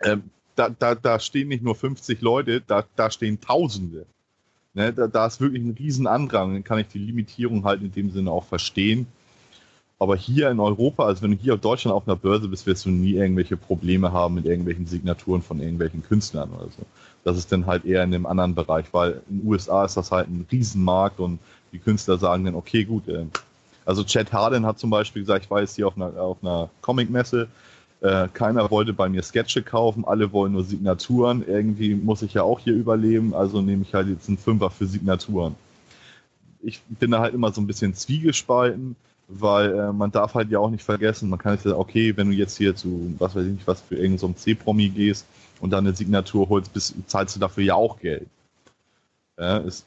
[0.00, 0.16] äh,
[0.56, 4.06] da, da, da stehen nicht nur 50 Leute, da, da stehen Tausende.
[4.74, 6.54] Ne, da, da ist wirklich ein Riesenandrang.
[6.54, 9.06] Dann kann ich die Limitierung halt in dem Sinne auch verstehen.
[10.02, 12.86] Aber hier in Europa, also wenn du hier auf Deutschland auf einer Börse bist, wirst
[12.86, 16.82] du nie irgendwelche Probleme haben mit irgendwelchen Signaturen von irgendwelchen Künstlern oder so.
[17.22, 20.10] Das ist dann halt eher in einem anderen Bereich, weil in den USA ist das
[20.10, 21.38] halt ein Riesenmarkt und
[21.70, 23.06] die Künstler sagen dann, okay, gut.
[23.06, 23.26] Äh,
[23.84, 26.68] also Chad Harden hat zum Beispiel gesagt, ich war jetzt hier auf einer, auf einer
[26.80, 27.46] Comic-Messe,
[28.00, 31.44] äh, keiner wollte bei mir Sketche kaufen, alle wollen nur Signaturen.
[31.46, 34.86] Irgendwie muss ich ja auch hier überleben, also nehme ich halt jetzt einen Fünfer für
[34.86, 35.54] Signaturen.
[36.60, 38.96] Ich bin da halt immer so ein bisschen zwiegespalten
[39.28, 42.30] weil äh, man darf halt ja auch nicht vergessen, man kann jetzt sagen, okay, wenn
[42.30, 45.26] du jetzt hier zu, was weiß ich nicht, was für irgendein so C-Promi gehst
[45.60, 48.26] und dann eine Signatur holst, bist, zahlst du dafür ja auch Geld.
[49.38, 49.86] Ja, ist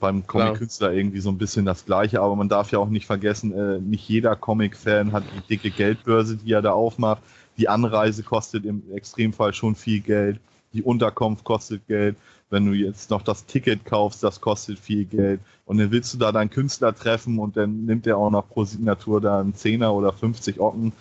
[0.00, 3.52] beim Comic-Künstler irgendwie so ein bisschen das Gleiche, aber man darf ja auch nicht vergessen,
[3.52, 7.22] äh, nicht jeder Comic-Fan hat die dicke Geldbörse, die er da aufmacht.
[7.56, 10.40] Die Anreise kostet im Extremfall schon viel Geld,
[10.72, 12.16] die Unterkunft kostet Geld
[12.50, 15.40] wenn du jetzt noch das Ticket kaufst, das kostet viel Geld.
[15.64, 18.64] Und dann willst du da deinen Künstler treffen und dann nimmt er auch noch pro
[18.64, 20.92] Signatur da einen Zehner oder 50 Ocken.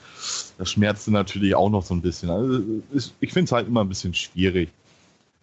[0.58, 2.32] Das schmerzt natürlich auch noch so ein bisschen.
[2.32, 2.62] Also
[3.20, 4.70] ich finde es halt immer ein bisschen schwierig,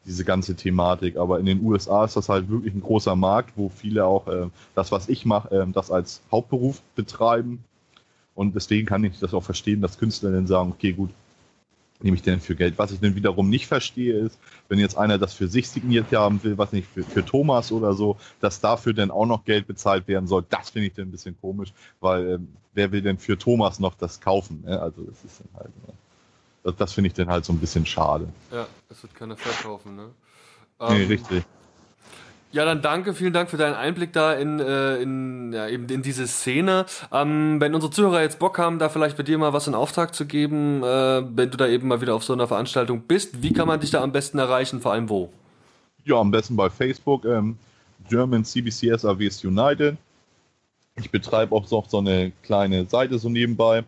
[0.04, 1.16] diese ganze Thematik.
[1.16, 4.48] Aber in den USA ist das halt wirklich ein großer Markt, wo viele auch äh,
[4.74, 7.62] das, was ich mache, äh, das als Hauptberuf betreiben.
[8.34, 11.10] Und deswegen kann ich das auch verstehen, dass Künstler dann sagen, okay, gut,
[12.02, 12.78] nehme ich denn für Geld?
[12.78, 14.38] Was ich dann wiederum nicht verstehe, ist,
[14.68, 17.94] wenn jetzt einer das für sich signiert haben will, was nicht für, für Thomas oder
[17.94, 21.10] so, dass dafür dann auch noch Geld bezahlt werden soll, das finde ich dann ein
[21.10, 24.62] bisschen komisch, weil ähm, wer will denn für Thomas noch das kaufen?
[24.64, 24.80] Ne?
[24.80, 25.94] Also das ist dann halt, ne?
[26.64, 28.28] das, das finde ich dann halt so ein bisschen schade.
[28.50, 30.10] Ja, es wird keiner verkaufen, ne?
[30.88, 31.44] Nee, ähm, richtig.
[32.52, 36.02] Ja, dann danke, vielen Dank für deinen Einblick da in, äh, in, ja, eben in
[36.02, 36.84] diese Szene.
[37.10, 40.14] Ähm, wenn unsere Zuhörer jetzt Bock haben, da vielleicht bei dir mal was in Auftrag
[40.14, 43.54] zu geben, äh, wenn du da eben mal wieder auf so einer Veranstaltung bist, wie
[43.54, 45.30] kann man dich da am besten erreichen, vor allem wo?
[46.04, 47.56] Ja, am besten bei Facebook, ähm,
[48.10, 49.96] German CBCS AWs United.
[50.96, 53.82] Ich betreibe auch so eine kleine Seite so nebenbei.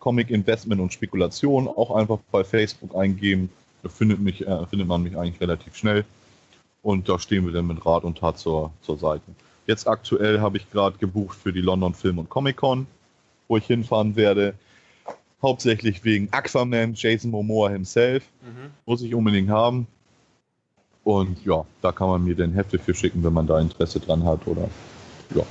[0.00, 3.48] Comic Investment und Spekulation, auch einfach bei Facebook eingeben.
[3.82, 6.04] Da findet, mich, äh, findet man mich eigentlich relativ schnell.
[6.82, 9.24] Und da stehen wir dann mit Rat und Tat zur, zur Seite.
[9.66, 12.86] Jetzt aktuell habe ich gerade gebucht für die London Film und Comic Con,
[13.48, 14.54] wo ich hinfahren werde.
[15.40, 18.24] Hauptsächlich wegen Aquaman, Jason Momoa himself.
[18.42, 18.70] Mhm.
[18.86, 19.86] Muss ich unbedingt haben.
[21.04, 24.24] Und ja, da kann man mir den Hefte für schicken, wenn man da Interesse dran
[24.24, 24.68] hat oder
[25.34, 25.42] ja.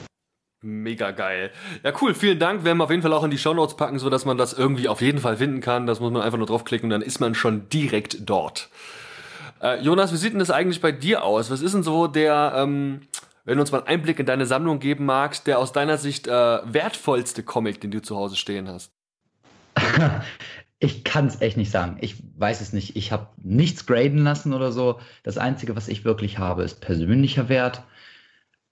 [0.64, 1.50] Mega geil.
[1.84, 2.14] Ja, cool.
[2.14, 2.64] Vielen Dank.
[2.64, 4.54] Werden wir auf jeden Fall auch in die Show Notes packen, so dass man das
[4.54, 5.88] irgendwie auf jeden Fall finden kann.
[5.88, 8.70] Das muss man einfach nur draufklicken und dann ist man schon direkt dort.
[9.62, 11.52] Äh, Jonas, wie sieht denn das eigentlich bei dir aus?
[11.52, 13.02] Was ist denn so der, ähm,
[13.46, 16.28] wenn du uns mal einen Einblick in deine Sammlung geben magst, der aus deiner Sicht
[16.28, 18.92] äh, wertvollste Comic, den du zu Hause stehen hast?
[20.84, 22.00] Ich kann es echt nicht sagen.
[22.02, 22.96] Ich weiß es nicht.
[22.96, 25.00] Ich habe nichts graden lassen oder so.
[25.22, 27.84] Das Einzige, was ich wirklich habe, ist persönlicher Wert.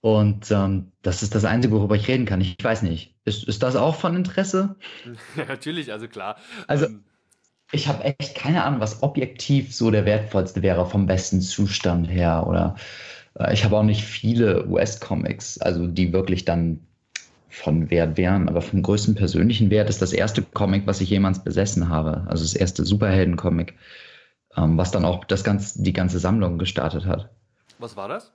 [0.00, 2.40] Und ähm, das ist das Einzige, worüber ich reden kann.
[2.40, 3.14] Ich weiß nicht.
[3.24, 4.74] Ist, ist das auch von Interesse?
[5.36, 6.36] Ja, natürlich, also klar.
[6.66, 7.04] Also, ähm,
[7.72, 12.46] ich habe echt keine Ahnung, was objektiv so der wertvollste wäre vom besten Zustand her.
[12.46, 12.76] Oder
[13.38, 16.80] äh, ich habe auch nicht viele US-Comics, also die wirklich dann
[17.48, 18.48] von Wert wären.
[18.48, 22.26] Aber vom größten persönlichen Wert ist das erste Comic, was ich jemals besessen habe.
[22.28, 23.74] Also das erste Superhelden-Comic,
[24.56, 27.30] ähm, was dann auch das ganz, die ganze Sammlung gestartet hat.
[27.78, 28.32] Was war das?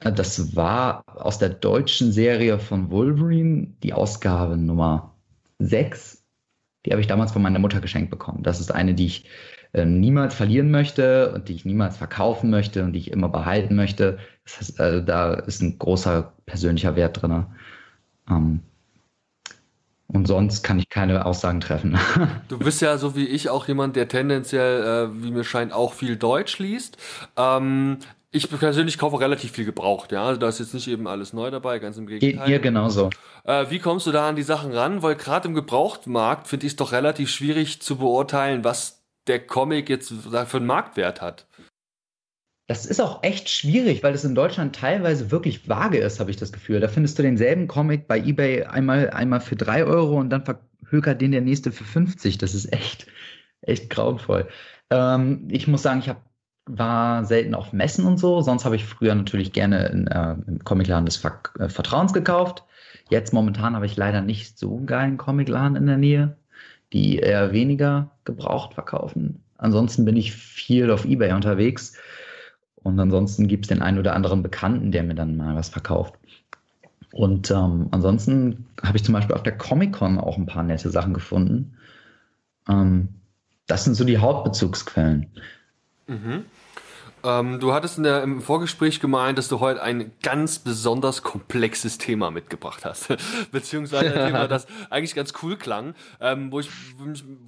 [0.00, 5.14] Äh, das war aus der deutschen Serie von Wolverine die Ausgabe Nummer
[5.58, 6.21] 6
[6.84, 8.42] die habe ich damals von meiner Mutter geschenkt bekommen.
[8.42, 9.24] Das ist eine, die ich
[9.72, 13.74] äh, niemals verlieren möchte und die ich niemals verkaufen möchte und die ich immer behalten
[13.74, 14.18] möchte.
[14.44, 17.46] Das heißt, also da ist ein großer persönlicher Wert drin.
[18.28, 18.60] Ähm,
[20.08, 21.98] und sonst kann ich keine Aussagen treffen.
[22.48, 25.94] du bist ja so wie ich auch jemand, der tendenziell, äh, wie mir scheint, auch
[25.94, 26.98] viel Deutsch liest.
[27.36, 27.98] Ähm,
[28.34, 30.24] ich persönlich kaufe relativ viel gebraucht, ja.
[30.24, 32.46] Also da ist jetzt nicht eben alles neu dabei, ganz im Gegenteil.
[32.46, 33.10] Hier genauso.
[33.44, 35.02] Äh, wie kommst du da an die Sachen ran?
[35.02, 39.90] Weil gerade im Gebrauchtmarkt finde ich es doch relativ schwierig zu beurteilen, was der Comic
[39.90, 41.46] jetzt für einen Marktwert hat.
[42.68, 46.38] das ist auch echt schwierig, weil es in Deutschland teilweise wirklich vage ist, habe ich
[46.38, 46.80] das Gefühl.
[46.80, 51.20] Da findest du denselben Comic bei eBay einmal, einmal für 3 Euro und dann verhökert
[51.20, 52.38] den der nächste für 50.
[52.38, 53.06] Das ist echt,
[53.60, 54.48] echt grauenvoll.
[54.90, 56.31] Ähm, ich muss sagen, ich hab,
[56.66, 58.40] war selten auf Messen und so.
[58.40, 62.64] Sonst habe ich früher natürlich gerne in, äh, im Comicladen des Ver äh, Vertrauens gekauft.
[63.10, 66.36] Jetzt momentan habe ich leider nicht so einen geilen Comicladen in der Nähe,
[66.92, 69.42] die eher weniger gebraucht verkaufen.
[69.58, 71.96] Ansonsten bin ich viel auf Ebay unterwegs.
[72.76, 76.14] Und ansonsten gibt es den einen oder anderen Bekannten, der mir dann mal was verkauft.
[77.12, 81.14] Und ähm, ansonsten habe ich zum Beispiel auf der Comic-Con auch ein paar nette Sachen
[81.14, 81.76] gefunden.
[82.68, 83.08] Ähm,
[83.66, 85.26] das sind so die Hauptbezugsquellen.
[86.06, 86.44] Mhm.
[87.24, 91.98] Ähm, du hattest in der, im Vorgespräch gemeint, dass du heute ein ganz besonders komplexes
[91.98, 93.14] Thema mitgebracht hast.
[93.52, 96.70] Beziehungsweise ein Thema, das eigentlich ganz cool klang, ähm, wo, ich,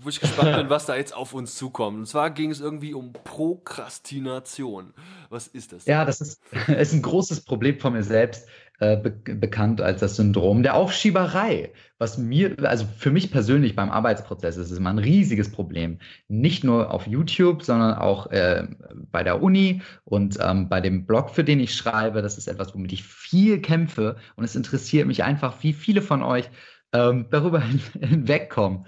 [0.01, 1.99] wo ich gespannt bin, was da jetzt auf uns zukommt.
[1.99, 4.95] Und zwar ging es irgendwie um Prokrastination.
[5.29, 5.87] Was ist das?
[5.87, 8.47] Ja, das ist, ist ein großes Problem von mir selbst.
[8.81, 13.89] Äh, be bekannt als das Syndrom der Aufschieberei, was mir, also für mich persönlich beim
[13.89, 16.01] Arbeitsprozess ist es immer ein riesiges Problem.
[16.27, 18.67] Nicht nur auf YouTube, sondern auch äh,
[19.13, 22.21] bei der Uni und ähm, bei dem Blog, für den ich schreibe.
[22.21, 26.25] Das ist etwas, womit ich viel kämpfe und es interessiert mich einfach, wie viele von
[26.25, 26.51] euch
[26.93, 27.61] ähm, darüber
[28.01, 28.87] hinwegkommen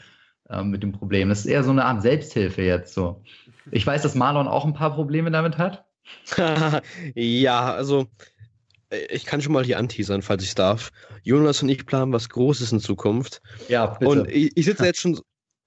[0.51, 1.29] ähm, mit dem Problem.
[1.29, 3.23] Das ist eher so eine Art Selbsthilfe jetzt so.
[3.71, 5.85] Ich weiß, dass Marlon auch ein paar Probleme damit hat.
[7.15, 8.09] ja, also
[8.91, 10.93] ich kann schon mal hier anteasern, falls ich darf.
[11.23, 13.43] Jonas und ich planen was Großes in Zukunft.
[13.69, 14.11] Ja, bitte.
[14.11, 15.21] Und ich, ich sitze jetzt schon,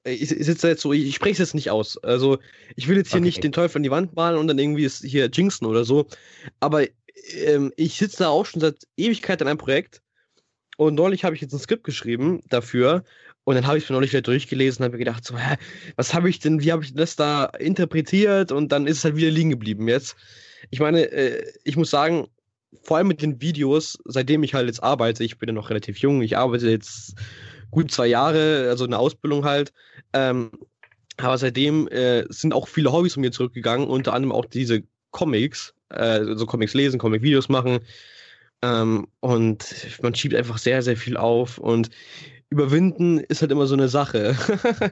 [0.06, 1.98] ich, ich sitze jetzt so, ich, ich spreche es jetzt nicht aus.
[1.98, 2.40] Also,
[2.76, 3.26] ich will jetzt hier okay.
[3.26, 6.08] nicht den Teufel an die Wand malen und dann irgendwie es hier jinxen oder so.
[6.60, 6.86] Aber
[7.34, 10.02] ähm, ich sitze da auch schon seit Ewigkeit an einem Projekt.
[10.78, 13.04] Und neulich habe ich jetzt ein Skript geschrieben dafür.
[13.44, 15.56] Und dann habe ich es mir neulich wieder durchgelesen und habe mir gedacht, so, hä,
[15.98, 18.52] was habe ich denn, wie habe ich das da interpretiert?
[18.52, 20.16] Und dann ist es halt wieder liegen geblieben jetzt.
[20.70, 22.28] Ich meine, äh, ich muss sagen,
[22.84, 25.98] vor allem mit den Videos, seitdem ich halt jetzt arbeite, ich bin ja noch relativ
[25.98, 27.16] jung, ich arbeite jetzt
[27.72, 29.74] gut zwei Jahre, also eine Ausbildung halt.
[30.14, 30.52] Ähm,
[31.18, 35.74] aber seitdem äh, sind auch viele Hobbys von mir zurückgegangen, unter anderem auch diese Comics,
[35.90, 37.80] äh, also Comics lesen, Comic-Videos machen.
[38.62, 39.66] Ähm, und
[40.02, 41.58] man schiebt einfach sehr, sehr viel auf.
[41.58, 41.90] Und
[42.50, 44.36] überwinden ist halt immer so eine Sache.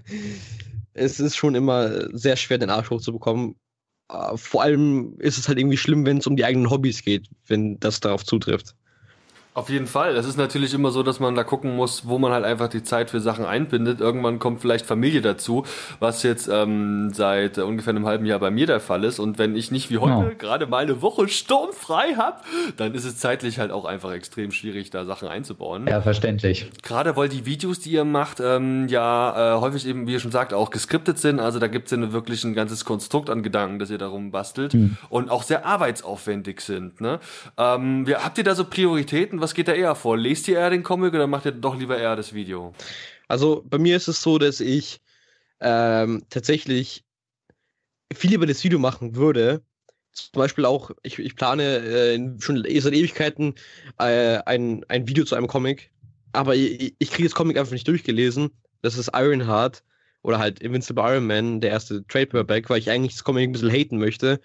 [0.94, 3.56] es ist schon immer sehr schwer, den Arsch hochzubekommen.
[4.10, 7.30] Äh, vor allem ist es halt irgendwie schlimm, wenn es um die eigenen Hobbys geht,
[7.48, 8.76] wenn das darauf zutrifft.
[9.58, 10.16] Auf jeden Fall.
[10.16, 12.84] Es ist natürlich immer so, dass man da gucken muss, wo man halt einfach die
[12.84, 14.00] Zeit für Sachen einbindet.
[14.00, 15.66] Irgendwann kommt vielleicht Familie dazu,
[16.00, 19.18] was jetzt ähm, seit ungefähr einem halben Jahr bei mir der Fall ist.
[19.18, 20.34] Und wenn ich nicht wie heute ja.
[20.38, 22.38] gerade mal eine Woche sturmfrei habe,
[22.76, 25.88] dann ist es zeitlich halt auch einfach extrem schwierig, da Sachen einzubauen.
[25.88, 26.70] Ja, verständlich.
[26.84, 30.30] Gerade weil die Videos, die ihr macht, ähm, ja äh, häufig eben, wie ihr schon
[30.30, 31.40] sagt, auch geskriptet sind.
[31.40, 34.74] Also da gibt es ja wirklich ein ganzes Konstrukt an Gedanken, das ihr darum bastelt
[34.74, 34.98] hm.
[35.10, 37.02] und auch sehr arbeitsaufwendig sind.
[37.02, 37.20] Ne?
[37.58, 39.42] Ähm, habt ihr da so Prioritäten?
[39.47, 40.18] was geht da eher vor?
[40.18, 42.74] Lest ihr eher den Comic oder macht ihr doch lieber eher das Video?
[43.28, 45.02] Also bei mir ist es so, dass ich
[45.60, 47.03] ähm, tatsächlich
[48.14, 49.61] viel lieber das Video machen würde.
[50.14, 53.56] Zum Beispiel auch, ich, ich plane äh, schon seit Ewigkeiten
[53.99, 55.91] äh, ein, ein Video zu einem Comic,
[56.34, 58.49] aber ich, ich kriege das Comic einfach nicht durchgelesen.
[58.82, 59.84] Das ist Ironheart
[60.24, 63.52] oder halt Invincible Iron Man, der erste Trade Paperback, weil ich eigentlich das Comic ein
[63.52, 64.40] bisschen haten möchte.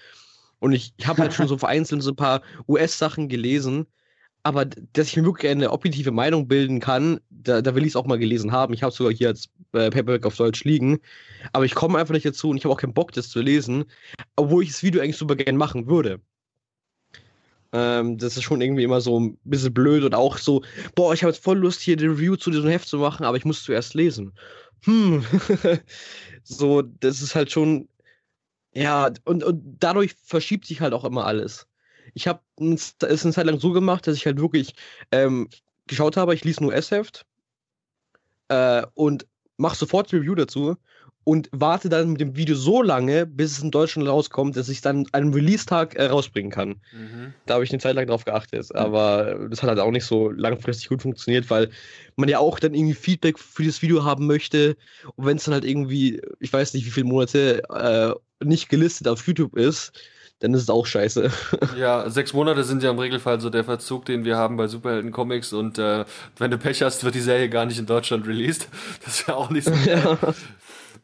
[0.58, 3.86] Und ich, ich habe halt schon so vereinzelt so ein paar US-Sachen gelesen,
[4.42, 7.96] aber dass ich mir wirklich eine objektive Meinung bilden kann, da, da will ich es
[7.96, 8.74] auch mal gelesen haben.
[8.74, 11.00] Ich habe sogar hier als äh, Paperback auf Deutsch liegen.
[11.52, 13.84] Aber ich komme einfach nicht dazu und ich habe auch keinen Bock, das zu lesen,
[14.36, 16.20] obwohl ich das Video eigentlich super gerne machen würde.
[17.72, 20.62] Ähm, das ist schon irgendwie immer so ein bisschen blöd und auch so,
[20.94, 23.36] boah, ich habe jetzt voll Lust, hier die Review zu diesem Heft zu machen, aber
[23.36, 24.32] ich muss zuerst lesen.
[24.84, 25.24] Hm.
[26.42, 27.88] so, das ist halt schon,
[28.74, 31.66] ja, und, und dadurch verschiebt sich halt auch immer alles
[32.14, 34.74] ich habe es eine Zeit lang so gemacht, dass ich halt wirklich
[35.10, 35.48] ähm,
[35.86, 37.24] geschaut habe, ich lese nur S-Heft
[38.48, 39.26] äh, und
[39.56, 40.76] mache sofort Review dazu
[41.24, 44.78] und warte dann mit dem Video so lange, bis es in Deutschland rauskommt, dass ich
[44.78, 46.80] es dann an einem Release-Tag äh, rausbringen kann.
[46.92, 47.32] Mhm.
[47.46, 48.76] Da habe ich eine Zeit lang drauf geachtet, mhm.
[48.78, 51.70] aber das hat halt auch nicht so langfristig gut funktioniert, weil
[52.16, 54.76] man ja auch dann irgendwie Feedback für das Video haben möchte
[55.14, 59.06] und wenn es dann halt irgendwie, ich weiß nicht wie viele Monate äh, nicht gelistet
[59.06, 59.92] auf YouTube ist,
[60.42, 61.30] dann ist es auch scheiße.
[61.78, 65.52] Ja, sechs Monate sind ja im Regelfall so der Verzug, den wir haben bei Superhelden-Comics
[65.52, 66.04] und äh,
[66.36, 68.68] wenn du Pech hast, wird die Serie gar nicht in Deutschland released.
[69.04, 69.72] Das ist ja auch nicht so.
[69.86, 70.18] ja.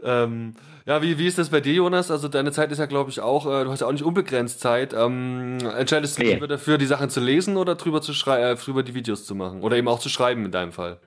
[0.02, 0.54] Ähm,
[0.86, 2.10] ja, wie, wie ist das bei dir, Jonas?
[2.10, 4.60] Also deine Zeit ist ja, glaube ich, auch, äh, du hast ja auch nicht unbegrenzt
[4.60, 4.94] Zeit.
[4.94, 6.34] Ähm, entscheidest du nee.
[6.34, 9.34] lieber dafür, die Sachen zu lesen oder drüber zu schreiben, äh, drüber die Videos zu
[9.34, 9.62] machen?
[9.62, 11.00] Oder eben auch zu schreiben in deinem Fall?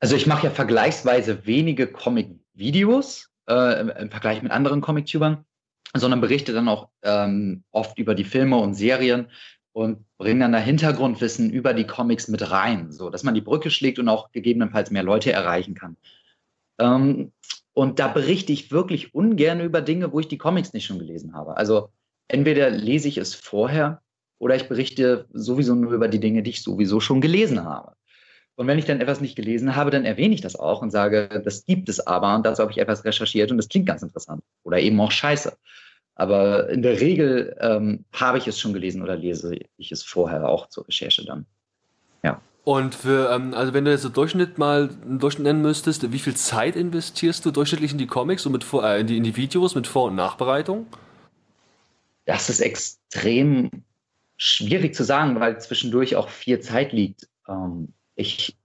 [0.00, 5.44] Also ich mache ja vergleichsweise wenige Comic-Videos äh, im, im, Vergleich mit anderen Comic-Tubern.
[5.94, 9.26] Sondern berichte dann auch ähm, oft über die Filme und Serien
[9.72, 13.70] und bringe dann da Hintergrundwissen über die Comics mit rein, so dass man die Brücke
[13.70, 15.96] schlägt und auch gegebenenfalls mehr Leute erreichen kann.
[16.78, 17.32] Ähm,
[17.74, 21.34] und da berichte ich wirklich ungern über Dinge, wo ich die Comics nicht schon gelesen
[21.34, 21.56] habe.
[21.56, 21.90] Also
[22.28, 24.02] entweder lese ich es vorher
[24.38, 27.92] oder ich berichte sowieso nur über die Dinge, die ich sowieso schon gelesen habe.
[28.56, 31.40] Und wenn ich dann etwas nicht gelesen habe, dann erwähne ich das auch und sage,
[31.42, 34.42] das gibt es aber und dazu habe ich etwas recherchiert und das klingt ganz interessant.
[34.62, 35.56] Oder eben auch scheiße.
[36.14, 40.48] Aber in der Regel ähm, habe ich es schon gelesen oder lese ich es vorher
[40.48, 41.46] auch zur Recherche dann.
[42.22, 42.40] Ja.
[42.64, 46.18] Und für, ähm, also wenn du jetzt so Durchschnitt mal einen Durchschnitt nennen müsstest, wie
[46.18, 49.24] viel Zeit investierst du durchschnittlich in die Comics und mit Vor äh, in, die, in
[49.24, 50.86] die Videos mit Vor- und Nachbereitung?
[52.26, 53.70] Das ist extrem
[54.36, 57.28] schwierig zu sagen, weil zwischendurch auch viel Zeit liegt.
[57.48, 58.56] Ähm, ich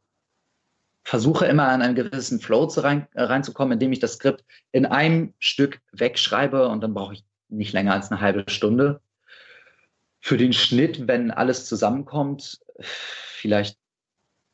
[1.03, 4.43] versuche immer an einen gewissen Flow zu rein, äh, reinzukommen, indem ich das Skript
[4.73, 9.01] in einem Stück wegschreibe und dann brauche ich nicht länger als eine halbe Stunde.
[10.19, 13.77] Für den Schnitt, wenn alles zusammenkommt, vielleicht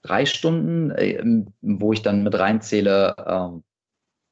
[0.03, 1.23] drei Stunden, äh,
[1.61, 3.63] wo ich dann mit reinzähle, ähm,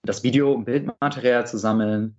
[0.03, 2.17] das Video- und Bildmaterial zu sammeln,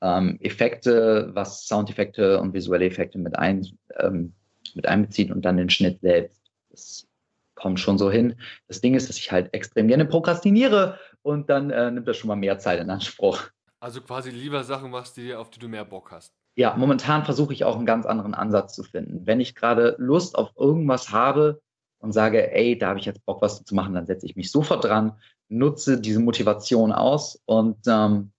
[0.00, 3.66] ähm, Effekte, was Soundeffekte und visuelle Effekte mit, ein,
[3.98, 4.32] ähm,
[4.74, 6.40] mit einbezieht und dann den Schnitt selbst.
[6.70, 7.06] Das
[7.54, 8.36] kommt schon so hin.
[8.68, 12.28] Das Ding ist, dass ich halt extrem gerne prokrastiniere und dann äh, nimmt das schon
[12.28, 13.50] mal mehr Zeit in Anspruch.
[13.80, 16.34] Also quasi lieber Sachen machst, die, auf die du mehr Bock hast.
[16.56, 19.26] Ja, momentan versuche ich auch einen ganz anderen Ansatz zu finden.
[19.26, 21.62] Wenn ich gerade Lust auf irgendwas habe
[21.98, 24.50] und sage, ey, da habe ich jetzt Bock, was zu machen, dann setze ich mich
[24.50, 25.12] sofort dran,
[25.48, 28.32] nutze diese Motivation aus und ähm,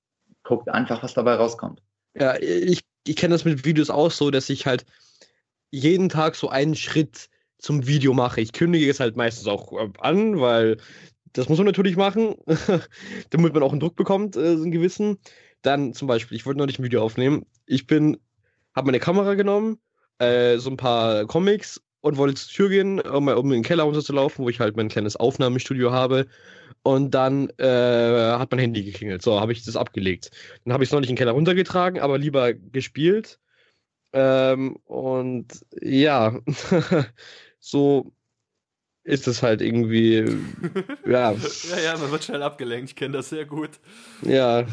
[0.44, 1.82] gucke einfach, was dabei rauskommt.
[2.16, 4.86] Ja, ich, ich kenne das mit Videos auch so, dass ich halt
[5.72, 8.41] jeden Tag so einen Schritt zum Video mache.
[8.41, 10.78] Ich kündige es halt meistens auch an, weil
[11.34, 12.35] das muss man natürlich machen,
[13.30, 15.18] damit man auch einen Druck bekommt, äh, einen gewissen.
[15.61, 17.45] Dann zum Beispiel, ich wollte noch nicht ein Video aufnehmen.
[17.65, 18.18] Ich bin,
[18.76, 19.80] habe meine Kamera genommen,
[20.19, 23.84] äh, so ein paar Comics und wollte zur Tür gehen, um, um in den Keller
[23.84, 26.27] runterzulaufen, wo ich halt mein kleines Aufnahmestudio habe.
[26.81, 27.65] Und dann äh,
[28.38, 29.22] hat mein Handy geklingelt.
[29.22, 30.31] So, habe ich das abgelegt.
[30.64, 33.39] Dann habe ich es noch nicht in den Keller runtergetragen, aber lieber gespielt.
[34.14, 35.47] Ähm, und
[35.81, 36.39] ja,
[37.60, 38.14] so
[39.10, 40.23] ist es halt irgendwie,
[41.06, 41.31] ja.
[41.72, 43.72] ja, ja, man wird schnell abgelenkt, ich kenne das sehr gut.
[44.22, 44.65] Ja.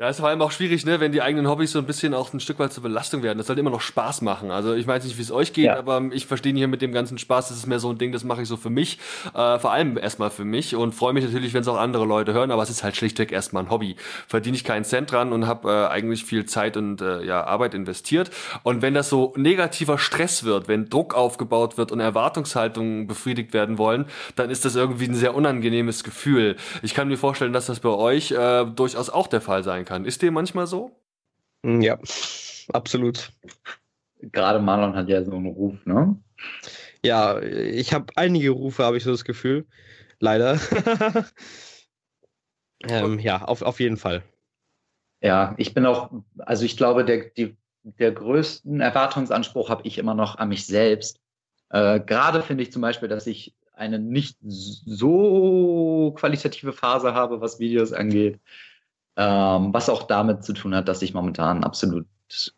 [0.00, 2.32] Ja, ist vor allem auch schwierig, ne, wenn die eigenen Hobbys so ein bisschen auch
[2.32, 3.36] ein Stück weit zur Belastung werden.
[3.36, 4.50] Das soll immer noch Spaß machen.
[4.50, 5.76] Also ich weiß nicht, wie es euch geht, ja.
[5.76, 8.24] aber ich verstehe hier mit dem ganzen Spaß, das ist mehr so ein Ding, das
[8.24, 8.98] mache ich so für mich.
[9.34, 12.32] Äh, vor allem erstmal für mich und freue mich natürlich, wenn es auch andere Leute
[12.32, 13.96] hören, aber es ist halt schlichtweg erstmal ein Hobby.
[14.26, 17.74] Verdiene ich keinen Cent dran und habe äh, eigentlich viel Zeit und äh, ja, Arbeit
[17.74, 18.30] investiert.
[18.62, 23.76] Und wenn das so negativer Stress wird, wenn Druck aufgebaut wird und Erwartungshaltungen befriedigt werden
[23.76, 26.56] wollen, dann ist das irgendwie ein sehr unangenehmes Gefühl.
[26.80, 29.89] Ich kann mir vorstellen, dass das bei euch äh, durchaus auch der Fall sein kann
[29.90, 30.04] kann.
[30.04, 30.92] Ist dir manchmal so?
[31.64, 31.98] Hm, ja,
[32.72, 33.32] absolut.
[34.22, 36.16] Gerade Marlon hat ja so einen Ruf, ne?
[37.04, 39.66] Ja, ich habe einige Rufe, habe ich so das Gefühl.
[40.20, 40.60] Leider.
[42.88, 44.22] ähm, ja, auf, auf jeden Fall.
[45.22, 50.14] Ja, ich bin auch, also ich glaube, der, die, der größten Erwartungsanspruch habe ich immer
[50.14, 51.18] noch an mich selbst.
[51.70, 57.58] Äh, Gerade finde ich zum Beispiel, dass ich eine nicht so qualitative Phase habe, was
[57.58, 58.38] Videos angeht.
[59.22, 62.06] Ähm, was auch damit zu tun hat, dass ich momentan absolut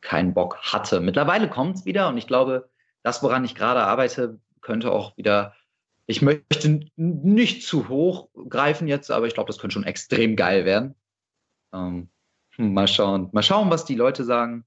[0.00, 1.00] keinen Bock hatte.
[1.00, 2.70] Mittlerweile kommt es wieder und ich glaube,
[3.02, 5.54] das, woran ich gerade arbeite, könnte auch wieder.
[6.06, 10.64] Ich möchte nicht zu hoch greifen jetzt, aber ich glaube, das könnte schon extrem geil
[10.64, 10.94] werden.
[11.72, 12.08] Ähm,
[12.50, 13.28] hm, mal schauen.
[13.32, 14.64] Mal schauen, was die Leute sagen.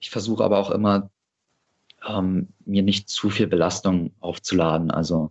[0.00, 1.10] Ich versuche aber auch immer,
[2.08, 5.30] ähm, mir nicht zu viel Belastung aufzuladen, also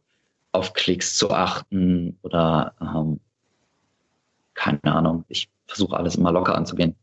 [0.52, 3.20] auf Klicks zu achten oder ähm,
[4.54, 5.26] keine Ahnung.
[5.28, 6.96] Ich versuche alles immer locker anzugehen.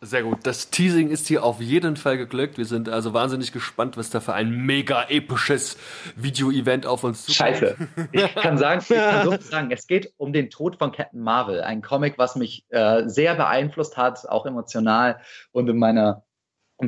[0.00, 0.40] Sehr gut.
[0.42, 2.58] Das Teasing ist hier auf jeden Fall geglückt.
[2.58, 5.78] Wir sind also wahnsinnig gespannt, was da für ein mega episches
[6.16, 7.56] Video-Event auf uns zukommt.
[7.56, 7.76] Scheiße.
[8.12, 11.62] Ich kann sagen, ich kann so sagen, es geht um den Tod von Captain Marvel.
[11.62, 15.20] Ein Comic, was mich äh, sehr beeinflusst hat, auch emotional
[15.52, 16.22] und in meiner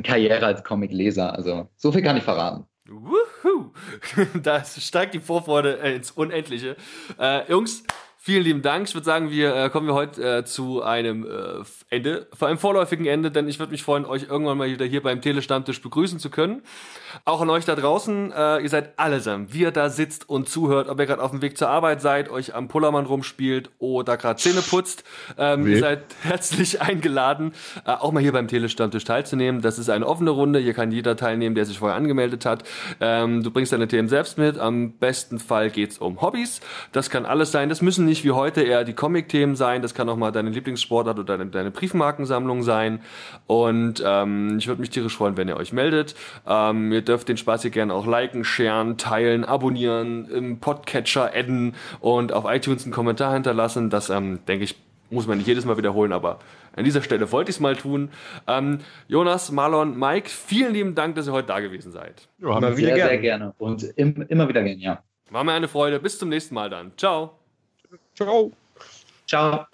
[0.03, 1.33] Karriere als Comic-Leser.
[1.33, 2.65] Also so viel kann ich verraten.
[2.87, 3.73] Wuhu!
[4.43, 6.75] Da steigt die Vorfreude äh, ins Unendliche.
[7.19, 7.83] Äh, Jungs,
[8.27, 8.89] Vielen lieben Dank.
[8.89, 12.57] Ich würde sagen, wir äh, kommen wir heute äh, zu einem äh, Ende, vor einem
[12.57, 16.19] vorläufigen Ende, denn ich würde mich freuen, euch irgendwann mal wieder hier beim Telestammtisch begrüßen
[16.19, 16.61] zu können.
[17.23, 20.89] Auch an euch da draußen, äh, ihr seid allesamt, wie ihr da sitzt und zuhört,
[20.89, 24.39] ob ihr gerade auf dem Weg zur Arbeit seid, euch am Pullermann rumspielt oder gerade
[24.39, 25.05] Zähne putzt.
[25.37, 27.53] Ähm, ihr seid herzlich eingeladen,
[27.85, 29.61] äh, auch mal hier beim Telestammtisch teilzunehmen.
[29.61, 32.65] Das ist eine offene Runde, hier kann jeder teilnehmen, der sich vorher angemeldet hat.
[32.99, 34.59] Ähm, du bringst deine Themen selbst mit.
[34.59, 36.59] Am besten Fall geht's um Hobbys.
[36.91, 37.69] Das kann alles sein.
[37.69, 39.83] Das müssen nicht nicht wie heute eher die Comic-Themen sein.
[39.83, 42.99] Das kann auch mal deine Lieblingssportart oder deine, deine Briefmarkensammlung sein.
[43.45, 46.15] Und ähm, ich würde mich tierisch freuen, wenn ihr euch meldet.
[46.47, 51.75] Ähm, ihr dürft den Spaß hier gerne auch liken, sharen, teilen, abonnieren, im Podcatcher adden
[51.99, 53.89] und auf iTunes einen Kommentar hinterlassen.
[53.89, 54.75] Das, ähm, denke ich,
[55.09, 56.39] muss man nicht jedes Mal wiederholen, aber
[56.75, 58.09] an dieser Stelle wollte ich es mal tun.
[58.47, 62.27] Ähm, Jonas, Marlon, Mike, vielen lieben Dank, dass ihr heute da gewesen seid.
[62.39, 63.09] Ja, immer wieder sehr, gerne.
[63.09, 63.53] sehr gerne.
[63.57, 65.03] Und im, immer wieder gerne, ja.
[65.29, 65.99] War mir eine Freude.
[65.99, 66.91] Bis zum nächsten Mal dann.
[66.97, 67.39] Ciao.
[68.15, 68.51] Ciao.
[69.27, 69.65] Ciao.